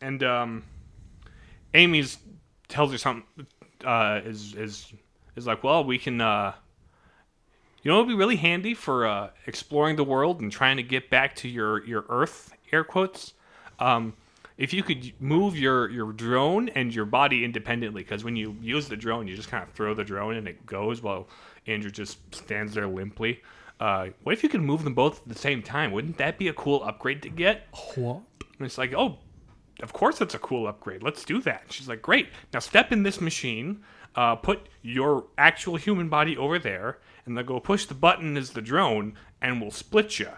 And 0.00 0.22
um, 0.22 0.64
Amy's 1.74 2.18
tells 2.68 2.90
her 2.92 2.98
something. 2.98 3.46
Uh, 3.84 4.20
is 4.24 4.54
is 4.54 4.92
is 5.36 5.46
like, 5.46 5.62
well, 5.62 5.84
we 5.84 5.98
can. 5.98 6.20
Uh, 6.20 6.54
you 7.82 7.90
know, 7.90 7.98
it'd 7.98 8.08
be 8.08 8.14
really 8.14 8.36
handy 8.36 8.72
for 8.72 9.06
uh, 9.06 9.28
exploring 9.46 9.96
the 9.96 10.04
world 10.04 10.40
and 10.40 10.50
trying 10.50 10.78
to 10.78 10.82
get 10.82 11.10
back 11.10 11.36
to 11.36 11.48
your 11.48 11.84
your 11.84 12.06
Earth 12.08 12.54
air 12.72 12.82
quotes. 12.82 13.34
Um, 13.78 14.14
if 14.56 14.72
you 14.72 14.82
could 14.82 15.12
move 15.20 15.58
your 15.58 15.90
your 15.90 16.12
drone 16.12 16.68
and 16.70 16.94
your 16.94 17.04
body 17.04 17.44
independently, 17.44 18.02
because 18.02 18.24
when 18.24 18.36
you 18.36 18.56
use 18.60 18.88
the 18.88 18.96
drone, 18.96 19.26
you 19.26 19.36
just 19.36 19.48
kind 19.48 19.62
of 19.62 19.70
throw 19.70 19.94
the 19.94 20.04
drone 20.04 20.36
and 20.36 20.46
it 20.46 20.64
goes 20.66 21.02
while 21.02 21.28
Indra 21.66 21.90
just 21.90 22.18
stands 22.34 22.74
there 22.74 22.86
limply. 22.86 23.42
Uh, 23.80 24.08
what 24.22 24.32
if 24.32 24.42
you 24.42 24.48
could 24.48 24.62
move 24.62 24.84
them 24.84 24.94
both 24.94 25.22
at 25.22 25.28
the 25.28 25.38
same 25.38 25.62
time? 25.62 25.90
Wouldn't 25.90 26.18
that 26.18 26.38
be 26.38 26.48
a 26.48 26.52
cool 26.52 26.82
upgrade 26.84 27.22
to 27.22 27.28
get? 27.28 27.66
What? 27.96 28.20
And 28.58 28.66
it's 28.66 28.78
like, 28.78 28.94
oh, 28.94 29.18
of 29.82 29.92
course 29.92 30.18
that's 30.18 30.34
a 30.34 30.38
cool 30.38 30.68
upgrade. 30.68 31.02
Let's 31.02 31.24
do 31.24 31.40
that. 31.42 31.64
She's 31.70 31.88
like, 31.88 32.00
great. 32.00 32.28
Now 32.52 32.60
step 32.60 32.92
in 32.92 33.02
this 33.02 33.20
machine, 33.20 33.82
uh, 34.14 34.36
put 34.36 34.68
your 34.82 35.24
actual 35.36 35.74
human 35.76 36.08
body 36.08 36.36
over 36.36 36.60
there, 36.60 36.98
and 37.26 37.36
then 37.36 37.44
go 37.44 37.58
push 37.58 37.86
the 37.86 37.94
button 37.94 38.36
as 38.36 38.50
the 38.50 38.62
drone, 38.62 39.14
and 39.42 39.60
we'll 39.60 39.72
split 39.72 40.20
you. 40.20 40.28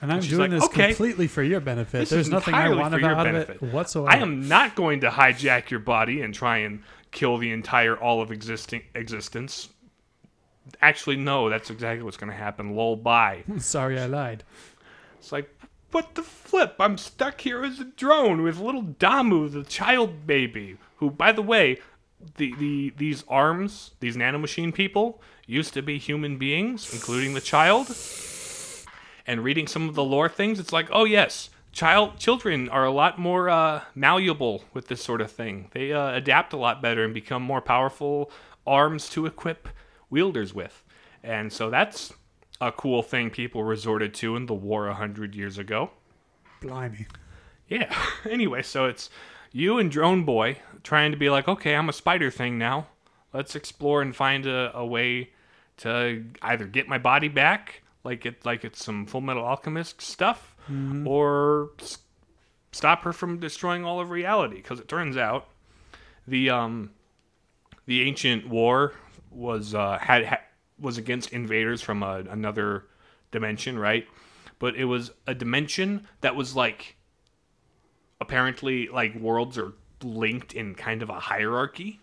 And 0.00 0.12
I'm 0.12 0.20
she's 0.20 0.30
doing 0.30 0.52
like, 0.52 0.60
this 0.60 0.64
"Okay, 0.68 0.88
completely 0.88 1.26
for 1.26 1.42
your 1.42 1.60
benefit. 1.60 1.98
This 2.00 2.10
There's 2.10 2.26
is 2.26 2.32
nothing 2.32 2.54
I 2.54 2.68
want 2.70 2.94
for 2.94 3.00
your 3.00 3.12
about 3.12 3.26
it 3.26 3.32
benefit. 3.48 3.62
whatsoever. 3.62 4.10
I 4.10 4.18
am 4.18 4.46
not 4.46 4.76
going 4.76 5.00
to 5.00 5.10
hijack 5.10 5.70
your 5.70 5.80
body 5.80 6.20
and 6.20 6.32
try 6.32 6.58
and 6.58 6.82
kill 7.10 7.38
the 7.38 7.50
entire 7.50 7.96
all 7.96 8.22
of 8.22 8.30
existing 8.30 8.82
existence. 8.94 9.70
Actually, 10.80 11.16
no, 11.16 11.48
that's 11.48 11.70
exactly 11.70 12.02
what's 12.02 12.16
going 12.16 12.30
to 12.30 12.36
happen. 12.36 12.76
Lol, 12.76 12.96
bye. 12.96 13.42
Sorry, 13.58 13.98
I 13.98 14.06
lied. 14.06 14.44
It's 15.18 15.32
like, 15.32 15.52
what 15.90 16.14
the 16.14 16.22
flip? 16.22 16.76
I'm 16.78 16.98
stuck 16.98 17.40
here 17.40 17.64
as 17.64 17.80
a 17.80 17.84
drone 17.84 18.42
with 18.42 18.58
little 18.60 18.82
Damu, 18.82 19.50
the 19.50 19.64
child 19.64 20.26
baby, 20.26 20.76
who, 20.96 21.10
by 21.10 21.32
the 21.32 21.42
way, 21.42 21.78
the, 22.36 22.54
the 22.56 22.92
these 22.96 23.24
arms, 23.28 23.92
these 24.00 24.16
nanomachine 24.16 24.72
people, 24.74 25.20
used 25.46 25.72
to 25.74 25.82
be 25.82 25.98
human 25.98 26.36
beings, 26.36 26.92
including 26.92 27.34
the 27.34 27.40
child. 27.40 27.88
And 29.28 29.44
reading 29.44 29.66
some 29.66 29.90
of 29.90 29.94
the 29.94 30.02
lore 30.02 30.30
things, 30.30 30.58
it's 30.58 30.72
like, 30.72 30.88
oh 30.90 31.04
yes, 31.04 31.50
child 31.70 32.18
children 32.18 32.70
are 32.70 32.86
a 32.86 32.90
lot 32.90 33.18
more 33.18 33.50
uh, 33.50 33.82
malleable 33.94 34.64
with 34.72 34.88
this 34.88 35.04
sort 35.04 35.20
of 35.20 35.30
thing. 35.30 35.68
They 35.72 35.92
uh, 35.92 36.14
adapt 36.14 36.54
a 36.54 36.56
lot 36.56 36.80
better 36.80 37.04
and 37.04 37.12
become 37.12 37.42
more 37.42 37.60
powerful 37.60 38.30
arms 38.66 39.10
to 39.10 39.26
equip 39.26 39.68
wielders 40.08 40.54
with. 40.54 40.82
And 41.22 41.52
so 41.52 41.68
that's 41.68 42.10
a 42.58 42.72
cool 42.72 43.02
thing 43.02 43.28
people 43.28 43.64
resorted 43.64 44.14
to 44.14 44.34
in 44.34 44.46
the 44.46 44.54
war 44.54 44.88
a 44.88 44.94
hundred 44.94 45.34
years 45.34 45.58
ago. 45.58 45.90
Blimey. 46.62 47.06
Yeah. 47.68 47.94
anyway, 48.28 48.62
so 48.62 48.86
it's 48.86 49.10
you 49.52 49.78
and 49.78 49.90
Drone 49.90 50.24
Boy 50.24 50.58
trying 50.82 51.10
to 51.10 51.18
be 51.18 51.28
like, 51.28 51.48
okay, 51.48 51.74
I'm 51.74 51.90
a 51.90 51.92
spider 51.92 52.30
thing 52.30 52.56
now. 52.56 52.86
Let's 53.34 53.54
explore 53.54 54.00
and 54.00 54.16
find 54.16 54.46
a, 54.46 54.74
a 54.74 54.86
way 54.86 55.32
to 55.78 56.24
either 56.40 56.66
get 56.66 56.88
my 56.88 56.98
body 56.98 57.28
back, 57.28 57.82
like 58.08 58.24
it 58.24 58.44
like 58.46 58.64
it's 58.64 58.82
some 58.82 59.06
Fullmetal 59.06 59.42
Alchemist 59.42 60.00
stuff, 60.00 60.54
or 61.06 61.70
s- 61.80 61.98
stop 62.72 63.02
her 63.02 63.12
from 63.12 63.38
destroying 63.38 63.84
all 63.84 64.00
of 64.00 64.10
reality. 64.10 64.56
Because 64.56 64.80
it 64.80 64.88
turns 64.88 65.16
out 65.16 65.48
the 66.26 66.48
um 66.50 66.90
the 67.86 68.02
ancient 68.02 68.48
war 68.48 68.94
was 69.30 69.74
uh, 69.74 69.98
had, 70.00 70.24
had 70.24 70.40
was 70.80 70.96
against 70.96 71.32
invaders 71.32 71.82
from 71.82 72.02
a, 72.02 72.24
another 72.30 72.84
dimension, 73.30 73.78
right? 73.78 74.06
But 74.58 74.74
it 74.76 74.86
was 74.86 75.10
a 75.26 75.34
dimension 75.34 76.06
that 76.20 76.34
was 76.34 76.56
like 76.56 76.96
apparently 78.20 78.88
like 78.88 79.14
worlds 79.14 79.58
are 79.58 79.72
linked 80.02 80.54
in 80.54 80.74
kind 80.74 81.02
of 81.02 81.10
a 81.10 81.20
hierarchy. 81.20 82.00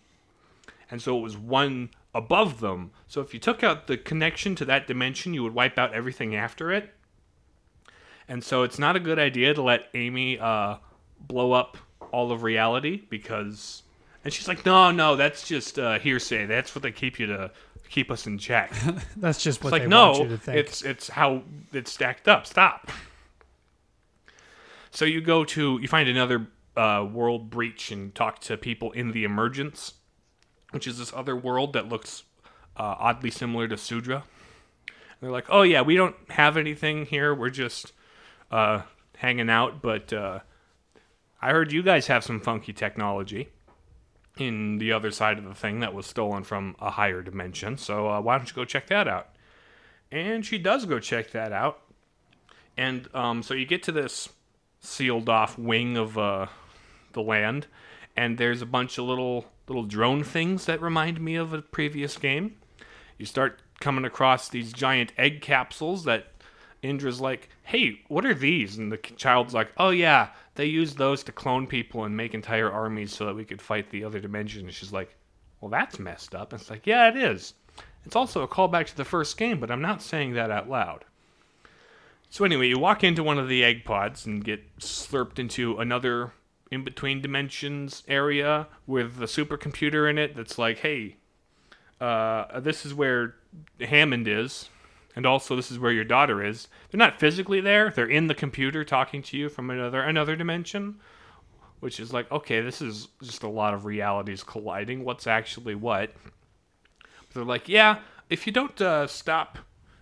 And 0.91 1.01
so 1.01 1.18
it 1.18 1.22
was 1.22 1.36
one 1.36 1.89
above 2.16 2.61
them. 2.61 2.89
So 3.07 3.22
if 3.22 3.34
you 3.34 3.39
took 3.39 3.63
out 3.63 3.86
the 3.86 3.97
connection 3.97 4.55
to 4.55 4.66
that 4.66 4.88
dimension, 4.88 5.34
you 5.36 5.43
would 5.43 5.53
wipe 5.53 5.78
out 5.78 5.93
everything 5.93 6.36
after 6.36 6.72
it. 6.72 6.89
And 8.28 8.43
so 8.43 8.63
it's 8.63 8.80
not 8.80 8.95
a 8.95 8.99
good 8.99 9.20
idea 9.20 9.53
to 9.53 9.61
let 9.61 9.89
Amy 9.93 10.39
uh, 10.39 10.78
blow 11.20 11.51
up 11.51 11.78
all 12.11 12.32
of 12.32 12.41
reality 12.41 13.03
because. 13.09 13.84
And 14.24 14.34
she's 14.34 14.47
like, 14.47 14.66
no, 14.66 14.89
no, 14.89 15.16
that's 15.16 15.47
just 15.47 15.78
uh, 15.78 15.99
hearsay. 15.99 16.47
That's 16.47 16.74
what 16.74 16.82
they 16.82 16.91
keep 16.91 17.20
you 17.20 17.28
to 17.28 17.51
keep 17.89 18.09
us 18.09 18.26
in 18.26 18.39
check. 18.39 18.74
That's 19.18 19.43
just 19.43 19.63
what 19.63 19.68
It's 19.68 19.72
like 19.74 19.82
they 19.84 19.88
no, 19.88 20.11
want 20.13 20.24
you 20.24 20.30
to 20.30 20.38
think. 20.39 20.57
it's 20.57 20.82
it's 20.82 21.07
how 21.09 21.43
it's 21.72 21.91
stacked 21.91 22.28
up. 22.28 22.47
Stop. 22.47 22.89
So 24.89 25.05
you 25.05 25.22
go 25.22 25.45
to 25.45 25.78
you 25.80 25.88
find 25.88 26.09
another 26.09 26.47
uh, 26.76 27.07
world 27.11 27.51
breach 27.51 27.91
and 27.91 28.16
talk 28.16 28.39
to 28.41 28.57
people 28.57 28.91
in 28.93 29.11
the 29.11 29.24
emergence, 29.24 29.93
which 30.76 30.88
is 30.88 30.97
this 30.97 31.13
other 31.13 31.38
world 31.38 31.71
that 31.71 31.88
looks 31.88 32.23
uh, 32.76 32.95
oddly 32.99 33.32
similar 33.32 33.65
to 33.65 33.78
Sudra. 33.78 34.26
And 34.86 34.93
they're 35.21 35.32
like, 35.32 35.45
oh 35.47 35.61
yeah, 35.61 35.82
we 35.82 35.95
don't 35.95 36.17
have 36.32 36.57
anything 36.57 37.05
here. 37.05 37.34
We're 37.34 37.49
just 37.49 37.93
uh, 38.51 38.82
hanging 39.15 39.49
out, 39.49 39.82
but 39.82 40.11
uh, 40.11 40.39
I 41.41 41.51
heard 41.51 41.71
you 41.71 41.82
guys 41.82 42.07
have 42.07 42.26
some 42.26 42.41
funky 42.41 42.73
technology 42.73 43.47
in 44.38 44.78
the 44.78 44.91
other 44.91 45.11
side 45.11 45.38
of 45.38 45.45
the 45.45 45.55
thing 45.55 45.80
that 45.80 45.93
was 45.93 46.07
stolen 46.07 46.43
from 46.43 46.76
a 46.82 46.89
higher 46.89 47.21
dimension. 47.21 47.78
So 47.78 48.09
uh, 48.09 48.19
why 48.19 48.38
don't 48.38 48.49
you 48.49 48.55
go 48.55 48.65
check 48.65 48.88
that 48.88 49.07
out? 49.07 49.30
And 50.11 50.45
she 50.45 50.57
does 50.57 50.86
go 50.86 50.99
check 50.99 51.32
that 51.32 51.53
out. 51.53 51.80
And 52.76 53.07
um, 53.15 53.43
so 53.43 53.53
you 53.53 53.65
get 53.65 53.82
to 53.84 53.93
this 53.93 54.28
sealed 54.82 55.30
off 55.30 55.57
wing 55.57 55.95
of 55.95 56.17
uh, 56.17 56.47
the 57.13 57.21
land, 57.21 57.67
and 58.17 58.38
there's 58.38 58.61
a 58.61 58.65
bunch 58.65 58.97
of 58.97 59.05
little 59.05 59.45
little 59.68 59.84
drone 59.84 60.24
things 60.24 60.66
that 60.66 60.82
remind 60.82 61.20
me 61.20 61.36
of 61.36 61.53
a 61.53 61.61
previous 61.61 62.18
game. 62.18 62.55
You 63.18 63.26
start 63.26 63.61
coming 63.80 64.05
across 64.05 64.49
these 64.49 64.74
giant 64.74 65.11
egg 65.18 65.41
capsules 65.41 66.03
that 66.05 66.32
Indra's 66.82 67.20
like, 67.20 67.49
"Hey, 67.63 68.01
what 68.07 68.26
are 68.26 68.34
these?" 68.34 68.78
And 68.78 68.91
the 68.91 68.97
child's 68.97 69.53
like, 69.53 69.72
"Oh 69.78 69.89
yeah, 69.89 70.30
they 70.55 70.66
use 70.66 70.95
those 70.95 71.24
to 71.24 71.32
clone 71.32 71.68
people 71.68 72.03
and 72.03 72.16
make 72.16 72.34
entire 72.34 72.72
armies 72.72 73.13
so 73.13 73.26
that 73.26 73.36
we 73.36 73.45
could 73.45 73.61
fight 73.61 73.89
the 73.89 74.03
other 74.03 74.20
dimension." 74.20 74.66
And 74.66 74.74
she's 74.74 74.93
like, 74.93 75.16
"Well, 75.59 75.70
that's 75.70 75.99
messed 75.99 76.36
up." 76.36 76.53
And 76.53 76.61
it's 76.61 76.70
like, 76.70 76.86
"Yeah, 76.86 77.09
it 77.09 77.18
is." 77.18 77.53
It's 78.05 78.16
also 78.16 78.43
a 78.43 78.47
callback 78.47 78.86
to 78.88 78.97
the 78.97 79.05
first 79.05 79.36
game, 79.38 79.59
but 79.59 79.72
I'm 79.72 79.82
not 79.82 80.01
saying 80.01 80.34
that 80.34 80.51
out 80.51 80.70
loud. 80.70 81.05
So 82.30 82.45
anyway, 82.45 82.68
you 82.68 82.78
walk 82.78 83.03
into 83.03 83.24
one 83.24 83.39
of 83.39 83.47
the 83.47 83.63
egg 83.63 83.84
pods 83.86 84.26
and 84.26 84.43
get 84.43 84.78
slurped 84.78 85.39
into 85.39 85.78
another 85.80 86.34
in 86.76 86.84
between 86.84 87.21
dimensions 87.21 88.03
area 88.07 88.67
with 88.86 89.19
a 89.21 89.26
supercomputer 89.26 90.07
in 90.07 90.19
it 90.19 90.36
that's 90.36 90.59
like, 90.59 90.80
hey, 90.80 91.15
uh, 91.99 92.59
this 92.59 92.86
is 92.86 92.93
where 92.93 93.36
Hammond 93.80 94.28
is, 94.28 94.69
and 95.15 95.26
also 95.26 95.55
this 95.55 95.71
is 95.71 95.80
where 95.80 95.93
your 95.93 96.03
daughter 96.03 96.43
is. 96.43 96.67
They're 96.91 96.99
not 96.99 97.19
physically 97.19 97.61
there; 97.61 97.89
they're 97.89 98.05
in 98.05 98.28
the 98.28 98.36
computer 98.36 98.84
talking 98.84 99.23
to 99.23 99.38
you 99.38 99.49
from 99.49 99.69
another 99.69 100.01
another 100.01 100.36
dimension, 100.36 100.99
which 101.80 101.99
is 101.99 102.13
like, 102.13 102.30
okay, 102.32 102.61
this 102.61 102.82
is 102.82 103.07
just 103.23 103.43
a 103.43 103.49
lot 103.49 103.73
of 103.73 103.86
realities 103.86 104.43
colliding. 104.43 105.03
What's 105.03 105.26
actually 105.26 105.76
what? 105.76 106.13
They're 107.34 107.45
like, 107.45 107.69
yeah, 107.69 107.99
if 108.30 108.45
you 108.45 108.53
don't 108.53 108.80
uh, 108.82 109.07
stop 109.07 109.59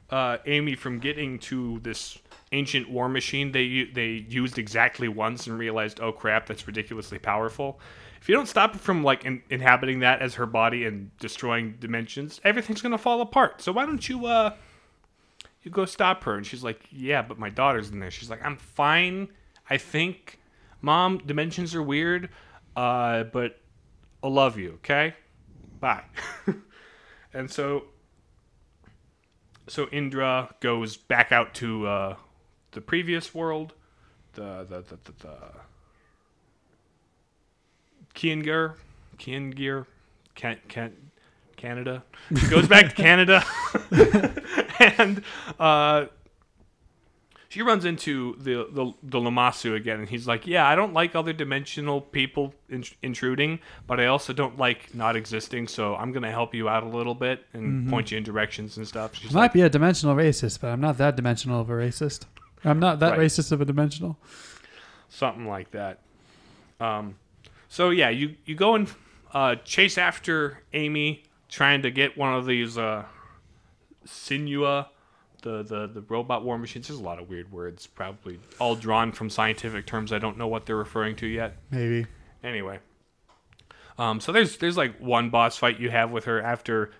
uh, 0.09 0.37
Amy 0.45 0.75
from 0.75 0.99
getting 0.99 1.39
to 1.39 1.79
this 1.79 2.17
ancient 2.51 2.87
war 2.87 3.09
machine 3.09 3.51
they 3.51 3.89
they 3.93 4.25
used 4.29 4.57
exactly 4.57 5.07
once 5.07 5.47
and 5.47 5.57
realized, 5.57 5.99
oh 5.99 6.11
crap, 6.11 6.45
that's 6.45 6.67
ridiculously 6.67 7.19
powerful. 7.19 7.79
If 8.21 8.29
you 8.29 8.35
don't 8.35 8.47
stop 8.47 8.75
it 8.75 8.81
from 8.81 9.03
like 9.03 9.25
in- 9.25 9.43
inhabiting 9.49 9.99
that 9.99 10.21
as 10.21 10.35
her 10.35 10.45
body 10.45 10.85
and 10.85 11.15
destroying 11.17 11.75
dimensions, 11.79 12.39
everything's 12.43 12.81
gonna 12.81 12.97
fall 12.97 13.21
apart. 13.21 13.61
So 13.61 13.71
why 13.71 13.85
don't 13.85 14.07
you 14.07 14.25
uh 14.27 14.55
you 15.63 15.71
go 15.71 15.85
stop 15.85 16.23
her? 16.25 16.35
And 16.35 16.45
she's 16.45 16.63
like, 16.63 16.81
yeah, 16.91 17.21
but 17.21 17.39
my 17.39 17.49
daughter's 17.49 17.89
in 17.89 17.99
there. 17.99 18.11
She's 18.11 18.29
like, 18.29 18.45
I'm 18.45 18.57
fine. 18.57 19.29
I 19.69 19.77
think, 19.77 20.39
mom, 20.81 21.19
dimensions 21.25 21.73
are 21.73 21.81
weird, 21.81 22.29
uh, 22.75 23.23
but 23.23 23.59
I 24.21 24.27
love 24.27 24.57
you. 24.57 24.73
Okay, 24.75 25.15
bye. 25.79 26.03
and 27.33 27.49
so 27.49 27.85
so 29.67 29.87
Indra 29.91 30.53
goes 30.59 30.97
back 30.97 31.31
out 31.31 31.53
to 31.55 31.87
uh, 31.87 32.15
the 32.71 32.81
previous 32.81 33.33
world, 33.33 33.73
the 34.33 34.65
the 34.69 34.81
the 34.81 34.97
the, 35.03 35.11
the 35.19 35.37
Kiengir, 38.15 38.75
Kiengir, 39.17 39.85
can, 40.35 40.57
can, 40.67 40.93
Canada. 41.57 42.03
She 42.35 42.47
goes 42.47 42.67
back 42.67 42.89
to 42.89 42.95
Canada, 42.95 43.43
and 44.79 45.23
uh, 45.59 46.05
she 47.53 47.61
runs 47.61 47.85
into 47.85 48.35
the, 48.39 48.67
the 48.71 48.93
the 49.03 49.19
Lamasu 49.19 49.75
again, 49.75 49.99
and 49.99 50.09
he's 50.09 50.27
like, 50.27 50.47
"Yeah, 50.47 50.67
I 50.67 50.73
don't 50.75 50.91
like 50.91 51.13
other 51.13 51.33
dimensional 51.33 52.01
people 52.01 52.55
in, 52.67 52.83
intruding, 53.03 53.59
but 53.85 53.99
I 53.99 54.07
also 54.07 54.33
don't 54.33 54.57
like 54.57 54.95
not 54.95 55.15
existing. 55.15 55.67
So 55.67 55.95
I'm 55.95 56.11
gonna 56.11 56.31
help 56.31 56.55
you 56.55 56.67
out 56.67 56.81
a 56.81 56.87
little 56.87 57.13
bit 57.13 57.45
and 57.53 57.87
point 57.87 58.09
you 58.09 58.17
in 58.17 58.23
directions 58.23 58.77
and 58.77 58.87
stuff." 58.87 59.13
She's 59.13 59.29
I 59.31 59.35
might 59.35 59.41
like, 59.41 59.53
be 59.53 59.61
a 59.61 59.69
dimensional 59.69 60.15
racist, 60.15 60.61
but 60.61 60.69
I'm 60.71 60.81
not 60.81 60.97
that 60.97 61.15
dimensional 61.15 61.61
of 61.61 61.69
a 61.69 61.73
racist. 61.73 62.25
I'm 62.65 62.79
not 62.79 62.99
that 63.01 63.11
Right. 63.11 63.19
racist 63.27 63.51
of 63.51 63.61
a 63.61 63.65
dimensional. 63.65 64.17
something 65.09 65.47
like 65.47 65.69
that. 65.71 65.99
Um, 66.79 67.17
so 67.69 67.91
yeah, 67.91 68.09
you 68.09 68.35
you 68.45 68.55
go 68.55 68.73
and 68.73 68.89
uh, 69.31 69.57
chase 69.63 69.99
after 69.99 70.63
Amy, 70.73 71.23
trying 71.49 71.83
to 71.83 71.91
get 71.91 72.17
one 72.17 72.33
of 72.33 72.47
these 72.47 72.79
uh, 72.79 73.05
Sinua, 74.07 74.87
the, 75.43 75.61
the 75.63 75.87
the 75.87 76.01
robot 76.09 76.43
war 76.43 76.57
machines. 76.57 76.87
There's 76.87 76.99
a 76.99 77.03
lot 77.03 77.19
of 77.19 77.29
weird 77.29 77.51
words, 77.51 77.85
probably 77.85 78.39
all 78.59 78.75
drawn 78.75 79.11
from 79.11 79.29
scientific 79.29 79.85
terms. 79.85 80.11
I 80.11 80.17
don't 80.17 80.37
know 80.37 80.47
what 80.47 80.65
they're 80.65 80.75
referring 80.75 81.15
to 81.17 81.27
yet. 81.27 81.57
Maybe. 81.69 82.07
Anyway, 82.43 82.79
um, 83.97 84.19
so 84.19 84.31
there's 84.31 84.57
there's 84.57 84.77
like 84.77 84.97
one 84.99 85.29
boss 85.29 85.57
fight 85.57 85.79
you 85.79 85.91
have 85.91 86.09
with 86.11 86.25
her 86.25 86.41
after 86.41 86.91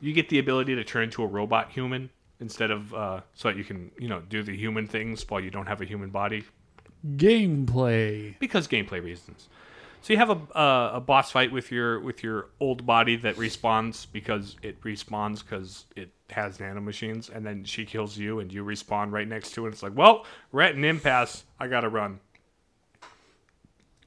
you 0.00 0.12
get 0.12 0.28
the 0.28 0.38
ability 0.40 0.74
to 0.74 0.82
turn 0.84 1.04
into 1.04 1.22
a 1.22 1.26
robot 1.26 1.70
human 1.70 2.10
instead 2.40 2.70
of 2.70 2.92
uh, 2.92 3.20
so 3.34 3.48
that 3.48 3.56
you 3.56 3.64
can 3.64 3.90
you 3.98 4.08
know 4.08 4.20
do 4.28 4.42
the 4.42 4.56
human 4.56 4.86
things 4.86 5.24
while 5.28 5.40
you 5.40 5.50
don't 5.50 5.66
have 5.66 5.80
a 5.80 5.84
human 5.84 6.10
body 6.10 6.44
Gameplay. 7.16 8.38
because 8.38 8.66
gameplay 8.68 9.02
reasons. 9.02 9.48
So 10.02 10.12
you 10.12 10.16
have 10.16 10.30
a 10.30 10.90
a 10.94 11.00
boss 11.00 11.30
fight 11.30 11.52
with 11.52 11.70
your 11.70 12.00
with 12.00 12.24
your 12.24 12.48
old 12.58 12.84
body 12.84 13.14
that 13.16 13.36
respawns 13.36 14.06
because 14.12 14.56
it 14.60 14.80
respawns 14.82 15.44
because 15.44 15.86
it 15.94 16.10
has 16.30 16.58
nanomachines, 16.58 17.30
and 17.34 17.46
then 17.46 17.64
she 17.64 17.84
kills 17.84 18.18
you, 18.18 18.40
and 18.40 18.52
you 18.52 18.64
respawn 18.64 19.12
right 19.12 19.28
next 19.28 19.52
to 19.52 19.66
it. 19.66 19.70
It's 19.70 19.82
like, 19.82 19.96
well, 19.96 20.26
we're 20.50 20.62
at 20.62 20.74
an 20.74 20.84
impasse. 20.84 21.44
I 21.60 21.68
gotta 21.68 21.88
run. 21.88 22.18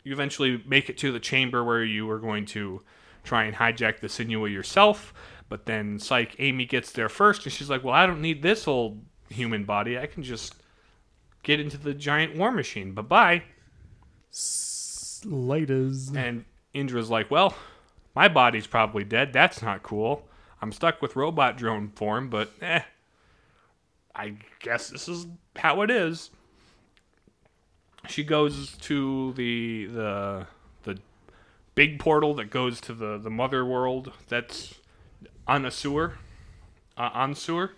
You 0.04 0.12
eventually 0.12 0.62
make 0.68 0.90
it 0.90 0.98
to 1.00 1.14
the 1.14 1.20
chamber 1.20 1.64
where 1.64 1.84
you 1.84 2.10
are 2.12 2.20
going 2.20 2.46
to 2.48 2.82
try 3.24 3.46
and 3.46 3.56
hijack 3.56 4.02
the 4.02 4.08
Sinua 4.08 4.52
yourself, 4.52 5.14
but 5.50 5.66
then 5.66 5.98
Psych 5.98 6.36
Amy 6.40 6.66
gets 6.66 6.92
there 6.92 7.10
first, 7.10 7.46
and 7.46 7.54
she's 7.54 7.70
like, 7.70 7.84
well, 7.84 7.94
I 7.94 8.06
don't 8.06 8.22
need 8.22 8.44
this 8.44 8.68
old 8.68 9.02
human 9.30 9.64
body. 9.64 9.98
I 9.98 10.08
can 10.08 10.24
just 10.24 10.56
get 11.42 11.60
into 11.60 11.78
the 11.78 11.94
giant 11.94 12.36
war 12.36 12.52
machine. 12.52 12.92
Bye 12.92 13.02
bye. 13.02 13.44
Laters. 15.26 16.16
And 16.16 16.46
Indra's 16.74 17.10
like, 17.10 17.30
well, 17.32 17.56
my 18.16 18.28
body's 18.28 18.68
probably 18.68 19.04
dead. 19.04 19.34
That's 19.34 19.62
not 19.62 19.84
cool. 19.84 20.26
I'm 20.62 20.72
stuck 20.72 21.02
with 21.02 21.16
robot 21.16 21.58
drone 21.58 21.90
form, 21.90 22.30
but 22.30 22.52
eh. 22.62 22.82
I 24.16 24.36
guess 24.60 24.90
this 24.90 25.10
is 25.10 25.28
how 25.58 25.82
it 25.82 25.92
is. 25.92 26.32
She 28.08 28.24
goes 28.24 28.78
to 28.82 29.34
the 29.34 29.88
the 29.88 30.48
the 30.84 31.00
big 31.74 32.00
portal 32.00 32.34
that 32.36 32.50
goes 32.50 32.80
to 32.82 32.94
the 32.94 33.18
the 33.18 33.30
mother 33.30 33.66
world 33.66 34.14
that's 34.30 34.76
on 35.48 35.66
a 35.66 35.72
sewer, 35.72 36.18
uh, 36.98 37.10
on 37.14 37.36
sewer. 37.36 37.72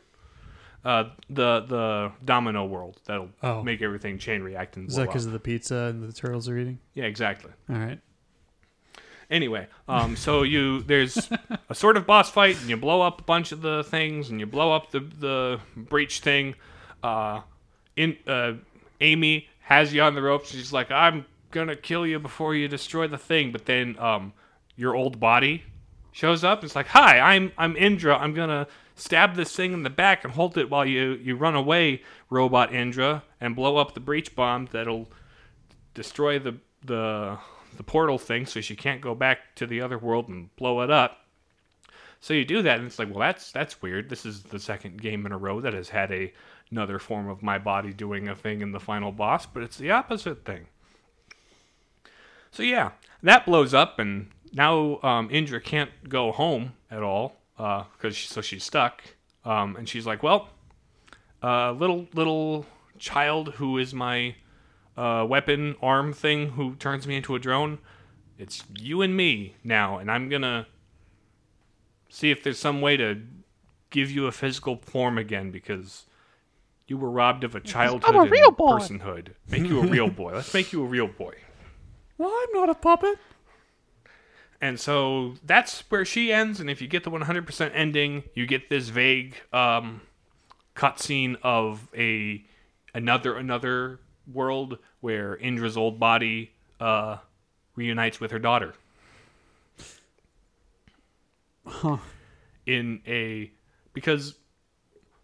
Uh, 0.88 1.10
the 1.30 1.66
the 1.68 2.12
domino 2.24 2.64
world 2.66 3.00
that'll 3.06 3.30
Oh. 3.44 3.62
make 3.62 3.82
everything 3.82 4.18
chain 4.18 4.42
react 4.42 4.78
and 4.78 4.88
Is 4.90 4.96
that 4.96 5.08
because 5.08 5.26
of 5.26 5.34
the 5.34 5.40
pizza 5.40 5.76
and 5.92 6.02
the 6.02 6.14
turtles 6.14 6.48
are 6.48 6.58
eating? 6.58 6.80
yeah 6.94 7.04
exactly. 7.06 7.52
All 7.70 7.76
right. 7.78 8.00
Anyway, 9.30 9.68
um, 9.90 10.16
so 10.16 10.44
you 10.44 10.82
there's 10.84 11.30
a 11.70 11.76
sort 11.76 11.98
of 11.98 12.08
boss 12.08 12.32
fight, 12.32 12.58
and 12.62 12.70
you 12.70 12.78
blow 12.78 13.02
up 13.02 13.20
a 13.20 13.24
bunch 13.26 13.52
of 13.52 13.62
the 13.62 13.84
things, 13.84 14.30
and 14.30 14.40
you 14.40 14.46
blow 14.46 14.72
up 14.74 14.92
the 14.92 15.02
the 15.02 15.60
breach 15.76 16.22
thing. 16.22 16.56
Uh, 17.04 17.42
in 17.98 18.16
uh, 18.26 18.54
Amy 19.02 19.50
has 19.60 19.94
you 19.94 20.02
on 20.02 20.16
the 20.16 20.22
ropes. 20.22 20.52
She's 20.52 20.72
like, 20.72 20.90
"I'm 20.92 21.26
gonna 21.52 21.76
kill 21.76 22.08
you 22.08 22.20
before 22.20 22.56
you 22.56 22.70
destroy 22.70 23.06
the 23.10 23.18
thing," 23.18 23.52
but 23.52 23.66
then 23.66 24.00
um, 24.00 24.32
your 24.78 24.96
old 24.96 25.20
body 25.20 25.64
shows 26.14 26.46
up. 26.46 26.64
It's 26.64 26.76
like, 26.78 26.88
"Hi, 26.88 27.20
I'm 27.20 27.52
I'm 27.58 27.76
Indra. 27.76 28.18
I'm 28.18 28.34
gonna 28.34 28.66
stab 28.98 29.36
this 29.36 29.56
thing 29.56 29.72
in 29.72 29.84
the 29.84 29.90
back 29.90 30.26
and 30.26 30.34
hold 30.34 30.58
it 30.58 30.70
while 30.70 30.86
you 30.86 31.12
you 31.22 31.36
run 31.36 31.56
away, 31.56 32.02
robot 32.30 32.74
Indra, 32.74 33.24
and 33.40 33.56
blow 33.56 33.78
up 33.78 33.94
the 33.94 34.00
breach 34.02 34.36
bomb 34.36 34.68
that'll 34.72 35.08
destroy 35.94 36.38
the 36.38 36.58
the 36.84 37.38
the 37.78 37.84
portal 37.84 38.18
thing 38.18 38.46
so 38.46 38.60
she 38.60 38.76
can't 38.76 39.02
go 39.02 39.16
back 39.16 39.56
to 39.56 39.68
the 39.68 39.80
other 39.80 39.98
world 39.98 40.28
and 40.28 40.54
blow 40.56 40.82
it 40.82 40.90
up. 40.90 41.26
So 42.20 42.34
you 42.34 42.44
do 42.44 42.64
that 42.64 42.80
and 42.80 42.88
it's 42.88 43.00
like, 43.00 43.10
well 43.10 43.20
that's 43.20 43.52
that's 43.52 43.82
weird. 43.82 44.10
This 44.10 44.26
is 44.26 44.44
the 44.44 44.60
second 44.60 45.02
game 45.02 45.26
in 45.26 45.32
a 45.32 45.38
row 45.38 45.62
that 45.62 45.74
has 45.74 45.90
had 45.90 46.12
a 46.12 46.34
another 46.72 47.00
form 47.00 47.30
of 47.30 47.42
my 47.42 47.58
body 47.58 47.94
doing 47.94 48.28
a 48.28 48.36
thing 48.36 48.62
in 48.62 48.72
the 48.72 48.80
final 48.80 49.12
boss, 49.12 49.46
but 49.46 49.64
it's 49.64 49.78
the 49.78 49.92
opposite 49.92 50.44
thing. 50.44 50.68
So 52.52 52.64
yeah, 52.64 52.92
that 53.22 53.46
blows 53.46 53.74
up 53.74 54.00
and 54.00 54.32
now 54.54 55.00
um, 55.04 55.30
Indra 55.32 55.62
can't 55.62 55.92
go 56.10 56.32
home 56.32 56.74
at 56.90 57.04
all 57.04 57.36
because 57.58 58.16
she, 58.16 58.28
so 58.28 58.42
she's 58.42 58.64
stuck. 58.64 59.04
Um, 59.44 59.76
and 59.76 59.88
she's 59.90 60.06
like, 60.06 60.24
well, 60.24 60.50
uh, 61.44 61.72
little 61.72 62.08
little 62.14 62.66
child 63.00 63.54
who 63.56 63.78
is 63.78 63.94
my 63.94 64.36
uh, 64.96 65.26
weapon 65.28 65.76
arm 65.82 66.14
thing 66.14 66.52
who 66.52 66.76
turns 66.76 67.08
me 67.08 67.16
into 67.16 67.36
a 67.36 67.40
drone. 67.40 67.80
It's 68.38 68.64
you 68.78 69.02
and 69.02 69.16
me 69.18 69.56
now, 69.64 69.98
and 69.98 70.12
I'm 70.12 70.30
gonna 70.30 70.68
see 72.10 72.30
if 72.32 72.44
there's 72.44 72.60
some 72.60 72.82
way 72.82 72.98
to 72.98 73.22
give 73.90 74.12
you 74.12 74.28
a 74.28 74.32
physical 74.32 74.78
form 74.78 75.18
again 75.18 75.50
because 75.52 76.06
you 76.88 76.98
were 76.98 77.10
robbed 77.10 77.44
of 77.44 77.56
a 77.56 77.60
childhood 77.60 78.04
I'm 78.10 78.16
a 78.16 78.22
and 78.24 78.32
real 78.32 78.52
boy. 78.52 78.72
personhood. 78.78 79.30
Make 79.50 79.64
you 79.64 79.80
a 79.82 79.88
real 79.88 80.10
boy. 80.10 80.34
Let's 80.34 80.54
make 80.54 80.72
you 80.72 80.84
a 80.84 80.88
real 80.88 81.08
boy. 81.08 81.34
Well, 82.20 82.32
I'm 82.34 82.60
not 82.60 82.68
a 82.68 82.74
puppet. 82.74 83.20
And 84.60 84.80
so 84.80 85.36
that's 85.46 85.82
where 85.90 86.06
she 86.06 86.34
ends. 86.34 86.60
And 86.60 86.70
if 86.70 86.82
you 86.82 86.88
get 86.88 87.04
the 87.04 87.12
100% 87.12 87.72
ending, 87.74 88.24
you 88.34 88.48
get 88.48 88.70
this 88.70 88.90
vague 88.90 89.36
um, 89.54 90.02
cutscene 90.76 91.38
of 91.44 91.88
a 91.96 92.44
another 92.94 93.36
another 93.36 94.00
world 94.32 94.80
where 95.02 95.38
Indra's 95.38 95.78
old 95.78 96.00
body 96.00 96.52
uh, 96.80 97.18
reunites 97.76 98.20
with 98.20 98.32
her 98.32 98.40
daughter. 98.40 98.74
Huh. 101.66 101.98
In 102.66 103.02
a 103.06 103.52
because 103.94 104.36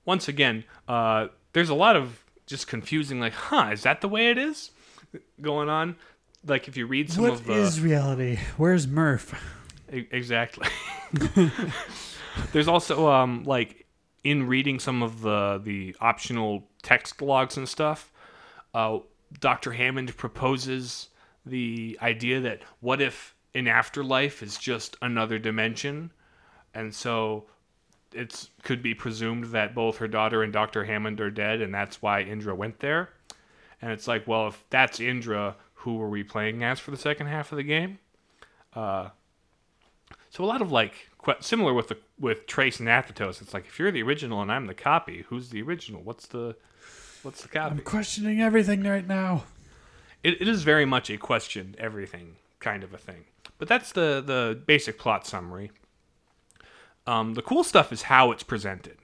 once 0.06 0.28
again, 0.28 0.64
uh, 0.88 1.28
there's 1.54 1.70
a 1.70 1.76
lot 1.76 1.96
of 1.96 2.24
just 2.46 2.68
confusing. 2.68 3.20
Like, 3.20 3.34
huh, 3.34 3.70
is 3.72 3.84
that 3.84 4.02
the 4.02 4.08
way 4.08 4.30
it 4.30 4.38
is 4.38 4.72
going 5.42 5.70
on? 5.70 5.96
Like 6.46 6.68
if 6.68 6.76
you 6.78 6.86
read 6.86 7.12
some 7.12 7.24
What 7.24 7.34
of 7.34 7.46
the 7.46 7.54
is 7.54 7.80
reality? 7.82 8.38
Where's 8.58 8.88
Murph? 8.88 9.34
E- 9.92 10.08
Exactly. 10.12 10.68
There's 12.52 12.68
also 12.68 13.10
um 13.10 13.44
like 13.44 13.86
in 14.24 14.48
reading 14.48 14.80
some 14.80 15.04
of 15.04 15.22
the 15.22 15.62
the 15.64 15.96
optional 16.02 16.68
text 16.82 17.22
logs 17.22 17.58
and 17.58 17.68
stuff, 17.68 18.12
uh, 18.74 19.00
Dr. 19.40 19.72
Hammond 19.74 20.16
proposes 20.18 21.10
the 21.46 21.98
idea 22.02 22.40
that 22.42 22.62
what 22.80 23.02
if 23.02 23.36
an 23.56 23.68
afterlife 23.68 24.42
is 24.42 24.58
just 24.58 24.96
another 25.02 25.38
dimension, 25.38 26.12
and 26.74 26.94
so 26.94 27.46
it's 28.14 28.50
could 28.64 28.82
be 28.82 28.94
presumed 28.94 29.46
that 29.46 29.76
both 29.76 29.98
her 29.98 30.08
daughter 30.08 30.44
and 30.44 30.54
Dr. 30.54 30.84
Hammond 30.86 31.20
are 31.22 31.32
dead, 31.32 31.62
and 31.62 31.74
that's 31.74 32.02
why 32.02 32.22
Indra 32.22 32.56
went 32.56 32.80
there. 32.80 33.10
And 33.82 33.92
it's 33.92 34.08
like, 34.08 34.26
well, 34.28 34.48
if 34.48 34.64
that's 34.70 35.00
Indra, 35.02 35.56
who 35.84 35.96
were 35.96 36.10
we 36.10 36.24
playing 36.24 36.64
as 36.64 36.80
for 36.80 36.92
the 36.92 36.98
second 36.98 37.28
half 37.28 37.52
of 37.52 37.58
the 37.58 37.64
game? 37.64 38.00
Uh, 38.74 39.10
so 40.30 40.44
a 40.44 40.46
lot 40.46 40.62
of 40.62 40.72
like 40.72 41.10
similar 41.42 41.74
with 41.74 41.90
the 41.90 41.98
with 42.20 42.48
Trace 42.48 42.80
and 42.80 42.88
Athetos. 42.88 43.42
It's 43.42 43.54
like 43.54 43.66
if 43.66 43.78
you're 43.78 43.92
the 43.92 44.02
original 44.02 44.42
and 44.42 44.52
I'm 44.52 44.66
the 44.66 44.74
copy, 44.74 45.26
who's 45.28 45.50
the 45.50 45.62
original? 45.62 46.02
What's 46.02 46.26
the 46.28 46.56
what's 47.22 47.42
the 47.42 47.50
copy? 47.50 47.76
I'm 47.76 47.82
questioning 47.82 48.42
everything 48.42 48.84
right 48.84 49.06
now. 49.08 49.44
it, 50.24 50.42
it 50.42 50.48
is 50.48 50.64
very 50.64 50.86
much 50.86 51.10
a 51.10 51.18
question 51.18 51.76
everything 51.78 52.38
kind 52.60 52.84
of 52.84 52.94
a 52.94 52.98
thing. 52.98 53.26
But 53.58 53.68
that's 53.68 53.92
the 53.92 54.24
the 54.26 54.60
basic 54.66 54.98
plot 54.98 55.28
summary. 55.28 55.72
Um, 57.06 57.34
the 57.34 57.42
cool 57.42 57.66
stuff 57.66 57.92
is 57.92 58.04
how 58.04 58.32
it's 58.32 58.44
presented. 58.44 58.98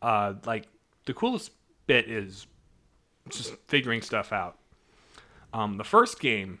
Uh, 0.00 0.34
like 0.46 0.66
the 1.04 1.12
coolest 1.12 1.52
bit 1.86 2.08
is 2.08 2.46
just 3.28 3.54
figuring 3.68 4.00
stuff 4.00 4.32
out. 4.32 4.56
Um, 5.52 5.76
the 5.76 5.84
first 5.84 6.20
game 6.20 6.60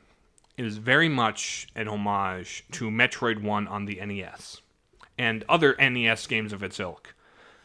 is 0.56 0.76
very 0.76 1.08
much 1.08 1.68
an 1.74 1.88
homage 1.88 2.64
to 2.72 2.90
Metroid 2.90 3.42
One 3.42 3.66
on 3.66 3.86
the 3.86 4.04
NES 4.04 4.60
and 5.18 5.44
other 5.48 5.74
NES 5.78 6.26
games 6.26 6.52
of 6.52 6.62
its 6.62 6.78
ilk. 6.78 7.14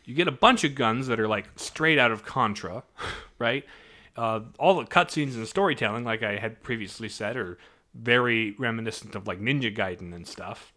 You 0.05 0.15
get 0.15 0.27
a 0.27 0.31
bunch 0.31 0.63
of 0.63 0.75
guns 0.75 1.07
that 1.07 1.19
are 1.19 1.27
like 1.27 1.47
straight 1.57 1.99
out 1.99 2.11
of 2.11 2.23
Contra, 2.23 2.83
right? 3.39 3.65
Uh, 4.15 4.41
all 4.57 4.75
the 4.75 4.85
cutscenes 4.85 5.35
and 5.35 5.47
storytelling, 5.47 6.03
like 6.03 6.23
I 6.23 6.37
had 6.37 6.63
previously 6.63 7.09
said, 7.09 7.35
are 7.35 7.57
very 7.93 8.51
reminiscent 8.57 9.15
of 9.15 9.27
like 9.27 9.39
Ninja 9.41 9.75
Gaiden 9.75 10.13
and 10.13 10.27
stuff. 10.27 10.73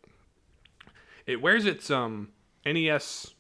It 1.27 1.41
wears 1.41 1.65
its 1.65 1.91
um, 1.91 2.31
NES 2.67 3.35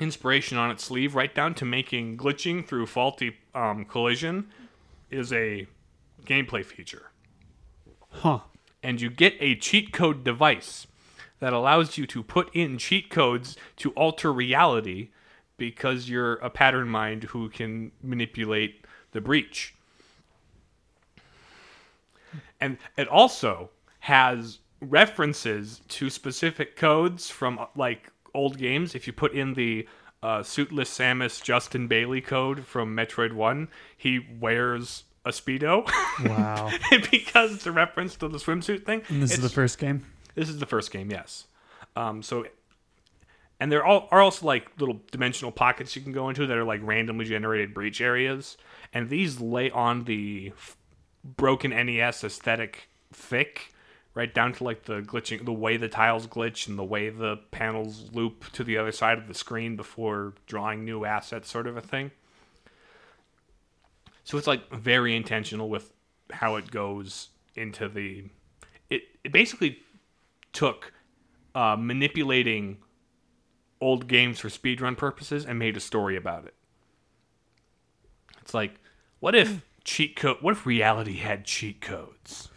inspiration 0.00 0.56
on 0.58 0.70
its 0.70 0.84
sleeve, 0.84 1.14
right 1.14 1.34
down 1.34 1.54
to 1.54 1.64
making 1.64 2.16
glitching 2.16 2.64
through 2.64 2.86
faulty 2.86 3.36
um, 3.54 3.84
collision 3.84 4.48
is 5.10 5.32
a 5.32 5.66
gameplay 6.24 6.64
feature 6.64 7.10
Huh. 8.10 8.40
and 8.82 9.00
you 9.00 9.10
get 9.10 9.34
a 9.40 9.54
cheat 9.54 9.92
code 9.92 10.24
device 10.24 10.86
that 11.40 11.52
allows 11.52 11.96
you 11.98 12.06
to 12.06 12.22
put 12.22 12.54
in 12.54 12.78
cheat 12.78 13.10
codes 13.10 13.56
to 13.76 13.90
alter 13.92 14.32
reality 14.32 15.10
because 15.56 16.08
you're 16.08 16.34
a 16.34 16.50
pattern 16.50 16.88
mind 16.88 17.24
who 17.24 17.48
can 17.48 17.92
manipulate 18.02 18.84
the 19.12 19.20
breach. 19.20 19.74
And 22.60 22.78
it 22.96 23.08
also 23.08 23.70
has 24.00 24.58
references 24.80 25.80
to 25.88 26.10
specific 26.10 26.76
codes 26.76 27.30
from 27.30 27.64
like 27.76 28.10
old 28.34 28.58
games. 28.58 28.94
If 28.94 29.06
you 29.06 29.12
put 29.12 29.32
in 29.32 29.54
the 29.54 29.88
uh, 30.22 30.42
suitless 30.42 30.90
Samus 30.90 31.42
Justin 31.42 31.86
Bailey 31.88 32.20
code 32.20 32.64
from 32.64 32.96
Metroid 32.96 33.32
1, 33.32 33.68
he 33.96 34.20
wears 34.40 35.04
a 35.24 35.30
Speedo. 35.30 35.88
Wow. 36.24 36.70
because 37.10 37.54
it's 37.54 37.66
a 37.66 37.72
reference 37.72 38.16
to 38.16 38.28
the 38.28 38.38
swimsuit 38.38 38.84
thing. 38.84 39.02
And 39.08 39.22
this 39.22 39.32
is 39.32 39.40
the 39.40 39.48
first 39.48 39.78
game. 39.78 40.06
this 40.34 40.48
is 40.48 40.58
the 40.58 40.66
first 40.66 40.90
game, 40.90 41.10
yes. 41.10 41.46
Um, 41.96 42.22
so, 42.22 42.46
and 43.60 43.72
there 43.72 43.84
all, 43.84 44.08
are 44.10 44.20
also 44.20 44.46
like 44.46 44.70
little 44.78 45.00
dimensional 45.10 45.52
pockets 45.52 45.96
you 45.96 46.02
can 46.02 46.12
go 46.12 46.28
into 46.28 46.46
that 46.46 46.56
are 46.56 46.64
like 46.64 46.80
randomly 46.82 47.24
generated 47.24 47.74
breach 47.74 48.00
areas, 48.00 48.56
and 48.92 49.10
these 49.10 49.40
lay 49.40 49.70
on 49.70 50.04
the 50.04 50.52
f- 50.56 50.76
broken 51.24 51.70
NES 51.70 52.24
aesthetic 52.24 52.88
thick, 53.12 53.72
right 54.14 54.32
down 54.32 54.52
to 54.52 54.64
like 54.64 54.84
the 54.84 55.00
glitching, 55.00 55.44
the 55.44 55.52
way 55.52 55.76
the 55.76 55.88
tiles 55.88 56.26
glitch 56.26 56.68
and 56.68 56.78
the 56.78 56.84
way 56.84 57.08
the 57.08 57.36
panels 57.50 58.10
loop 58.12 58.50
to 58.52 58.62
the 58.62 58.78
other 58.78 58.92
side 58.92 59.18
of 59.18 59.26
the 59.26 59.34
screen 59.34 59.76
before 59.76 60.34
drawing 60.46 60.84
new 60.84 61.04
assets, 61.04 61.50
sort 61.50 61.66
of 61.66 61.76
a 61.76 61.80
thing. 61.80 62.12
So 64.28 64.36
it's 64.36 64.46
like 64.46 64.70
very 64.70 65.16
intentional 65.16 65.70
with 65.70 65.90
how 66.30 66.56
it 66.56 66.70
goes 66.70 67.30
into 67.54 67.88
the. 67.88 68.26
It, 68.90 69.04
it 69.24 69.32
basically 69.32 69.78
took 70.52 70.92
uh, 71.54 71.76
manipulating 71.78 72.76
old 73.80 74.06
games 74.06 74.38
for 74.38 74.50
speedrun 74.50 74.98
purposes 74.98 75.46
and 75.46 75.58
made 75.58 75.78
a 75.78 75.80
story 75.80 76.14
about 76.14 76.44
it. 76.44 76.52
It's 78.42 78.52
like 78.52 78.74
What 79.18 79.34
if 79.34 79.62
cheat 79.82 80.14
code? 80.14 80.36
What 80.42 80.52
if 80.52 80.66
reality 80.66 81.16
had 81.16 81.46
cheat 81.46 81.80
codes? 81.80 82.50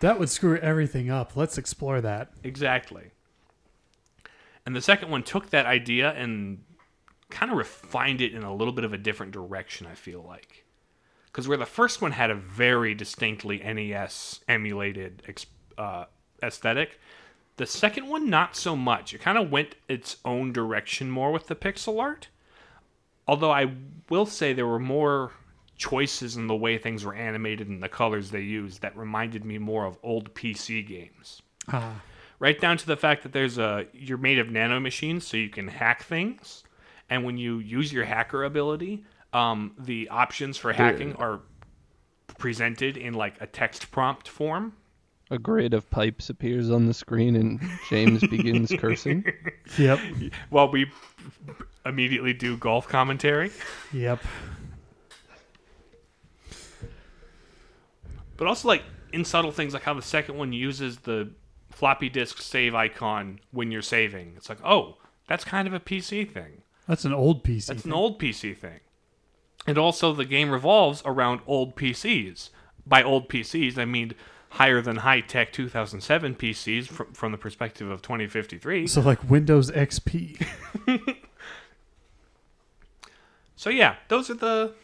That 0.00 0.18
would 0.18 0.30
screw 0.30 0.56
everything 0.56 1.10
up. 1.10 1.36
Let's 1.36 1.58
explore 1.58 2.00
that. 2.00 2.32
Exactly. 2.42 3.10
And 4.64 4.74
the 4.74 4.80
second 4.80 5.10
one 5.10 5.22
took 5.22 5.50
that 5.50 5.66
idea 5.66 6.12
and 6.12 6.64
kind 7.28 7.52
of 7.52 7.58
refined 7.58 8.22
it 8.22 8.32
in 8.32 8.42
a 8.42 8.54
little 8.54 8.72
bit 8.72 8.84
of 8.84 8.94
a 8.94 8.98
different 8.98 9.32
direction, 9.32 9.86
I 9.86 9.96
feel 9.96 10.22
like. 10.22 10.63
Because 11.34 11.48
where 11.48 11.58
the 11.58 11.66
first 11.66 12.00
one 12.00 12.12
had 12.12 12.30
a 12.30 12.36
very 12.36 12.94
distinctly 12.94 13.58
NES 13.58 14.38
emulated 14.46 15.20
uh, 15.76 16.04
aesthetic, 16.40 17.00
the 17.56 17.66
second 17.66 18.08
one, 18.08 18.30
not 18.30 18.54
so 18.54 18.76
much. 18.76 19.12
It 19.12 19.20
kind 19.20 19.36
of 19.36 19.50
went 19.50 19.74
its 19.88 20.18
own 20.24 20.52
direction 20.52 21.10
more 21.10 21.32
with 21.32 21.48
the 21.48 21.56
pixel 21.56 22.00
art. 22.00 22.28
Although 23.26 23.50
I 23.50 23.72
will 24.08 24.26
say 24.26 24.52
there 24.52 24.68
were 24.68 24.78
more 24.78 25.32
choices 25.76 26.36
in 26.36 26.46
the 26.46 26.54
way 26.54 26.78
things 26.78 27.04
were 27.04 27.16
animated 27.16 27.66
and 27.68 27.82
the 27.82 27.88
colors 27.88 28.30
they 28.30 28.40
used 28.40 28.82
that 28.82 28.96
reminded 28.96 29.44
me 29.44 29.58
more 29.58 29.86
of 29.86 29.98
old 30.04 30.32
PC 30.34 30.86
games 30.86 31.42
Ah, 31.66 32.00
right 32.38 32.60
down 32.60 32.76
to 32.76 32.86
the 32.86 32.96
fact 32.96 33.24
that 33.24 33.32
there's 33.32 33.58
a 33.58 33.86
you're 33.92 34.16
made 34.16 34.38
of 34.38 34.52
nano 34.52 34.78
machines 34.78 35.26
so 35.26 35.36
you 35.36 35.48
can 35.48 35.66
hack 35.66 36.04
things 36.04 36.62
and 37.10 37.24
when 37.24 37.36
you 37.36 37.58
use 37.58 37.92
your 37.92 38.04
hacker 38.04 38.44
ability 38.44 39.04
um, 39.34 39.72
the 39.78 40.08
options 40.08 40.56
for 40.56 40.72
hacking 40.72 41.14
are 41.16 41.40
presented 42.38 42.96
in 42.96 43.14
like 43.14 43.34
a 43.40 43.46
text 43.46 43.90
prompt 43.90 44.28
form 44.28 44.72
A 45.30 45.38
grid 45.38 45.74
of 45.74 45.88
pipes 45.90 46.30
appears 46.30 46.70
on 46.70 46.86
the 46.86 46.94
screen 46.94 47.36
and 47.36 47.60
James 47.90 48.20
begins 48.26 48.72
cursing. 48.78 49.24
yep, 49.78 49.98
while 50.50 50.70
we 50.70 50.90
immediately 51.86 52.32
do 52.32 52.56
golf 52.56 52.88
commentary 52.88 53.50
yep. 53.92 54.20
but 58.36 58.46
also 58.46 58.68
like 58.68 58.82
in 59.12 59.24
subtle 59.24 59.52
things 59.52 59.74
like 59.74 59.82
how 59.82 59.94
the 59.94 60.02
second 60.02 60.36
one 60.36 60.52
uses 60.52 60.98
the 60.98 61.30
floppy 61.70 62.08
disk 62.08 62.40
save 62.40 62.74
icon 62.74 63.38
when 63.50 63.70
you're 63.70 63.82
saving 63.82 64.32
it's 64.36 64.48
like 64.48 64.58
oh 64.64 64.96
that's 65.28 65.44
kind 65.44 65.66
of 65.68 65.74
a 65.74 65.80
pc 65.80 66.30
thing 66.30 66.62
That's 66.86 67.04
an 67.04 67.12
old 67.14 67.44
PC. 67.44 67.66
That's 67.66 67.82
thing. 67.82 67.92
an 67.92 67.96
old 67.96 68.18
PC 68.20 68.56
thing. 68.56 68.80
And 69.66 69.78
also, 69.78 70.12
the 70.12 70.24
game 70.24 70.50
revolves 70.50 71.02
around 71.04 71.40
old 71.46 71.74
PCs. 71.76 72.50
By 72.86 73.02
old 73.02 73.28
PCs, 73.28 73.78
I 73.78 73.86
mean 73.86 74.12
higher 74.50 74.80
than 74.80 74.96
high 74.96 75.20
tech 75.20 75.52
2007 75.52 76.34
PCs 76.36 76.86
from, 76.86 77.12
from 77.12 77.32
the 77.32 77.38
perspective 77.38 77.90
of 77.90 78.02
2053. 78.02 78.86
So 78.86 79.00
like 79.00 79.28
Windows 79.28 79.70
XP. 79.70 80.46
So 83.64 83.70
yeah, 83.70 83.96
those 84.08 84.28
are 84.28 84.34
the 84.34 84.74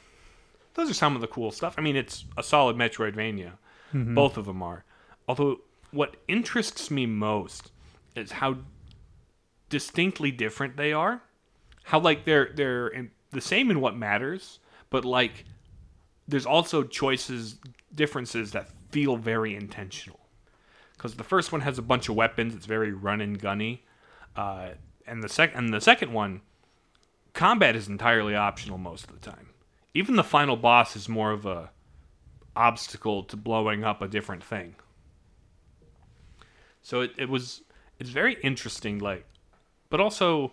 those 0.73 0.91
are 0.91 0.95
some 0.95 1.15
of 1.15 1.21
the 1.21 1.27
cool 1.27 1.51
stuff. 1.51 1.75
I 1.77 1.83
mean, 1.83 1.97
it's 1.97 2.25
a 2.39 2.43
solid 2.43 2.77
Metroidvania. 2.77 3.53
Mm-hmm. 3.93 4.15
Both 4.15 4.39
of 4.39 4.47
them 4.47 4.63
are. 4.63 4.85
Although 5.29 5.61
what 5.91 6.17
interests 6.29 6.91
me 6.91 7.05
most 7.05 7.73
is 8.17 8.33
how 8.33 8.57
distinctly 9.69 10.31
different 10.31 10.79
they 10.79 10.95
are. 10.95 11.21
How 11.83 11.99
like 11.99 12.25
they're 12.25 12.53
they're 12.55 12.89
in, 12.89 13.11
the 13.33 13.43
same 13.43 13.71
in 13.71 13.83
what 13.83 13.97
matters, 13.99 14.61
but 14.91 15.05
like 15.05 15.45
there's 16.29 16.47
also 16.47 16.83
choices 16.83 17.57
differences 17.95 18.53
that 18.53 18.69
feel 18.91 19.17
very 19.17 19.55
intentional. 19.55 20.21
Because 20.93 21.15
the 21.15 21.25
first 21.25 21.51
one 21.51 21.63
has 21.63 21.79
a 21.79 21.83
bunch 21.83 22.09
of 22.09 22.15
weapons, 22.15 22.55
it's 22.55 22.67
very 22.67 22.93
run 22.93 23.21
and 23.21 23.41
gunny, 23.41 23.85
uh, 24.37 24.71
and 25.07 25.23
the 25.23 25.29
second 25.29 25.59
and 25.59 25.75
the 25.75 25.81
second 25.81 26.13
one 26.13 26.43
combat 27.33 27.75
is 27.75 27.89
entirely 27.89 28.35
optional 28.35 28.79
most 28.79 29.09
of 29.09 29.19
the 29.19 29.31
time. 29.31 29.49
Even 29.95 30.17
the 30.17 30.25
final 30.25 30.57
boss 30.57 30.95
is 30.95 31.09
more 31.09 31.33
of 31.33 31.47
a 31.47 31.71
obstacle 32.55 33.23
to 33.25 33.37
blowing 33.37 33.85
up 33.85 34.03
a 34.03 34.09
different 34.09 34.45
thing. 34.45 34.75
So 36.83 37.01
it, 37.01 37.13
it 37.17 37.29
was 37.29 37.63
it's 37.99 38.11
very 38.11 38.35
interesting, 38.43 38.99
like, 38.99 39.27
but 39.89 40.01
also 40.01 40.53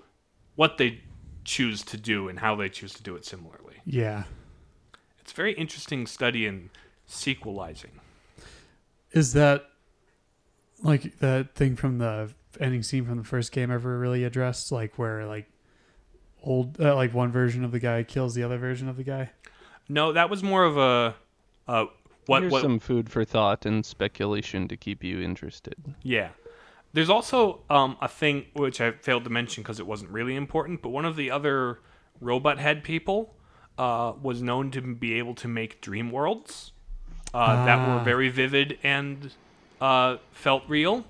what 0.56 0.78
they 0.78 1.02
choose 1.44 1.82
to 1.84 1.98
do 1.98 2.28
and 2.28 2.40
how 2.40 2.56
they 2.56 2.70
choose 2.70 2.94
to 2.94 3.04
do 3.04 3.16
it 3.16 3.26
similarly. 3.26 3.67
Yeah. 3.88 4.24
It's 5.22 5.32
a 5.32 5.36
very 5.36 5.54
interesting 5.54 6.06
study 6.06 6.46
in 6.46 6.70
sequelizing. 7.06 7.92
Is 9.14 9.34
that 9.34 9.70
like 10.84 11.18
that 11.20 11.56
thing 11.56 11.76
from 11.78 11.98
the 11.98 12.34
ending 12.60 12.84
scene 12.84 13.06
from 13.06 13.18
the 13.18 13.24
first 13.24 13.52
game 13.52 13.72
ever 13.72 13.98
really 13.98 14.26
addressed? 14.26 14.72
Like 14.72 15.00
where 15.00 15.26
like 15.26 15.50
old 16.44 16.80
uh, 16.82 16.96
like 16.96 17.14
one 17.14 17.32
version 17.32 17.64
of 17.64 17.72
the 17.72 17.80
guy 17.80 18.04
kills 18.04 18.36
the 18.36 18.44
other 18.44 18.58
version 18.58 18.90
of 18.90 18.98
the 18.98 19.04
guy? 19.04 19.32
No, 19.88 20.12
that 20.12 20.30
was 20.30 20.44
more 20.44 20.66
of 20.66 20.78
a 20.78 21.16
uh, 21.68 21.86
what 22.26 22.42
Here's 22.42 22.52
what 22.52 22.62
some 22.62 22.80
food 22.80 23.10
for 23.10 23.24
thought 23.24 23.66
and 23.66 23.86
speculation 23.86 24.68
to 24.68 24.76
keep 24.76 25.02
you 25.02 25.22
interested. 25.22 25.76
Yeah. 26.04 26.30
There's 26.92 27.10
also 27.10 27.62
um, 27.70 27.96
a 28.02 28.08
thing 28.08 28.48
which 28.54 28.82
I 28.82 28.92
failed 28.92 29.24
to 29.24 29.30
mention 29.30 29.64
because 29.64 29.80
it 29.80 29.88
wasn't 29.88 30.12
really 30.12 30.36
important, 30.36 30.82
but 30.82 30.90
one 30.90 31.06
of 31.06 31.16
the 31.16 31.32
other 31.32 31.80
robot 32.20 32.60
head 32.60 32.84
people 32.84 33.36
uh, 33.78 34.14
was 34.22 34.42
known 34.42 34.72
to 34.72 34.82
be 34.82 35.14
able 35.16 35.36
to 35.36 35.48
make 35.48 35.82
dream 35.82 36.12
worlds 36.12 36.72
uh, 37.34 37.66
that 37.66 37.88
were 37.88 37.96
Ah. 37.96 38.04
very 38.04 38.30
vivid 38.30 38.78
and 38.84 39.32
uh, 39.82 40.18
felt 40.32 40.64
real. 40.68 41.06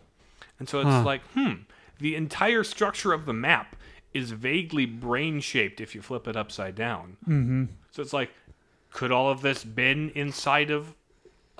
And 0.60 0.68
so 0.68 0.80
it's 0.82 0.90
Huh. 0.90 1.04
like, 1.04 1.22
hmm, 1.34 1.54
the 2.00 2.16
entire 2.16 2.64
structure 2.64 3.14
of 3.14 3.26
the 3.26 3.34
map 3.34 3.76
is 4.14 4.32
vaguely 4.32 4.86
brain 4.86 5.40
shaped 5.40 5.80
if 5.80 5.94
you 5.96 6.02
flip 6.02 6.28
it 6.28 6.36
upside 6.36 6.76
down. 6.76 7.18
Mm-hmm. 7.28 7.66
So 7.92 8.02
it's 8.02 8.14
like, 8.14 8.32
could 8.92 9.12
all 9.12 9.30
of 9.30 9.42
this 9.42 9.64
been 9.64 10.10
inside 10.16 10.72
of 10.72 10.96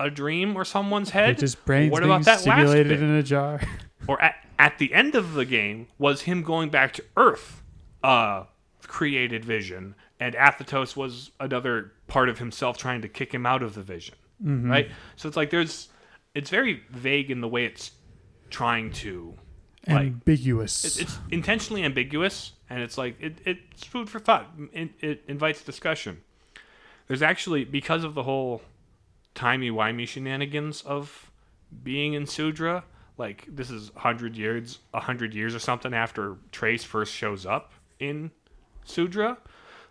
a 0.00 0.10
dream 0.10 0.56
or 0.56 0.64
someone's 0.64 1.10
head? 1.10 1.38
Just 1.38 1.64
brains 1.64 1.92
what 1.92 2.02
about 2.02 2.24
that 2.24 2.40
stimulated 2.40 3.00
in 3.00 3.10
a 3.14 3.22
jar. 3.22 3.60
or 4.06 4.20
at, 4.20 4.34
at 4.58 4.78
the 4.78 4.92
end 4.92 5.14
of 5.14 5.34
the 5.34 5.44
game 5.44 5.86
was 5.98 6.22
him 6.22 6.42
going 6.42 6.68
back 6.68 6.92
to 6.94 7.04
Earth, 7.16 7.62
uh, 8.02 8.44
created 8.82 9.44
Vision, 9.44 9.94
and 10.20 10.34
Athetos 10.34 10.96
was 10.96 11.30
another 11.38 11.92
part 12.06 12.28
of 12.28 12.38
himself 12.38 12.76
trying 12.76 13.02
to 13.02 13.08
kick 13.08 13.32
him 13.32 13.46
out 13.46 13.62
of 13.62 13.74
the 13.74 13.82
Vision, 13.82 14.16
mm-hmm. 14.42 14.70
right? 14.70 14.90
So 15.16 15.28
it's 15.28 15.36
like 15.36 15.50
there's, 15.50 15.88
it's 16.34 16.50
very 16.50 16.82
vague 16.90 17.30
in 17.30 17.40
the 17.40 17.48
way 17.48 17.64
it's 17.64 17.92
trying 18.50 18.92
to, 18.92 19.34
like, 19.86 20.06
Ambiguous. 20.06 20.84
it's, 20.84 20.98
it's 20.98 21.18
intentionally 21.30 21.82
ambiguous, 21.82 22.52
and 22.68 22.82
it's 22.82 22.98
like 22.98 23.16
it, 23.20 23.38
it's 23.44 23.84
food 23.84 24.10
for 24.10 24.18
thought. 24.18 24.50
It, 24.72 24.90
it 25.00 25.24
invites 25.28 25.62
discussion. 25.62 26.20
There's 27.06 27.22
actually 27.22 27.64
because 27.64 28.04
of 28.04 28.14
the 28.14 28.24
whole 28.24 28.62
timey 29.34 29.70
wimey 29.70 30.06
shenanigans 30.06 30.82
of 30.82 31.30
being 31.82 32.14
in 32.14 32.26
Sudra. 32.26 32.84
Like 33.16 33.46
this 33.48 33.70
is 33.70 33.90
hundred 33.96 34.36
years, 34.36 34.78
hundred 34.92 35.34
years 35.34 35.54
or 35.54 35.58
something 35.58 35.94
after 35.94 36.36
Trace 36.52 36.84
first 36.84 37.14
shows 37.14 37.46
up 37.46 37.72
in 37.98 38.30
Sudra. 38.84 39.38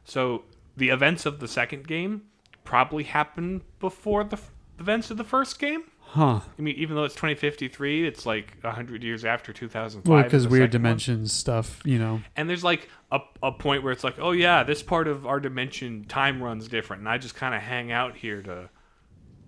So 0.08 0.44
the 0.78 0.90
events 0.90 1.26
of 1.26 1.40
the 1.40 1.48
second 1.48 1.86
game 1.88 2.24
probably 2.64 3.04
happened 3.04 3.62
before 3.80 4.24
the 4.24 4.38
f- 4.38 4.52
events 4.80 5.12
of 5.12 5.18
the 5.18 5.24
first 5.26 5.60
game. 5.60 5.84
huh. 6.00 6.40
I 6.58 6.62
mean, 6.62 6.76
even 6.76 6.96
though 6.96 7.04
it's 7.04 7.16
2053, 7.16 8.08
it's 8.08 8.26
like 8.26 8.56
100 8.62 9.04
years 9.04 9.26
after 9.26 9.52
2005. 9.52 10.10
Well, 10.10 10.24
because 10.24 10.48
weird 10.48 10.72
second 10.72 10.82
one. 10.84 10.90
dimensions 10.90 11.34
stuff, 11.34 11.82
you 11.84 12.00
know. 12.00 12.22
And 12.38 12.50
there's 12.50 12.64
like 12.64 12.88
a, 13.12 13.20
a 13.44 13.52
point 13.52 13.84
where 13.84 13.92
it's 13.92 14.04
like, 14.06 14.18
oh, 14.18 14.32
yeah, 14.32 14.64
this 14.64 14.82
part 14.82 15.10
of 15.10 15.26
our 15.28 15.42
dimension 15.42 16.06
time 16.06 16.42
runs 16.42 16.70
different. 16.70 17.02
And 17.02 17.10
I 17.10 17.18
just 17.18 17.36
kind 17.36 17.54
of 17.54 17.62
hang 17.62 17.92
out 17.92 18.16
here 18.16 18.42
to 18.44 18.70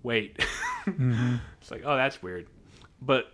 wait. 0.04 0.46
Mm-hmm. 0.86 1.36
It's 1.62 1.70
like, 1.70 1.84
oh, 1.86 1.96
that's 1.96 2.24
weird. 2.24 2.48
But 3.00 3.32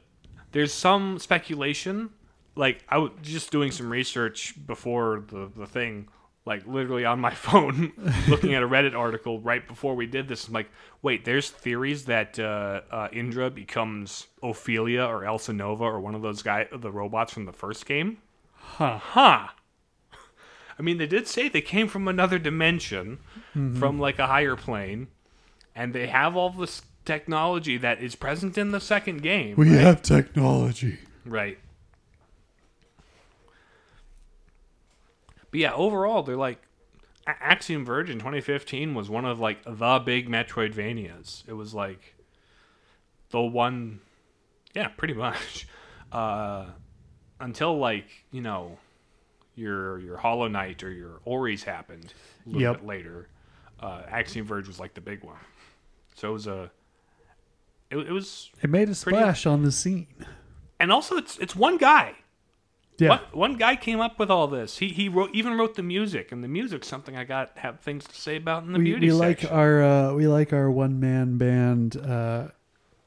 there's 0.52 0.74
some 0.74 1.20
speculation. 1.20 2.10
Like, 2.56 2.84
I 2.90 2.98
was 2.98 3.12
just 3.22 3.50
doing 3.50 3.72
some 3.72 3.90
research 3.90 4.56
before 4.68 5.24
the, 5.28 5.50
the 5.56 5.66
thing, 5.68 6.10
like 6.46 6.66
literally 6.68 7.06
on 7.06 7.20
my 7.20 7.32
phone, 7.34 7.94
looking 8.28 8.54
at 8.54 8.64
a 8.64 8.68
Reddit 8.68 8.96
article 8.96 9.40
right 9.40 9.68
before 9.68 9.96
we 9.96 10.06
did 10.06 10.28
this. 10.28 10.48
I'm 10.48 10.54
like, 10.54 10.70
wait, 11.02 11.26
there's 11.26 11.50
theories 11.50 12.06
that 12.06 12.40
uh, 12.40 12.82
uh, 12.92 13.08
Indra 13.12 13.50
becomes 13.50 14.28
Ophelia 14.44 15.04
or 15.04 15.22
Elsenova 15.22 15.82
or 15.82 16.00
one 16.00 16.16
of 16.16 16.22
those 16.22 16.42
guy, 16.42 16.68
the 16.72 16.92
robots 16.92 17.34
from 17.34 17.46
the 17.46 17.54
first 17.54 17.86
game. 17.86 18.20
Huh. 18.54 18.98
Huh. 18.98 19.48
I 20.78 20.82
mean, 20.82 20.98
they 20.98 21.08
did 21.08 21.28
say 21.28 21.48
they 21.48 21.62
came 21.62 21.88
from 21.88 22.08
another 22.08 22.38
dimension, 22.38 23.20
from 23.54 23.98
like 23.98 24.20
a 24.20 24.28
higher 24.28 24.58
plane, 24.58 25.08
and 25.74 25.94
they 25.94 26.08
have 26.08 26.36
all 26.36 26.50
this 26.50 26.82
technology 27.06 27.78
that 27.78 28.02
is 28.02 28.16
present 28.16 28.58
in 28.58 28.72
the 28.72 28.82
second 28.82 29.22
game. 29.22 29.56
We 29.56 29.70
right? 29.70 29.80
have 29.80 30.02
technology. 30.02 31.00
Right. 31.26 31.58
But 35.56 35.62
yeah, 35.62 35.74
overall, 35.74 36.22
they're 36.22 36.36
like 36.36 36.62
Axiom 37.26 37.86
Verge 37.86 38.10
in 38.10 38.20
2015 38.20 38.94
was 38.94 39.10
one 39.10 39.24
of 39.24 39.40
like 39.40 39.64
the 39.64 40.02
big 40.04 40.28
Metroidvanias. 40.28 41.48
It 41.48 41.54
was 41.54 41.74
like 41.74 42.14
the 43.30 43.40
one, 43.42 44.02
yeah, 44.74 44.90
pretty 44.90 45.14
much. 45.28 45.66
Uh, 46.12 46.66
until 47.40 47.78
like 47.80 48.06
you 48.32 48.42
know 48.42 48.78
your 49.56 49.98
your 50.00 50.18
Hollow 50.18 50.50
Knight 50.50 50.84
or 50.84 50.92
your 50.92 51.22
Ori's 51.24 51.64
happened 51.64 52.14
a 52.46 52.50
little 52.50 52.62
Yep. 52.62 52.78
bit 52.80 52.86
later. 52.86 53.30
uh, 53.80 54.02
Axiom 54.10 54.46
Verge 54.46 54.68
was 54.68 54.78
like 54.78 54.94
the 54.94 55.00
big 55.00 55.24
one. 55.24 55.38
So 56.16 56.32
it 56.32 56.34
was 56.34 56.48
a. 56.48 56.70
It, 57.90 57.98
it 58.00 58.12
was, 58.12 58.50
It 58.62 58.70
made 58.70 58.90
a 58.90 58.96
Pretty- 58.96 58.98
splash 59.20 59.46
on 59.46 59.64
the 59.64 59.72
scene. 59.72 60.08
and 60.82 60.92
also 60.92 61.16
it's 61.16 61.38
it's 61.38 61.56
one 61.56 61.78
guy. 61.78 62.16
Yeah. 62.98 63.10
One, 63.10 63.20
one 63.32 63.54
guy 63.58 63.76
came 63.76 64.00
up 64.00 64.18
with 64.20 64.32
all 64.32 64.48
this. 64.48 64.78
He 64.78 64.88
he 64.90 65.10
wrote 65.10 65.32
even 65.34 65.58
wrote 65.58 65.76
the 65.76 65.84
music, 65.84 66.32
and 66.32 66.44
the 66.44 66.48
music's 66.48 66.88
something 66.88 67.18
I 67.18 67.24
got 67.26 67.58
have 67.58 67.80
things 67.82 68.06
to 68.06 68.16
say 68.16 68.38
about 68.38 68.64
in 68.64 68.72
the 68.74 68.80
we, 68.80 68.86
beauty 68.86 69.08
we 69.08 69.14
like 69.14 69.50
our 69.52 69.84
uh, 69.84 70.14
we 70.14 70.28
like 70.28 70.54
our 70.54 70.72
one 70.72 71.00
man 71.00 71.38
band 71.38 71.98
uh, 71.98 72.48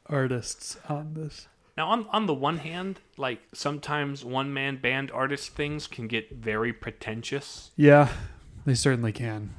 artists 0.07 0.77
on 0.89 1.15
this. 1.15 1.49
Now, 1.77 1.89
on 1.89 2.07
on 2.11 2.27
the 2.27 2.35
one 2.35 2.59
hand, 2.59 3.01
like 3.17 3.41
sometimes 3.55 4.25
one 4.25 4.53
man 4.53 4.77
band 4.79 5.11
artist 5.11 5.55
things 5.55 5.87
can 5.87 6.07
get 6.09 6.33
very 6.33 6.73
pretentious, 6.73 7.71
Yeah, 7.77 8.09
they 8.65 8.75
certainly 8.75 9.13
can. 9.13 9.55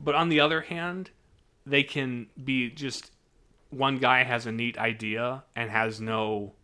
but 0.00 0.14
on 0.14 0.28
the 0.28 0.40
other 0.40 0.62
hand, 0.62 1.10
they 1.66 1.82
can 1.82 2.26
be 2.42 2.70
just 2.70 3.10
one 3.70 3.98
guy 3.98 4.22
has 4.24 4.46
a 4.46 4.52
neat 4.52 4.76
idea 4.78 5.44
and 5.54 5.70
has 5.70 6.00
no 6.00 6.54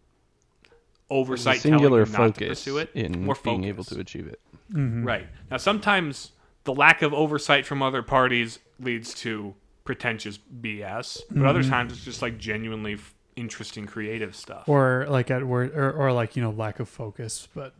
oversight 1.10 1.60
singular 1.60 2.04
telling 2.04 2.06
him 2.06 2.12
not 2.12 2.34
to 2.34 2.40
focus 2.44 2.60
pursue 2.60 2.78
it. 2.78 2.90
in 2.94 3.24
More 3.24 3.36
being 3.42 3.64
able 3.64 3.84
to 3.84 3.98
achieve 4.00 4.26
it. 4.26 4.40
Right. 4.70 5.26
Now, 5.50 5.56
sometimes 5.56 6.32
the 6.64 6.74
lack 6.74 7.00
of 7.02 7.14
oversight 7.14 7.64
from 7.66 7.82
other 7.82 8.02
parties 8.02 8.58
leads 8.78 9.14
to 9.14 9.54
pretentious 9.84 10.38
BS, 10.60 11.22
but 11.30 11.46
other 11.46 11.62
times 11.62 11.92
it's 11.92 12.04
just 12.04 12.20
like 12.20 12.36
genuinely 12.38 12.94
f- 12.94 13.14
interesting 13.36 13.86
creative 13.86 14.36
stuff. 14.36 14.68
Or 14.68 15.06
like 15.08 15.30
at 15.30 15.44
word 15.46 15.74
or, 15.74 15.90
or 15.92 16.12
like 16.12 16.36
you 16.36 16.42
know 16.42 16.50
lack 16.50 16.78
of 16.80 16.88
focus, 16.88 17.48
but 17.54 17.74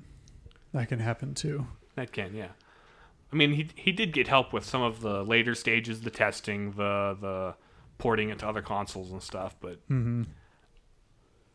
that 0.72 0.89
can 0.89 0.99
happen 1.01 1.35
too. 1.35 1.66
That 1.97 2.12
can, 2.12 2.35
yeah. 2.35 2.49
I 3.31 3.37
mean, 3.37 3.53
he 3.53 3.68
he 3.74 3.93
did 3.93 4.12
get 4.14 4.29
help 4.29 4.55
with 4.55 4.64
some 4.64 4.81
of 4.81 5.01
the 5.03 5.22
later 5.22 5.55
stages, 5.55 6.01
the 6.01 6.11
testing, 6.11 6.70
the 6.72 7.14
the 7.20 7.55
porting 7.99 8.31
it 8.31 8.39
to 8.39 8.49
other 8.49 8.62
consoles 8.62 9.12
and 9.12 9.22
stuff. 9.22 9.55
But 9.61 9.87
Mm-hmm. 9.91 10.22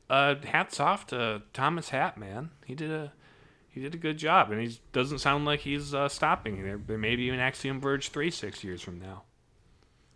Uh, 0.09 0.35
hats 0.43 0.79
off 0.79 1.07
to 1.07 1.41
Thomas 1.53 1.89
Happ, 1.89 2.17
man. 2.17 2.49
He 2.65 2.75
did 2.75 2.91
a 2.91 3.13
he 3.69 3.81
did 3.81 3.95
a 3.95 3.97
good 3.97 4.17
job, 4.17 4.51
and 4.51 4.61
he 4.61 4.79
doesn't 4.91 5.19
sound 5.19 5.45
like 5.45 5.61
he's 5.61 5.93
uh, 5.93 6.07
stopping. 6.07 6.61
There, 6.63 6.77
there 6.77 6.97
may 6.97 7.15
be 7.15 7.29
an 7.29 7.39
Axiom 7.39 7.79
Verge 7.81 8.09
three 8.09 8.29
six 8.29 8.63
years 8.63 8.81
from 8.81 8.99
now. 8.99 9.23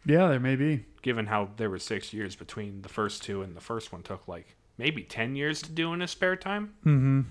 Yeah, 0.06 0.28
there 0.28 0.40
may 0.40 0.56
be. 0.56 0.86
given 1.02 1.26
how 1.28 1.50
there 1.58 1.70
were 1.70 1.80
six 1.80 2.14
years 2.14 2.36
between 2.36 2.82
the 2.82 2.90
first 2.90 3.24
two 3.24 3.42
and 3.42 3.56
the 3.56 3.62
first 3.62 3.92
one 3.92 4.04
took 4.04 4.28
like 4.28 4.56
maybe 4.78 5.02
10 5.04 5.36
years 5.36 5.62
to 5.64 5.72
do 5.72 5.92
in 5.94 6.02
his 6.02 6.12
spare 6.12 6.36
time 6.36 6.74
Mm-hmm. 6.86 7.22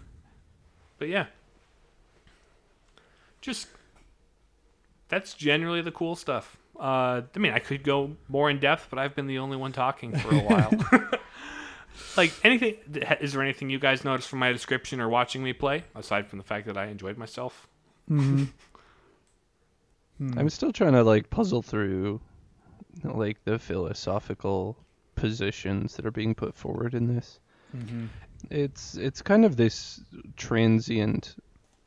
but 0.98 1.08
yeah 1.08 1.26
just 3.40 3.68
that's 5.08 5.34
generally 5.34 5.80
the 5.80 5.92
cool 5.92 6.16
stuff 6.16 6.56
uh, 6.80 7.22
i 7.34 7.38
mean 7.38 7.52
i 7.52 7.58
could 7.60 7.84
go 7.84 8.16
more 8.28 8.50
in 8.50 8.58
depth 8.58 8.88
but 8.90 8.98
i've 8.98 9.14
been 9.14 9.26
the 9.28 9.38
only 9.38 9.56
one 9.56 9.72
talking 9.72 10.16
for 10.18 10.34
a 10.34 10.38
while 10.40 10.70
like 12.16 12.32
anything 12.44 12.76
is 13.20 13.32
there 13.32 13.42
anything 13.42 13.70
you 13.70 13.78
guys 13.78 14.04
noticed 14.04 14.28
from 14.28 14.38
my 14.38 14.52
description 14.52 15.00
or 15.00 15.08
watching 15.08 15.42
me 15.42 15.52
play 15.52 15.84
aside 15.94 16.26
from 16.26 16.38
the 16.38 16.44
fact 16.44 16.66
that 16.66 16.76
i 16.76 16.86
enjoyed 16.86 17.16
myself 17.18 17.68
Mm-hmm. 20.20 20.38
I'm 20.38 20.50
still 20.50 20.72
trying 20.72 20.92
to 20.92 21.02
like 21.02 21.28
puzzle 21.30 21.62
through 21.62 22.20
like 23.04 23.44
the 23.44 23.58
philosophical 23.58 24.76
positions 25.14 25.96
that 25.96 26.06
are 26.06 26.10
being 26.10 26.34
put 26.34 26.54
forward 26.54 26.94
in 26.94 27.14
this. 27.14 27.38
Mm-hmm. 27.76 28.06
It's 28.50 28.96
it's 28.96 29.22
kind 29.22 29.44
of 29.44 29.56
this 29.56 30.00
transient. 30.36 31.36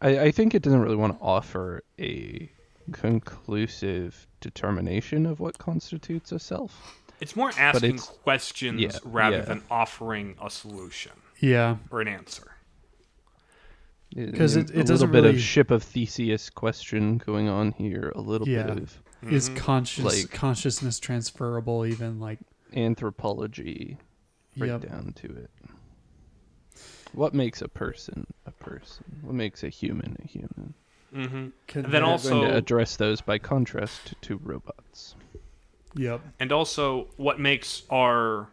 I, 0.01 0.19
I 0.19 0.31
think 0.31 0.53
it 0.53 0.61
doesn't 0.61 0.81
really 0.81 0.95
want 0.95 1.17
to 1.17 1.23
offer 1.23 1.83
a 1.99 2.51
conclusive 2.91 4.27
determination 4.41 5.25
of 5.25 5.39
what 5.39 5.57
constitutes 5.57 6.31
a 6.31 6.39
self. 6.39 6.95
It's 7.19 7.35
more 7.35 7.51
asking 7.57 7.95
it's- 7.95 8.05
questions 8.23 8.81
yeah, 8.81 8.91
rather 9.03 9.37
yeah. 9.37 9.43
than 9.43 9.63
offering 9.69 10.35
a 10.41 10.49
solution 10.49 11.11
Yeah, 11.39 11.77
or 11.91 12.01
an 12.01 12.07
answer. 12.07 12.51
Because 14.15 14.55
it- 14.55 14.61
it 14.61 14.73
a 14.73 14.77
little 14.77 14.83
doesn't 14.85 15.11
bit 15.11 15.23
really- 15.23 15.35
of 15.35 15.41
ship 15.41 15.69
of 15.71 15.83
Theseus 15.83 16.49
question 16.49 17.17
going 17.19 17.47
on 17.47 17.71
here. 17.73 18.11
A 18.15 18.21
little 18.21 18.47
Yeah. 18.47 18.63
bit 18.63 18.77
of 18.77 19.03
is 19.29 19.49
Mhm. 19.49 19.57
conscious 19.57 20.05
Like- 20.23 20.31
consciousness 20.31 20.99
transferable? 20.99 21.85
Even 21.85 22.19
like 22.19 22.39
anthropology 22.73 23.97
right 24.57 24.67
yep. 24.67 24.81
down 24.81 25.13
to 25.17 25.27
it. 25.27 25.51
What 27.13 27.33
makes 27.33 27.61
a 27.61 27.67
person 27.67 28.25
a 28.45 28.51
person? 28.51 29.19
What 29.21 29.35
makes 29.35 29.63
a 29.63 29.69
human 29.69 30.15
a 30.23 30.27
human? 30.27 30.73
mm-hmm. 31.13 31.47
Can 31.67 31.85
And 31.85 31.93
then 31.93 32.03
also- 32.03 32.29
going 32.29 32.49
to 32.49 32.55
address 32.55 32.95
those 32.97 33.21
by 33.21 33.37
contrast 33.39 34.13
to 34.21 34.37
robots. 34.37 35.15
Yep. 35.99 36.21
and 36.39 36.51
also 36.53 37.07
what 37.17 37.39
makes 37.41 37.83
our 37.89 38.47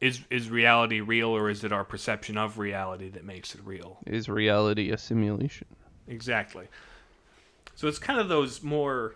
is 0.00 0.20
is 0.30 0.50
reality 0.50 1.00
real 1.00 1.28
or 1.28 1.48
is 1.48 1.62
it 1.62 1.72
our 1.72 1.84
perception 1.84 2.36
of 2.36 2.58
reality 2.58 3.08
that 3.10 3.24
makes 3.24 3.54
it 3.54 3.60
real 3.64 3.98
Is 4.06 4.28
reality 4.28 4.90
a 4.90 4.98
simulation? 4.98 5.68
exactly 6.08 6.66
so 7.76 7.86
it's 7.86 8.00
kind 8.00 8.18
of 8.18 8.28
those 8.28 8.62
more 8.64 9.14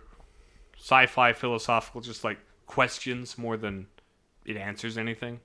sci-fi 0.79 1.33
philosophical 1.33 2.01
just 2.01 2.23
like 2.23 2.39
questions 2.67 3.37
more 3.37 3.57
than 3.57 3.87
it 4.47 4.57
answers 4.57 4.97
anything 4.97 5.41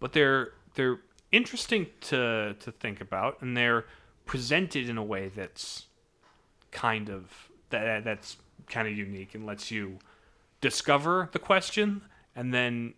but 0.00 0.12
they're 0.14 0.52
they're 0.76 1.00
interesting 1.30 1.86
to 2.00 2.54
to 2.60 2.72
think 2.72 3.00
about 3.02 3.42
and 3.42 3.54
they're 3.54 3.84
presented 4.24 4.88
in 4.88 4.96
a 4.96 5.04
way 5.04 5.28
that's 5.28 5.86
kind 6.70 7.10
of 7.10 7.50
that 7.68 8.02
that's 8.02 8.38
kind 8.68 8.88
of 8.88 8.96
unique 8.96 9.34
and 9.34 9.44
lets 9.44 9.70
you 9.70 9.98
discover 10.62 11.28
the 11.32 11.38
question 11.38 12.00
and 12.34 12.54
then 12.54 12.94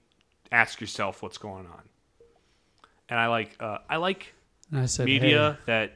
ask 0.52 0.80
yourself 0.80 1.20
what's 1.22 1.38
going 1.38 1.66
on 1.66 1.82
and 3.08 3.18
i 3.18 3.26
like 3.26 3.56
uh, 3.58 3.78
i 3.90 3.96
like 3.96 4.32
I 4.72 4.86
said 4.86 5.06
media 5.06 5.58
hey, 5.58 5.62
that 5.66 5.92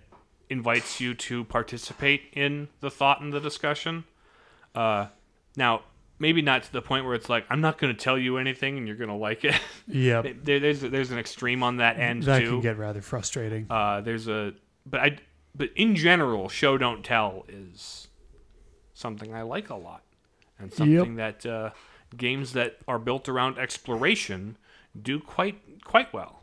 invites 0.50 1.00
you 1.00 1.14
to 1.14 1.44
participate 1.44 2.22
in 2.32 2.68
the 2.80 2.90
thought 2.90 3.20
and 3.20 3.32
the 3.32 3.40
discussion. 3.40 4.04
Uh, 4.74 5.06
now, 5.56 5.82
maybe 6.18 6.42
not 6.42 6.62
to 6.64 6.72
the 6.72 6.82
point 6.82 7.04
where 7.04 7.14
it's 7.14 7.28
like 7.28 7.44
I'm 7.50 7.60
not 7.60 7.78
going 7.78 7.94
to 7.94 7.98
tell 7.98 8.18
you 8.18 8.38
anything 8.38 8.78
and 8.78 8.86
you're 8.86 8.96
going 8.96 9.10
to 9.10 9.14
like 9.14 9.44
it. 9.44 9.54
Yeah, 9.86 10.22
there, 10.42 10.60
there's 10.60 10.80
there's 10.80 11.10
an 11.10 11.18
extreme 11.18 11.62
on 11.62 11.78
that 11.78 11.98
end 11.98 12.24
that 12.24 12.40
too. 12.40 12.50
can 12.50 12.60
get 12.60 12.78
rather 12.78 13.02
frustrating. 13.02 13.66
uh, 13.70 14.00
there's 14.00 14.28
a 14.28 14.54
but 14.86 15.00
I 15.00 15.18
but 15.54 15.70
in 15.74 15.94
general, 15.94 16.48
show 16.48 16.78
don't 16.78 17.04
tell 17.04 17.44
is 17.48 18.08
something 18.94 19.34
I 19.34 19.42
like 19.42 19.70
a 19.70 19.76
lot 19.76 20.02
and 20.58 20.72
something 20.72 21.16
that 21.16 21.46
uh, 21.46 21.70
games 22.16 22.52
that 22.52 22.78
are 22.86 22.98
built 22.98 23.28
around 23.28 23.58
exploration 23.58 24.56
do 25.00 25.20
quite 25.20 25.84
quite 25.84 26.12
well. 26.12 26.42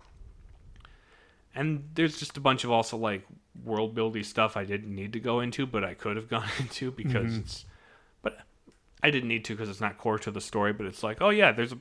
And 1.54 1.90
there's 1.94 2.18
just 2.18 2.38
a 2.38 2.42
bunch 2.42 2.64
of 2.64 2.72
also 2.72 2.98
like 2.98 3.26
world 3.64 3.96
building 3.96 4.24
stuff 4.24 4.58
I 4.58 4.66
didn't 4.66 4.94
need 4.94 5.14
to 5.14 5.20
go 5.20 5.40
into, 5.40 5.66
but 5.66 5.84
I 5.84 5.94
could 5.94 6.16
have 6.16 6.30
gone 6.30 6.50
into 6.60 6.92
because 6.92 7.38
it's. 7.38 7.66
But 8.22 8.40
I 9.04 9.10
didn't 9.12 9.30
need 9.30 9.46
to 9.46 9.54
because 9.54 9.70
it's 9.70 9.82
not 9.82 9.98
core 9.98 10.20
to 10.20 10.32
the 10.32 10.42
story. 10.42 10.74
But 10.74 10.88
it's 10.88 11.04
like, 11.04 11.22
oh 11.22 11.30
yeah, 11.30 11.52
there's 11.52 11.72
a, 11.72 11.78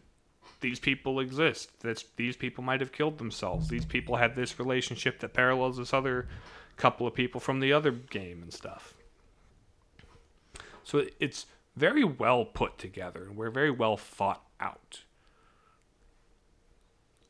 these 0.61 0.79
people 0.79 1.21
exist. 1.21 1.71
That's 1.81 2.05
these 2.17 2.37
people 2.37 2.63
might 2.63 2.81
have 2.81 2.93
killed 2.93 3.19
themselves. 3.19 3.69
These 3.69 3.85
people 3.85 4.17
had 4.17 4.37
this 4.37 4.59
relationship 4.59 5.21
that 5.21 5.33
parallels 5.35 5.77
this 5.77 5.93
other 5.93 6.29
couple 6.77 7.07
of 7.07 7.15
people 7.15 7.41
from 7.41 7.61
the 7.61 7.73
other 7.73 7.93
game 7.93 8.43
and 8.43 8.53
stuff. 8.53 8.95
So 10.83 11.07
it's 11.19 11.47
very 11.77 12.05
well 12.05 12.45
put 12.45 12.79
together 12.79 13.25
and 13.25 13.37
we're 13.37 13.51
very 13.51 13.71
well 13.71 13.97
thought 13.97 14.45
out. 14.61 15.03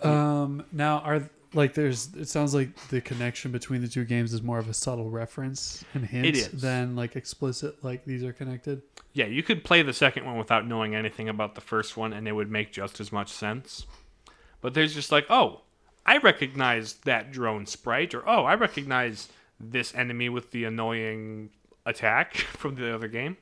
Um, 0.01 0.65
now 0.73 0.99
are 0.99 1.29
like 1.55 1.75
there's 1.75 2.13
it 2.15 2.29
sounds 2.29 2.55
like 2.55 2.75
the 2.89 3.01
connection 3.01 3.53
between 3.53 3.81
the 3.81 3.89
two 3.89 4.05
games 4.05 4.33
is 4.33 4.43
more 4.43 4.59
of 4.59 4.69
a 4.69 4.75
subtle 4.75 5.09
reference 5.09 5.85
and 5.95 6.05
hint 6.05 6.27
It 6.27 6.37
is. 6.37 6.49
than 6.49 6.97
like 6.97 7.17
explicit 7.17 7.83
like 7.85 8.05
these 8.05 8.25
are 8.25 8.33
connected. 8.33 8.83
Yeah, 9.13 9.27
you 9.27 9.43
could 9.43 9.63
play 9.65 9.83
the 9.83 9.93
second 9.93 10.27
one 10.27 10.37
without 10.37 10.67
knowing 10.67 10.95
anything 10.95 11.29
about 11.29 11.55
the 11.55 11.61
first 11.61 11.97
one, 11.97 12.13
and 12.13 12.27
it 12.27 12.33
would 12.33 12.51
make 12.51 12.73
just 12.73 13.01
as 13.01 13.13
much 13.13 13.31
sense. 13.31 13.87
But 14.61 14.75
there's 14.75 14.93
just 14.95 15.13
like, 15.13 15.27
oh, 15.31 15.61
I 16.05 16.19
recognize 16.19 16.95
that 17.05 17.31
drone 17.31 17.65
sprite, 17.67 18.13
or 18.15 18.29
oh, 18.29 18.45
I 18.45 18.55
recognize 18.55 19.29
this 19.61 19.95
enemy 19.95 20.29
with 20.29 20.51
the 20.51 20.65
annoying 20.65 21.51
attack 21.87 22.35
from 22.59 22.75
the 22.75 22.93
other 22.93 23.07
game, 23.07 23.37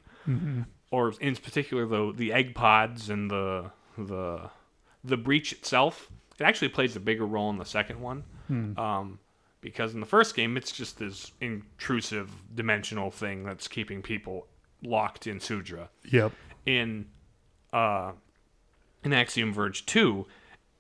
or 0.93 1.13
in 1.21 1.35
particular 1.35 1.87
the 1.87 2.13
the 2.15 2.33
egg 2.33 2.55
pods 2.55 3.11
and 3.11 3.29
the 3.29 3.73
the 3.99 4.51
the 5.03 5.17
breach 5.17 5.53
itself. 5.53 6.09
It 6.39 6.45
actually 6.45 6.69
plays 6.69 6.95
a 6.95 7.01
bigger 7.01 7.27
role 7.27 7.51
in 7.51 7.59
the 7.59 7.65
second 7.65 8.01
one, 8.01 8.25
um, 8.77 9.19
because 9.61 9.95
in 9.95 10.01
the 10.01 10.07
first 10.07 10.37
game 10.37 10.57
it's 10.57 10.71
just 10.71 10.99
this 10.99 11.33
intrusive 11.41 12.31
dimensional 12.55 13.11
thing 13.11 13.45
that's 13.45 13.67
keeping 13.69 14.03
people 14.03 14.47
locked 14.83 15.27
in 15.27 15.41
Sudra. 15.41 15.89
Yep. 16.11 16.33
In 16.67 17.07
uh, 17.73 18.13
in 19.05 19.13
Axiom 19.13 19.53
Verge 19.53 19.87
two, 19.87 20.27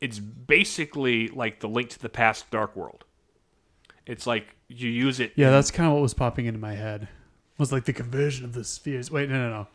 it's 0.00 0.18
basically 0.18 1.28
like 1.28 1.60
the 1.60 1.68
Link 1.68 1.90
to 1.90 1.98
the 1.98 2.08
Past 2.08 2.50
Dark 2.50 2.76
World. 2.76 3.04
It's 4.04 4.26
like 4.26 4.56
you 4.68 4.90
use 4.90 5.20
it. 5.20 5.32
Yeah, 5.36 5.50
that's 5.50 5.70
kind 5.70 5.86
of 5.86 5.94
what 5.94 6.02
was 6.02 6.14
popping 6.14 6.46
into 6.46 6.58
my 6.58 6.74
head. 6.74 7.02
It 7.02 7.58
Was 7.58 7.72
like 7.72 7.84
the 7.84 7.92
conversion 7.92 8.44
of 8.44 8.52
the 8.52 8.64
spheres. 8.64 9.10
Wait, 9.10 9.28
no, 9.30 9.36
no, 9.36 9.50
no. 9.50 9.66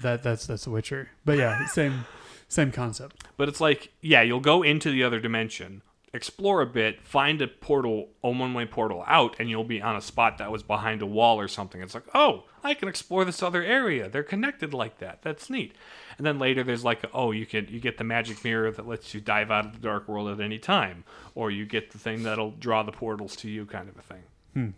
That 0.00 0.22
that's 0.22 0.46
that's 0.46 0.64
The 0.64 0.70
Witcher. 0.70 1.10
But 1.24 1.38
yeah, 1.38 1.66
same 1.72 2.06
same 2.48 2.70
concept. 2.70 3.24
But 3.36 3.48
it's 3.48 3.60
like, 3.60 3.92
yeah, 4.00 4.22
you'll 4.22 4.40
go 4.40 4.62
into 4.62 4.90
the 4.90 5.02
other 5.02 5.18
dimension, 5.18 5.82
explore 6.12 6.60
a 6.60 6.66
bit, 6.66 7.02
find 7.02 7.42
a 7.42 7.48
portal, 7.48 8.10
a 8.22 8.30
one-way 8.30 8.66
portal 8.66 9.02
out, 9.06 9.36
and 9.40 9.50
you'll 9.50 9.64
be 9.64 9.82
on 9.82 9.96
a 9.96 10.00
spot 10.00 10.38
that 10.38 10.52
was 10.52 10.62
behind 10.62 11.02
a 11.02 11.06
wall 11.06 11.40
or 11.40 11.48
something. 11.48 11.82
It's 11.82 11.94
like, 11.94 12.06
oh, 12.14 12.44
I 12.62 12.74
can 12.74 12.88
explore 12.88 13.24
this 13.24 13.42
other 13.42 13.62
area. 13.62 14.08
They're 14.08 14.22
connected 14.22 14.72
like 14.72 14.98
that. 14.98 15.22
That's 15.22 15.50
neat. 15.50 15.74
And 16.16 16.24
then 16.24 16.38
later, 16.38 16.62
there's 16.62 16.84
like, 16.84 17.04
oh, 17.12 17.32
you 17.32 17.44
can 17.44 17.66
you 17.68 17.80
get 17.80 17.98
the 17.98 18.04
magic 18.04 18.44
mirror 18.44 18.70
that 18.70 18.86
lets 18.86 19.12
you 19.12 19.20
dive 19.20 19.50
out 19.50 19.66
of 19.66 19.72
the 19.72 19.80
dark 19.80 20.06
world 20.06 20.28
at 20.28 20.40
any 20.40 20.58
time, 20.58 21.04
or 21.34 21.50
you 21.50 21.66
get 21.66 21.90
the 21.90 21.98
thing 21.98 22.22
that'll 22.22 22.52
draw 22.52 22.84
the 22.84 22.92
portals 22.92 23.34
to 23.36 23.50
you, 23.50 23.66
kind 23.66 23.88
of 23.88 23.98
a 23.98 24.02
thing. 24.02 24.22
Hmm. 24.52 24.68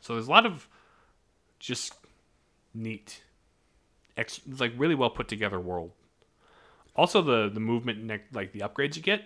So 0.00 0.14
there's 0.14 0.26
a 0.26 0.30
lot 0.30 0.46
of 0.46 0.68
just 1.60 1.94
neat, 2.74 3.22
ex- 4.16 4.40
it's 4.50 4.60
like 4.60 4.72
really 4.76 4.94
well 4.94 5.10
put 5.10 5.28
together 5.28 5.60
world. 5.60 5.92
Also, 6.94 7.22
the 7.22 7.50
the 7.52 7.60
movement, 7.60 7.98
and 7.98 8.20
like 8.32 8.52
the 8.52 8.60
upgrades 8.60 8.96
you 8.96 9.02
get, 9.02 9.24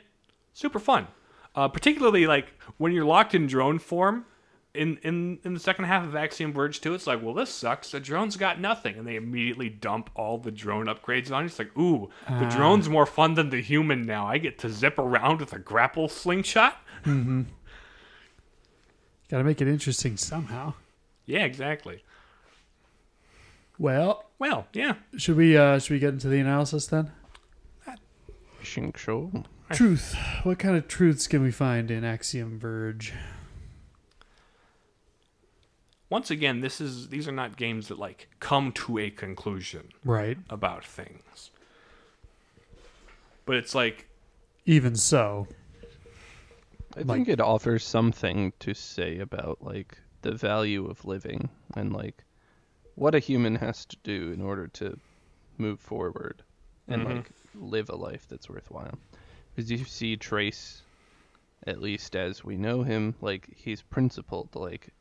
super 0.53 0.79
fun. 0.79 1.07
Uh, 1.55 1.69
particularly 1.69 2.27
like 2.27 2.53
when 2.79 2.93
you're 2.93 3.05
locked 3.05 3.35
in 3.35 3.47
drone 3.47 3.79
form. 3.79 4.27
In, 4.73 4.99
in 5.03 5.41
in 5.43 5.53
the 5.53 5.59
second 5.59 5.87
half 5.87 6.05
of 6.05 6.15
Axiom 6.15 6.53
Verge 6.53 6.81
2, 6.81 6.95
it's 6.95 7.05
like, 7.05 7.21
well, 7.21 7.35
this 7.35 7.51
sucks. 7.51 7.91
The 7.91 7.99
drone's 7.99 8.37
got 8.37 8.61
nothing, 8.61 8.97
and 8.97 9.05
they 9.05 9.17
immediately 9.17 9.69
dump 9.69 10.11
all 10.15 10.39
the 10.39 10.53
drone 10.53 10.87
upgrades 10.87 11.33
on 11.33 11.43
you. 11.43 11.47
It's 11.49 11.59
like, 11.59 11.77
ooh, 11.77 12.09
the 12.29 12.47
drone's 12.47 12.89
more 12.89 13.05
fun 13.05 13.35
than 13.35 13.51
the 13.51 13.61
human 13.61 14.03
now. 14.03 14.29
I 14.29 14.39
get 14.39 14.61
to 14.61 14.69
zip 14.69 14.97
around 14.97 15.41
with 15.41 15.53
a 15.53 15.59
grapple 15.59 16.09
slingshot. 16.09 16.77
Got 17.05 17.47
to 19.39 19.43
make 19.45 19.61
it 19.61 19.67
interesting 19.67 20.17
somehow. 20.17 20.75
Yeah, 21.27 21.45
exactly. 21.45 22.05
Well, 23.81 24.27
Well, 24.39 24.67
yeah. 24.75 24.97
should 25.17 25.37
we 25.39 25.57
uh 25.57 25.79
should 25.79 25.95
we 25.95 25.99
get 25.99 26.11
into 26.13 26.29
the 26.29 26.39
analysis 26.39 26.87
then? 26.87 27.11
Fishing 28.59 28.93
show. 28.95 29.33
Truth. 29.73 30.15
What 30.43 30.59
kind 30.59 30.77
of 30.77 30.87
truths 30.87 31.27
can 31.27 31.43
we 31.43 31.51
find 31.51 31.91
in 31.91 32.05
Axiom 32.05 32.59
Verge? 32.59 33.15
Once 36.11 36.31
again, 36.31 36.61
this 36.61 36.79
is 36.79 37.09
these 37.09 37.27
are 37.27 37.33
not 37.33 37.57
games 37.57 37.89
that 37.89 37.99
like 37.99 38.29
come 38.39 38.71
to 38.73 38.99
a 38.99 39.09
conclusion 39.11 39.89
Right. 40.05 40.37
about 40.51 40.85
things. 40.85 41.51
But 43.47 43.57
it's 43.57 43.75
like 43.75 44.07
Even 44.67 44.95
so, 44.95 45.49
I 46.95 47.01
Like- 47.01 47.07
think 47.17 47.29
it 47.29 47.41
offers 47.41 47.83
something 47.83 48.53
to 48.61 48.75
say 48.75 49.19
about 49.21 49.63
like 49.63 49.97
the 50.21 50.33
value 50.33 50.85
of 50.87 51.07
living 51.07 51.49
and 51.75 51.95
like 51.95 52.25
what 53.01 53.15
a 53.15 53.19
human 53.19 53.57
has 53.67 53.87
to 53.87 53.97
do 54.05 54.31
in 54.31 54.43
order 54.43 54.67
to 54.69 54.99
move 55.57 55.81
forward 55.81 56.43
and 56.87 57.07
Mhm. 57.07 57.17
like 57.17 57.31
live 57.55 57.89
a 57.89 57.97
life 57.97 58.27
that's 58.29 58.49
worthwhile. 58.49 58.99
Because 59.55 59.71
you 59.71 59.79
see 59.85 60.17
Trace, 60.17 60.83
at 61.67 61.81
least 61.81 62.15
as 62.15 62.45
we 62.45 62.57
know 62.59 62.83
him, 62.83 63.15
like 63.23 63.49
he's 63.57 63.81
principled. 63.83 64.55
Like 64.55 64.93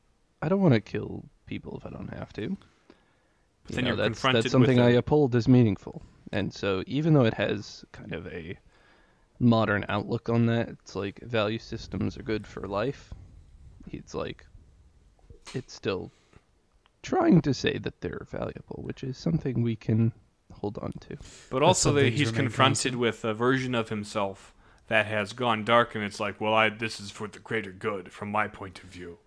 I 0.42 0.48
don't 0.48 0.62
want 0.62 0.76
to 0.76 0.80
kill 0.82 1.26
people 1.46 1.78
if 1.78 1.86
I 1.86 1.90
don't 1.90 2.14
have 2.14 2.32
to. 2.34 2.56
But 3.66 3.76
then 3.76 3.86
You 3.86 3.92
know, 3.92 3.98
that's, 3.98 4.08
confronted 4.08 4.44
that's 4.46 4.52
something 4.54 4.80
I 4.80 4.92
uphold 4.92 5.36
as 5.36 5.48
meaningful. 5.50 6.02
And 6.32 6.54
so 6.54 6.84
even 6.88 7.14
though 7.14 7.26
it 7.26 7.34
has 7.34 7.84
kind 7.92 8.14
of 8.14 8.28
a 8.28 8.58
modern 9.40 9.86
outlook 9.90 10.30
on 10.30 10.46
that, 10.46 10.70
it's 10.70 10.96
like 10.96 11.20
value 11.22 11.60
systems 11.60 12.18
are 12.18 12.24
good 12.24 12.48
for 12.48 12.66
life. 12.68 13.14
It's 13.92 14.16
like 14.16 14.46
it's 15.54 15.74
still 15.74 16.12
trying 17.04 17.42
to 17.42 17.54
say 17.54 17.78
that 17.78 18.02
they're 18.02 18.26
valuable, 18.30 18.82
which 18.84 19.04
is 19.04 19.18
something 19.18 19.62
we 19.62 19.76
can 19.76 20.12
hold 20.52 20.78
on 20.80 20.92
to. 21.08 21.18
But 21.50 21.64
also, 21.64 21.94
that 21.94 22.14
he's 22.14 22.32
confronted 22.32 22.94
constant. 22.94 23.00
with 23.00 23.26
a 23.26 23.34
version 23.34 23.76
of 23.76 23.90
himself 23.90 24.54
that 24.88 25.06
has 25.06 25.34
gone 25.34 25.64
dark, 25.64 25.96
and 25.96 26.04
it's 26.04 26.20
like, 26.20 26.42
well, 26.42 26.54
I 26.54 26.70
this 26.70 27.00
is 27.00 27.12
for 27.12 27.28
the 27.28 27.40
greater 27.40 27.72
good 27.72 28.12
from 28.12 28.32
my 28.32 28.48
point 28.48 28.84
of 28.84 28.90
view. 28.90 29.18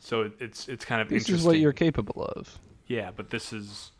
So 0.00 0.30
it's 0.40 0.68
it's 0.68 0.84
kind 0.84 1.00
of 1.00 1.06
interesting. 1.08 1.16
This 1.16 1.28
interesting. 1.28 1.36
is 1.36 1.46
what 1.46 1.58
you're 1.58 1.72
capable 1.72 2.24
of. 2.24 2.58
yeah, 2.86 3.10
but 3.14 3.30
this 3.30 3.52
is 3.52 3.92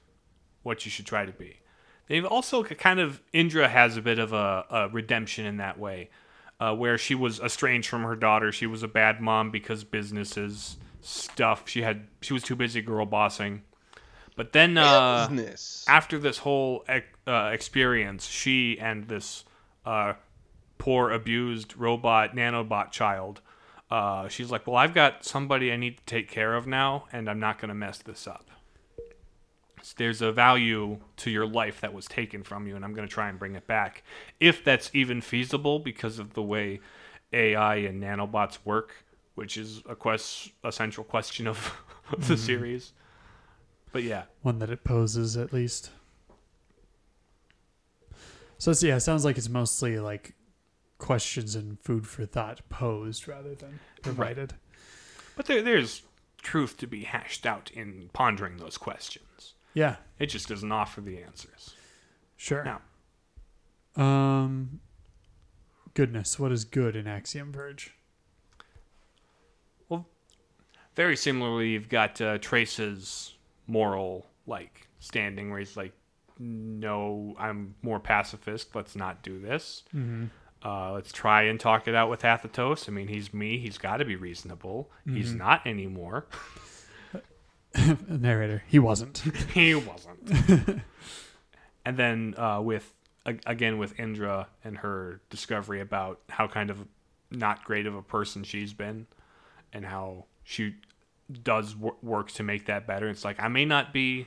what 0.62 0.84
you 0.84 0.90
should 0.90 1.06
try 1.06 1.24
to 1.24 1.32
be. 1.32 1.58
They've 2.06 2.24
also 2.24 2.62
kind 2.64 3.00
of 3.00 3.22
Indra 3.32 3.68
has 3.68 3.96
a 3.96 4.02
bit 4.02 4.18
of 4.18 4.32
a, 4.32 4.64
a 4.70 4.88
redemption 4.88 5.46
in 5.46 5.56
that 5.58 5.78
way, 5.78 6.10
uh, 6.60 6.74
where 6.74 6.98
she 6.98 7.14
was 7.14 7.40
estranged 7.40 7.88
from 7.88 8.02
her 8.02 8.16
daughter. 8.16 8.52
She 8.52 8.66
was 8.66 8.82
a 8.82 8.88
bad 8.88 9.20
mom 9.20 9.50
because 9.50 9.84
businesses 9.84 10.76
stuff. 11.04 11.68
She 11.68 11.82
had 11.82 12.06
she 12.20 12.32
was 12.32 12.42
too 12.42 12.56
busy 12.56 12.80
girl 12.80 13.06
bossing. 13.06 13.62
But 14.36 14.52
then 14.52 14.76
uh, 14.76 15.28
after 15.86 16.18
this 16.18 16.38
whole 16.38 16.84
uh, 17.26 17.50
experience, 17.52 18.26
she 18.26 18.78
and 18.80 19.06
this 19.06 19.44
uh, 19.86 20.14
poor 20.78 21.10
abused 21.12 21.76
robot 21.76 22.34
nanobot 22.34 22.90
child, 22.90 23.40
uh, 23.90 24.26
she's 24.28 24.50
like, 24.50 24.66
"Well, 24.66 24.76
I've 24.76 24.94
got 24.94 25.24
somebody 25.24 25.70
I 25.70 25.76
need 25.76 25.98
to 25.98 26.04
take 26.04 26.28
care 26.28 26.54
of 26.54 26.66
now, 26.66 27.04
and 27.12 27.28
I'm 27.30 27.38
not 27.38 27.58
going 27.60 27.68
to 27.68 27.74
mess 27.74 27.98
this 27.98 28.26
up." 28.26 28.50
So 29.82 29.94
there's 29.98 30.22
a 30.22 30.32
value 30.32 30.98
to 31.18 31.30
your 31.30 31.46
life 31.46 31.82
that 31.82 31.92
was 31.92 32.06
taken 32.06 32.42
from 32.42 32.66
you, 32.66 32.74
and 32.74 32.84
I'm 32.84 32.94
going 32.94 33.06
to 33.06 33.12
try 33.12 33.28
and 33.28 33.38
bring 33.38 33.54
it 33.54 33.66
back, 33.66 34.02
if 34.40 34.64
that's 34.64 34.90
even 34.94 35.20
feasible, 35.20 35.78
because 35.78 36.18
of 36.18 36.32
the 36.32 36.42
way 36.42 36.80
AI 37.32 37.76
and 37.76 38.02
nanobots 38.02 38.58
work, 38.64 39.03
which 39.34 39.56
is 39.56 39.82
a 39.88 39.94
quest, 39.94 40.50
a 40.62 40.70
central 40.72 41.04
question 41.04 41.46
of, 41.46 41.72
of 42.12 42.26
the 42.28 42.36
series. 42.36 42.92
But 43.92 44.02
yeah, 44.02 44.24
one 44.42 44.58
that 44.60 44.70
it 44.70 44.84
poses 44.84 45.36
at 45.36 45.52
least. 45.52 45.90
So 48.58 48.70
it's, 48.70 48.82
yeah, 48.82 48.96
it 48.96 49.00
sounds 49.00 49.24
like 49.24 49.36
it's 49.36 49.48
mostly 49.48 49.98
like 49.98 50.34
questions 50.98 51.54
and 51.54 51.78
food 51.80 52.06
for 52.06 52.24
thought 52.24 52.60
posed 52.68 53.28
rather 53.28 53.54
than 53.54 53.78
provided. 54.02 54.54
But 55.36 55.46
there, 55.46 55.62
there's 55.62 56.02
truth 56.42 56.76
to 56.78 56.86
be 56.86 57.04
hashed 57.04 57.44
out 57.46 57.70
in 57.72 58.10
pondering 58.12 58.56
those 58.58 58.78
questions. 58.78 59.54
Yeah, 59.74 59.96
It 60.20 60.26
just 60.26 60.48
doesn't 60.48 60.70
offer 60.70 61.00
the 61.00 61.18
answers. 61.22 61.74
sure. 62.36 62.64
Now, 62.64 64.02
Um, 64.02 64.80
goodness, 65.94 66.38
what 66.38 66.52
is 66.52 66.64
good 66.64 66.94
in 66.94 67.06
Axiom 67.08 67.52
Verge? 67.52 67.92
Very 70.96 71.16
similarly, 71.16 71.70
you've 71.70 71.88
got 71.88 72.20
uh, 72.20 72.38
Trace's 72.38 73.34
moral 73.66 74.26
like 74.46 74.86
standing, 75.00 75.50
where 75.50 75.58
he's 75.58 75.76
like, 75.76 75.92
"No, 76.38 77.34
I'm 77.38 77.74
more 77.82 77.98
pacifist. 78.00 78.74
Let's 78.76 78.94
not 78.94 79.22
do 79.22 79.38
this. 79.40 79.82
Mm-hmm. 79.94 80.26
Uh, 80.64 80.92
let's 80.92 81.12
try 81.12 81.42
and 81.42 81.60
talk 81.60 81.88
it 81.88 81.94
out 81.94 82.08
with 82.08 82.22
Athetos. 82.22 82.88
I 82.88 82.92
mean, 82.92 83.08
he's 83.08 83.34
me. 83.34 83.58
He's 83.58 83.76
got 83.76 83.98
to 83.98 84.04
be 84.04 84.16
reasonable. 84.16 84.90
He's 85.06 85.28
Mm-hmm. 85.30 85.38
not 85.38 85.66
anymore. 85.66 86.26
Narrator, 88.08 88.62
he 88.68 88.78
wasn't. 88.78 89.18
he 89.54 89.74
wasn't. 89.74 90.80
and 91.84 91.96
then 91.96 92.34
uh, 92.38 92.60
with 92.62 92.94
again 93.26 93.78
with 93.78 93.98
Indra 93.98 94.46
and 94.62 94.78
her 94.78 95.20
discovery 95.30 95.80
about 95.80 96.20
how 96.28 96.46
kind 96.46 96.70
of 96.70 96.86
not 97.30 97.64
great 97.64 97.86
of 97.86 97.94
a 97.94 98.02
person 98.02 98.44
she's 98.44 98.72
been, 98.72 99.06
and 99.72 99.84
how 99.84 100.26
she 100.44 100.76
does 101.42 101.74
wor- 101.74 101.96
work 102.02 102.30
to 102.32 102.42
make 102.42 102.66
that 102.66 102.86
better. 102.86 103.08
It's 103.08 103.24
like 103.24 103.42
I 103.42 103.48
may 103.48 103.64
not 103.64 103.92
be 103.92 104.26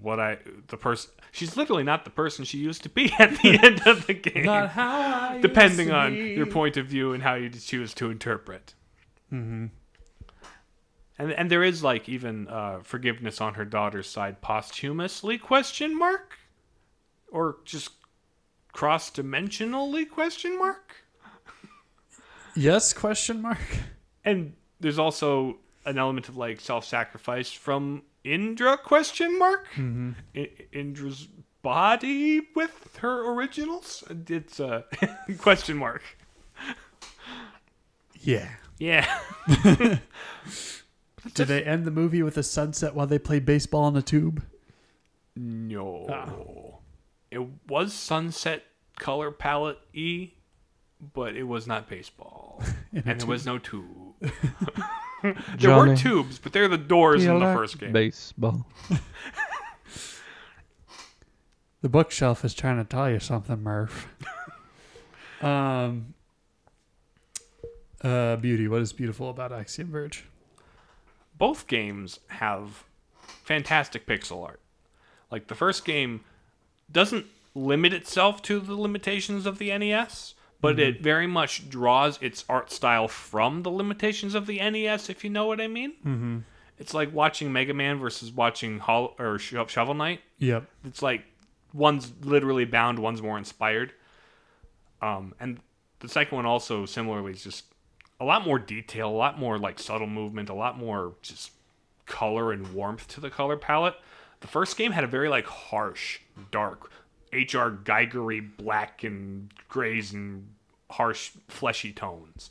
what 0.00 0.20
I 0.20 0.38
the 0.68 0.76
person. 0.76 1.10
She's 1.32 1.56
literally 1.56 1.82
not 1.82 2.04
the 2.04 2.10
person 2.10 2.44
she 2.44 2.58
used 2.58 2.82
to 2.84 2.88
be 2.88 3.12
at 3.18 3.30
the 3.42 3.58
end 3.62 3.82
of 3.86 4.06
the 4.06 4.14
game. 4.14 4.44
Not 4.44 4.70
how 4.70 5.00
I 5.00 5.40
depending 5.40 5.88
used 5.88 5.90
to 5.90 5.96
on 5.96 6.14
your 6.14 6.46
point 6.46 6.76
of 6.76 6.86
view 6.86 7.12
and 7.12 7.22
how 7.22 7.34
you 7.34 7.48
choose 7.50 7.94
to 7.94 8.10
interpret. 8.10 8.74
Mhm. 9.32 9.70
And 11.18 11.32
and 11.32 11.50
there 11.50 11.64
is 11.64 11.82
like 11.82 12.08
even 12.08 12.46
uh, 12.48 12.80
forgiveness 12.82 13.40
on 13.40 13.54
her 13.54 13.64
daughter's 13.64 14.06
side 14.08 14.40
posthumously 14.40 15.36
question 15.36 15.98
mark, 15.98 16.38
or 17.32 17.56
just 17.64 17.90
cross 18.72 19.10
dimensionally 19.10 20.08
question 20.08 20.56
mark. 20.56 21.02
Yes? 22.54 22.92
Question 22.92 23.42
mark. 23.42 23.58
And 24.24 24.54
there's 24.80 24.98
also 24.98 25.58
an 25.84 25.98
element 25.98 26.28
of 26.28 26.36
like 26.36 26.60
self 26.60 26.84
sacrifice 26.84 27.50
from 27.52 28.02
Indra 28.24 28.76
question 28.76 29.38
mark. 29.38 29.66
Mm-hmm. 29.74 30.12
I- 30.36 30.50
Indra's 30.72 31.28
body 31.62 32.40
with 32.54 32.98
her 33.00 33.32
originals. 33.32 34.04
It's 34.28 34.60
a 34.60 34.84
question 35.38 35.76
mark. 35.76 36.02
Yeah. 38.20 38.48
Yeah. 38.78 39.20
do 41.34 41.44
they 41.44 41.62
end 41.64 41.84
the 41.84 41.90
movie 41.90 42.22
with 42.22 42.36
a 42.36 42.42
sunset 42.42 42.94
while 42.94 43.06
they 43.06 43.18
play 43.18 43.38
baseball 43.38 43.84
on 43.84 43.96
a 43.96 44.02
tube? 44.02 44.44
No. 45.36 46.06
Ah. 46.08 46.78
It 47.30 47.46
was 47.68 47.92
sunset 47.92 48.64
color 48.98 49.30
palette 49.30 49.78
E, 49.92 50.32
but 51.14 51.36
it 51.36 51.44
was 51.44 51.66
not 51.66 51.88
baseball. 51.88 52.62
In 52.92 53.02
and 53.06 53.20
there 53.20 53.26
was 53.26 53.46
no 53.46 53.58
tube. 53.58 54.07
there 55.58 55.76
were 55.76 55.96
tubes, 55.96 56.38
but 56.38 56.52
they're 56.52 56.68
the 56.68 56.78
doors 56.78 57.24
in 57.24 57.38
the 57.38 57.46
Like 57.46 57.56
first 57.56 57.78
game. 57.78 57.92
Baseball. 57.92 58.66
The 61.80 61.88
bookshelf 61.88 62.44
is 62.44 62.54
trying 62.54 62.78
to 62.78 62.84
tell 62.84 63.08
you 63.08 63.20
something, 63.20 63.62
Murph. 63.62 64.08
um, 65.40 66.12
uh, 68.02 68.34
beauty. 68.34 68.66
What 68.66 68.82
is 68.82 68.92
beautiful 68.92 69.30
about 69.30 69.52
Axiom 69.52 69.88
Verge? 69.92 70.24
both 71.38 71.66
games 71.66 72.18
have 72.26 72.84
fantastic 73.44 74.06
pixel 74.06 74.44
art. 74.44 74.60
Like 75.30 75.46
the 75.46 75.54
first 75.54 75.84
game 75.84 76.24
doesn't 76.90 77.26
limit 77.54 77.92
itself 77.92 78.42
to 78.42 78.60
the 78.60 78.74
limitations 78.74 79.46
of 79.46 79.58
the 79.58 79.76
NES, 79.76 80.34
but 80.60 80.78
it 80.80 81.00
very 81.00 81.26
much 81.26 81.68
draws 81.68 82.18
its 82.20 82.44
art 82.48 82.70
style 82.70 83.08
from 83.08 83.62
the 83.62 83.70
limitations 83.70 84.34
of 84.34 84.46
the 84.46 84.58
NES, 84.58 85.08
if 85.08 85.22
you 85.22 85.30
know 85.30 85.46
what 85.46 85.60
I 85.60 85.68
mean. 85.68 85.92
Mm-hmm. 86.04 86.38
It's 86.78 86.94
like 86.94 87.12
watching 87.12 87.52
Mega 87.52 87.74
Man 87.74 87.98
versus 87.98 88.30
watching 88.30 88.78
Hol- 88.78 89.14
or 89.18 89.38
Sho- 89.38 89.66
Shovel 89.66 89.94
Knight. 89.94 90.20
Yep. 90.38 90.64
It's 90.84 91.02
like 91.02 91.24
one's 91.72 92.12
literally 92.22 92.64
bound, 92.64 92.98
one's 92.98 93.22
more 93.22 93.38
inspired. 93.38 93.92
Um, 95.02 95.34
and 95.40 95.60
the 96.00 96.08
second 96.08 96.36
one 96.36 96.46
also 96.46 96.86
similarly 96.86 97.32
is 97.32 97.42
just 97.42 97.64
a 98.20 98.24
lot 98.24 98.44
more 98.44 98.58
detail, 98.58 99.08
a 99.08 99.10
lot 99.10 99.38
more 99.38 99.58
like 99.58 99.78
subtle 99.78 100.06
movement, 100.06 100.48
a 100.48 100.54
lot 100.54 100.78
more 100.78 101.14
just 101.22 101.52
color 102.06 102.52
and 102.52 102.72
warmth 102.72 103.06
to 103.08 103.20
the 103.20 103.30
color 103.30 103.56
palette. 103.56 103.94
The 104.40 104.48
first 104.48 104.76
game 104.76 104.92
had 104.92 105.04
a 105.04 105.08
very 105.08 105.28
like 105.28 105.46
harsh, 105.46 106.20
dark, 106.50 106.90
HR 107.32 107.70
Geigery 107.84 108.56
black 108.56 109.04
and 109.04 109.52
grays 109.68 110.12
and 110.12 110.48
harsh, 110.90 111.32
fleshy 111.48 111.92
tones, 111.92 112.50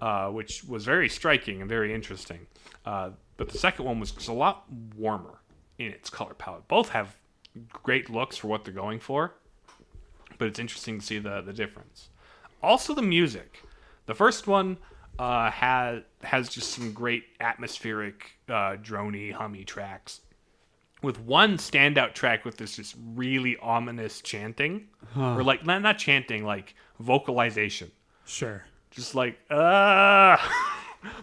uh, 0.00 0.28
which 0.30 0.64
was 0.64 0.84
very 0.84 1.08
striking 1.08 1.60
and 1.60 1.68
very 1.68 1.94
interesting. 1.94 2.46
Uh, 2.84 3.10
but 3.36 3.48
the 3.48 3.58
second 3.58 3.84
one 3.84 4.00
was 4.00 4.28
a 4.28 4.32
lot 4.32 4.64
warmer 4.96 5.38
in 5.78 5.92
its 5.92 6.10
color 6.10 6.34
palette. 6.34 6.66
Both 6.68 6.90
have 6.90 7.16
great 7.70 8.10
looks 8.10 8.36
for 8.36 8.48
what 8.48 8.64
they're 8.64 8.74
going 8.74 9.00
for, 9.00 9.34
but 10.38 10.48
it's 10.48 10.58
interesting 10.58 11.00
to 11.00 11.06
see 11.06 11.18
the 11.18 11.40
the 11.40 11.52
difference. 11.52 12.08
Also, 12.62 12.94
the 12.94 13.02
music. 13.02 13.62
The 14.06 14.14
first 14.14 14.46
one 14.46 14.78
uh, 15.18 15.50
has 15.50 16.02
has 16.22 16.48
just 16.48 16.70
some 16.70 16.92
great 16.92 17.24
atmospheric, 17.40 18.38
uh, 18.48 18.76
drony, 18.76 19.32
hummy 19.32 19.64
tracks. 19.64 20.20
With 21.02 21.20
one 21.20 21.58
standout 21.58 22.14
track 22.14 22.44
with 22.44 22.56
this 22.56 22.76
just 22.76 22.96
really 23.14 23.56
ominous 23.58 24.20
chanting, 24.22 24.88
or 25.16 25.42
like 25.44 25.64
not 25.66 25.82
not 25.82 25.98
chanting, 25.98 26.44
like 26.44 26.74
vocalization, 26.98 27.90
Sure. 28.24 28.64
just 28.90 29.14
like 29.14 29.38
uh 29.50 30.36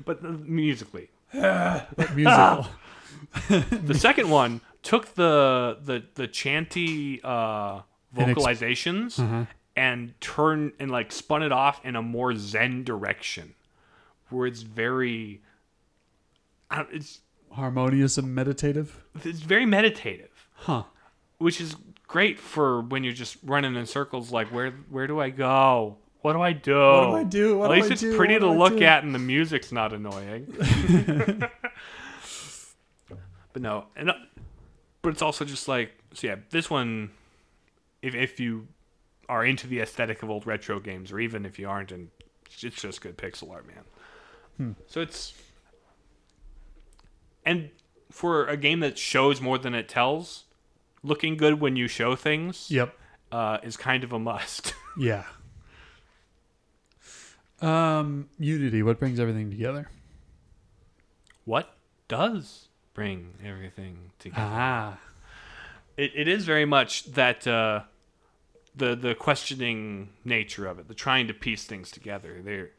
but 0.06 0.24
musically. 0.24 1.10
Musical. 1.34 2.68
The 3.50 3.96
second 3.98 4.30
one 4.30 4.62
took 4.84 5.16
the 5.16 5.78
the 5.84 6.04
the 6.16 6.28
chanty 6.28 7.20
uh, 7.24 7.82
And 8.16 8.30
ex- 8.32 8.40
vocalizations 8.40 9.48
and 9.76 10.14
turned 10.22 10.74
and 10.80 10.92
like 10.92 11.12
spun 11.12 11.42
it 11.42 11.52
off 11.52 11.84
in 11.84 11.96
a 11.96 12.02
more 12.02 12.36
zen 12.36 12.84
direction, 12.84 13.56
where 14.30 14.46
it's 14.46 14.62
very, 14.62 15.42
I 16.70 16.76
don't, 16.78 16.90
it's 16.94 17.22
Harmonious 17.54 18.18
and 18.18 18.34
meditative. 18.34 19.04
it's 19.24 19.40
very 19.40 19.66
meditative, 19.66 20.48
Huh. 20.56 20.84
which 21.38 21.60
is 21.62 21.76
great 22.08 22.40
for 22.40 22.82
when 22.82 23.04
you're 23.04 23.14
just 23.14 23.38
running 23.44 23.76
in 23.76 23.86
circles. 23.86 24.32
Like 24.32 24.48
where 24.48 24.72
where 24.90 25.08
do 25.08 25.20
I 25.20 25.30
go? 25.30 25.98
What 26.22 26.34
do 26.34 26.42
I 26.42 26.54
do? 26.54 26.74
What 26.80 27.06
do 27.10 27.16
I 27.18 27.24
do? 27.24 27.58
What 27.58 27.66
At 27.72 27.76
do 27.76 27.82
least 27.82 27.92
it's 27.92 28.02
do? 28.02 28.16
pretty 28.16 28.36
What 28.36 28.40
to 28.40 28.52
look 28.52 28.82
at, 28.82 29.04
and 29.04 29.14
the 29.14 29.20
music's 29.20 29.72
not 29.72 29.92
annoying. 29.94 30.46
but 33.54 33.62
no, 33.62 33.86
and 33.96 34.10
uh, 34.10 34.14
but 35.02 35.10
it's 35.10 35.22
also 35.22 35.46
just 35.46 35.68
like 35.68 35.92
so. 36.14 36.28
Yeah, 36.28 36.36
this 36.50 36.70
one, 36.70 37.12
if 38.02 38.16
if 38.16 38.40
you 38.40 38.68
are 39.30 39.46
into 39.46 39.68
the 39.68 39.80
aesthetic 39.80 40.24
of 40.24 40.30
old 40.30 40.46
retro 40.48 40.80
games, 40.80 41.12
or 41.12 41.20
even 41.20 41.46
if 41.46 41.60
you 41.60 41.68
aren't, 41.70 41.92
and 41.92 42.10
it's 42.46 42.82
just 42.82 43.02
good 43.02 43.18
pixel 43.18 43.52
art, 43.52 43.68
man. 43.68 43.84
Hmm. 44.58 44.72
So 44.88 45.02
it's 45.02 45.34
and 47.46 47.70
for 48.12 48.46
a 48.48 48.56
game 48.58 48.80
that 48.82 48.98
shows 48.98 49.42
more 49.42 49.58
than 49.58 49.74
it 49.74 49.88
tells, 49.90 50.44
looking 51.04 51.36
good 51.38 51.60
when 51.60 51.76
you 51.76 51.88
show 51.88 52.16
things 52.16 52.70
Yep. 52.70 52.96
uh, 53.32 53.58
is 53.64 53.76
kind 53.78 54.04
of 54.04 54.14
a 54.14 54.20
must. 54.20 54.74
Yeah. 54.98 55.24
Um, 57.62 58.30
Unity. 58.40 58.84
What 58.84 59.00
brings 59.00 59.20
everything 59.20 59.50
together? 59.50 59.90
what 61.46 61.76
does 62.08 62.68
bring 62.94 63.34
everything 63.44 64.12
together? 64.20 64.42
Ah. 64.46 65.00
It, 65.98 66.12
it 66.16 66.28
is 66.28 66.46
very 66.46 66.66
much 66.66 67.06
that 67.14 67.46
uh, 67.48 67.82
the 68.76 68.96
the 68.96 69.14
questioning 69.16 70.10
nature 70.24 70.68
of 70.68 70.80
it, 70.80 70.88
the 70.88 70.94
trying 70.94 71.28
to 71.28 71.34
piece 71.34 71.66
things 71.66 71.92
together. 71.92 72.42
They're 72.44 72.70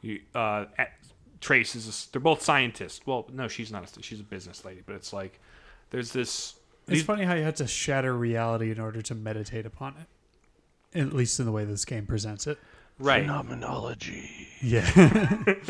you, 0.00 0.20
uh, 0.34 0.66
at, 0.78 0.90
Trace 1.44 1.74
is 1.74 1.86
a, 1.88 2.12
they're 2.12 2.20
both 2.20 2.42
scientists. 2.42 3.06
Well, 3.06 3.28
no, 3.30 3.48
she's 3.48 3.70
not. 3.70 3.96
A, 3.96 4.02
she's 4.02 4.20
a 4.20 4.24
business 4.24 4.64
lady, 4.64 4.82
but 4.84 4.96
it's 4.96 5.12
like 5.12 5.38
there's 5.90 6.12
this. 6.12 6.54
It's 6.86 6.98
these- 6.98 7.02
funny 7.04 7.24
how 7.24 7.34
you 7.34 7.42
have 7.42 7.56
to 7.56 7.66
shatter 7.66 8.16
reality 8.16 8.70
in 8.70 8.80
order 8.80 9.02
to 9.02 9.14
meditate 9.14 9.66
upon 9.66 9.94
it. 10.00 10.98
At 10.98 11.12
least 11.12 11.38
in 11.40 11.46
the 11.46 11.52
way 11.52 11.64
this 11.64 11.84
game 11.84 12.06
presents 12.06 12.46
it. 12.46 12.58
right. 12.98 13.22
Phenomenology. 13.22 14.48
Yeah. 14.62 15.44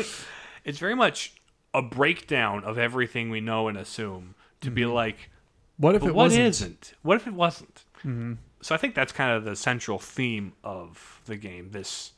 It's 0.65 0.79
very 0.79 0.95
much 0.95 1.33
a 1.75 1.81
breakdown 1.83 2.63
of 2.63 2.79
everything 2.79 3.29
we 3.29 3.39
know 3.39 3.67
and 3.67 3.77
assume 3.77 4.33
to 4.61 4.71
be 4.71 4.81
mm-hmm. 4.81 4.93
like, 4.93 5.29
what 5.77 5.93
if 5.93 6.01
but 6.01 6.07
it 6.07 6.15
what 6.15 6.23
wasn't? 6.23 6.45
isn't? 6.47 6.93
What 7.03 7.17
if 7.17 7.27
it 7.27 7.33
wasn't? 7.33 7.83
Mm-hmm. 7.99 8.33
So 8.61 8.73
I 8.73 8.79
think 8.79 8.95
that's 8.95 9.11
kind 9.11 9.31
of 9.31 9.43
the 9.43 9.55
central 9.55 9.99
theme 9.99 10.53
of 10.63 11.21
the 11.25 11.35
game. 11.35 11.69
This 11.69 12.13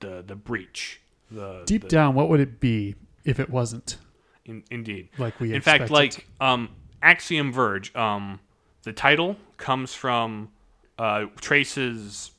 the 0.00 0.24
the 0.26 0.34
breach. 0.34 1.01
The 1.32 1.62
Deep 1.66 1.82
the- 1.82 1.88
down, 1.88 2.14
what 2.14 2.28
would 2.28 2.40
it 2.40 2.60
be 2.60 2.94
if 3.24 3.38
it 3.40 3.50
wasn't 3.50 3.98
in, 4.44 4.64
indeed. 4.70 5.08
like 5.18 5.38
we 5.40 5.54
in 5.54 5.60
fact, 5.60 5.90
like 5.90 6.26
um, 6.40 6.68
Axiom 7.02 7.52
Verge, 7.52 7.94
um, 7.94 8.40
the 8.82 8.92
title 8.92 9.36
comes 9.56 9.94
from 9.94 10.50
uh, 10.98 11.26
Trace's 11.40 12.32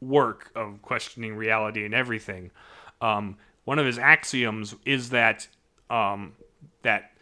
work 0.00 0.50
of 0.54 0.82
questioning 0.82 1.34
reality 1.34 1.84
and 1.84 1.94
everything. 1.94 2.50
Um, 3.00 3.36
one 3.64 3.78
of 3.78 3.86
his 3.86 3.98
axioms 3.98 4.74
is 4.84 5.10
that 5.10 5.48
um, 5.90 6.34
that 6.82 7.12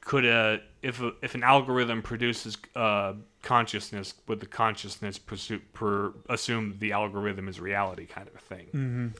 could 0.00 0.24
uh, 0.24 0.58
if 0.82 1.00
a, 1.00 1.12
if 1.22 1.34
an 1.34 1.42
algorithm 1.42 2.02
produces 2.02 2.56
uh, 2.76 3.14
consciousness, 3.42 4.14
would 4.28 4.40
the 4.40 4.46
consciousness 4.46 5.18
pursue, 5.18 5.60
per, 5.72 6.12
assume 6.28 6.76
the 6.78 6.92
algorithm 6.92 7.48
is 7.48 7.58
reality, 7.60 8.06
kind 8.06 8.28
of 8.28 8.34
a 8.34 8.38
thing. 8.38 9.14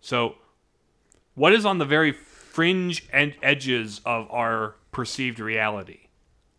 So, 0.00 0.36
what 1.34 1.52
is 1.52 1.64
on 1.64 1.78
the 1.78 1.84
very 1.84 2.12
fringe 2.12 3.06
and 3.12 3.34
edges 3.42 4.00
of 4.04 4.30
our 4.30 4.76
perceived 4.92 5.38
reality? 5.38 6.00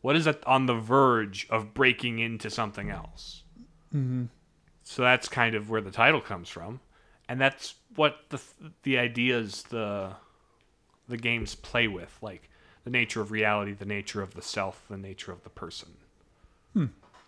What 0.01 0.15
is 0.15 0.25
it 0.27 0.45
on 0.47 0.65
the 0.65 0.73
verge 0.73 1.47
of 1.49 1.73
breaking 1.73 2.19
into 2.19 2.49
something 2.49 2.89
else? 2.89 3.43
Mm-hmm. 3.93 4.25
So 4.83 5.01
that's 5.03 5.27
kind 5.27 5.55
of 5.55 5.69
where 5.69 5.81
the 5.81 5.91
title 5.91 6.21
comes 6.21 6.49
from, 6.49 6.79
and 7.29 7.39
that's 7.39 7.75
what 7.95 8.17
the 8.29 8.41
the 8.83 8.97
ideas 8.97 9.63
the 9.63 10.13
the 11.07 11.17
games 11.17 11.55
play 11.55 11.87
with, 11.87 12.17
like 12.21 12.49
the 12.83 12.89
nature 12.89 13.21
of 13.21 13.31
reality, 13.31 13.73
the 13.73 13.85
nature 13.85 14.21
of 14.21 14.33
the 14.33 14.41
self, 14.41 14.85
the 14.89 14.97
nature 14.97 15.31
of 15.31 15.43
the 15.43 15.49
person. 15.49 15.89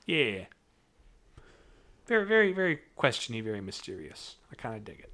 Yeah. 0.06 0.46
Very, 2.06 2.26
very, 2.26 2.52
very 2.52 2.80
questiony, 2.98 3.44
very 3.44 3.62
mysterious. 3.62 4.36
I 4.52 4.56
kind 4.56 4.76
of 4.76 4.84
dig 4.84 5.00
it. 5.00 5.13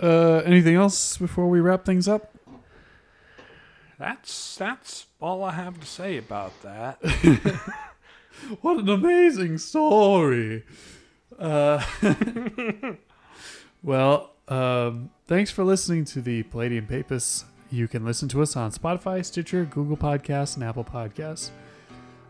Uh, 0.00 0.42
anything 0.44 0.74
else 0.74 1.16
before 1.16 1.48
we 1.48 1.60
wrap 1.60 1.84
things 1.84 2.08
up? 2.08 2.34
That's 3.98 4.56
that's 4.56 5.06
all 5.20 5.42
I 5.42 5.52
have 5.52 5.80
to 5.80 5.86
say 5.86 6.16
about 6.16 6.52
that. 6.62 6.98
What 8.60 8.78
an 8.78 8.88
amazing 8.88 9.58
story. 9.58 10.64
Uh, 11.38 11.84
well, 13.82 14.30
um, 14.48 15.10
thanks 15.26 15.50
for 15.50 15.64
listening 15.64 16.04
to 16.06 16.20
the 16.20 16.44
Palladium 16.44 16.86
Papists. 16.86 17.44
You 17.70 17.88
can 17.88 18.04
listen 18.04 18.28
to 18.30 18.42
us 18.42 18.56
on 18.56 18.70
Spotify, 18.70 19.24
Stitcher, 19.24 19.64
Google 19.64 19.96
Podcasts, 19.96 20.54
and 20.54 20.64
Apple 20.64 20.84
Podcasts. 20.84 21.50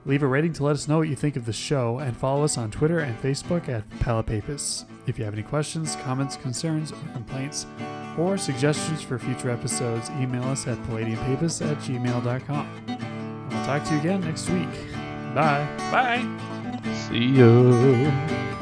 Leave 0.09 0.23
a 0.23 0.27
rating 0.27 0.55
to 0.55 0.65
let 0.65 0.73
us 0.73 0.89
know 0.89 0.97
what 0.97 1.09
you 1.09 1.15
think 1.15 1.37
of 1.37 1.45
the 1.45 1.53
show, 1.53 1.99
and 1.99 2.17
follow 2.17 2.43
us 2.43 2.57
on 2.57 2.71
Twitter 2.71 3.01
and 3.01 3.17
Facebook 3.23 3.69
at 3.69 3.87
Palapapus. 4.01 4.87
If 5.07 5.19
you 5.19 5.25
have 5.27 5.35
any 5.35 5.43
questions, 5.43 5.97
comments, 5.97 6.35
concerns, 6.37 6.93
or 6.93 7.13
complaints, 7.13 7.67
or 8.17 8.39
suggestions 8.39 9.03
for 9.03 9.19
future 9.19 9.51
episodes, 9.51 10.09
email 10.19 10.45
us 10.45 10.67
at 10.67 10.79
palladiumpapus 10.85 11.71
at 11.71 11.77
gmail.com. 11.79 12.85
And 12.89 13.53
we'll 13.53 13.65
talk 13.67 13.85
to 13.85 13.95
you 13.95 14.01
again 14.01 14.23
next 14.23 14.49
week. 14.49 14.69
Bye. 15.35 15.69
Bye. 15.93 16.27
See 17.11 17.27
ya. 17.27 18.55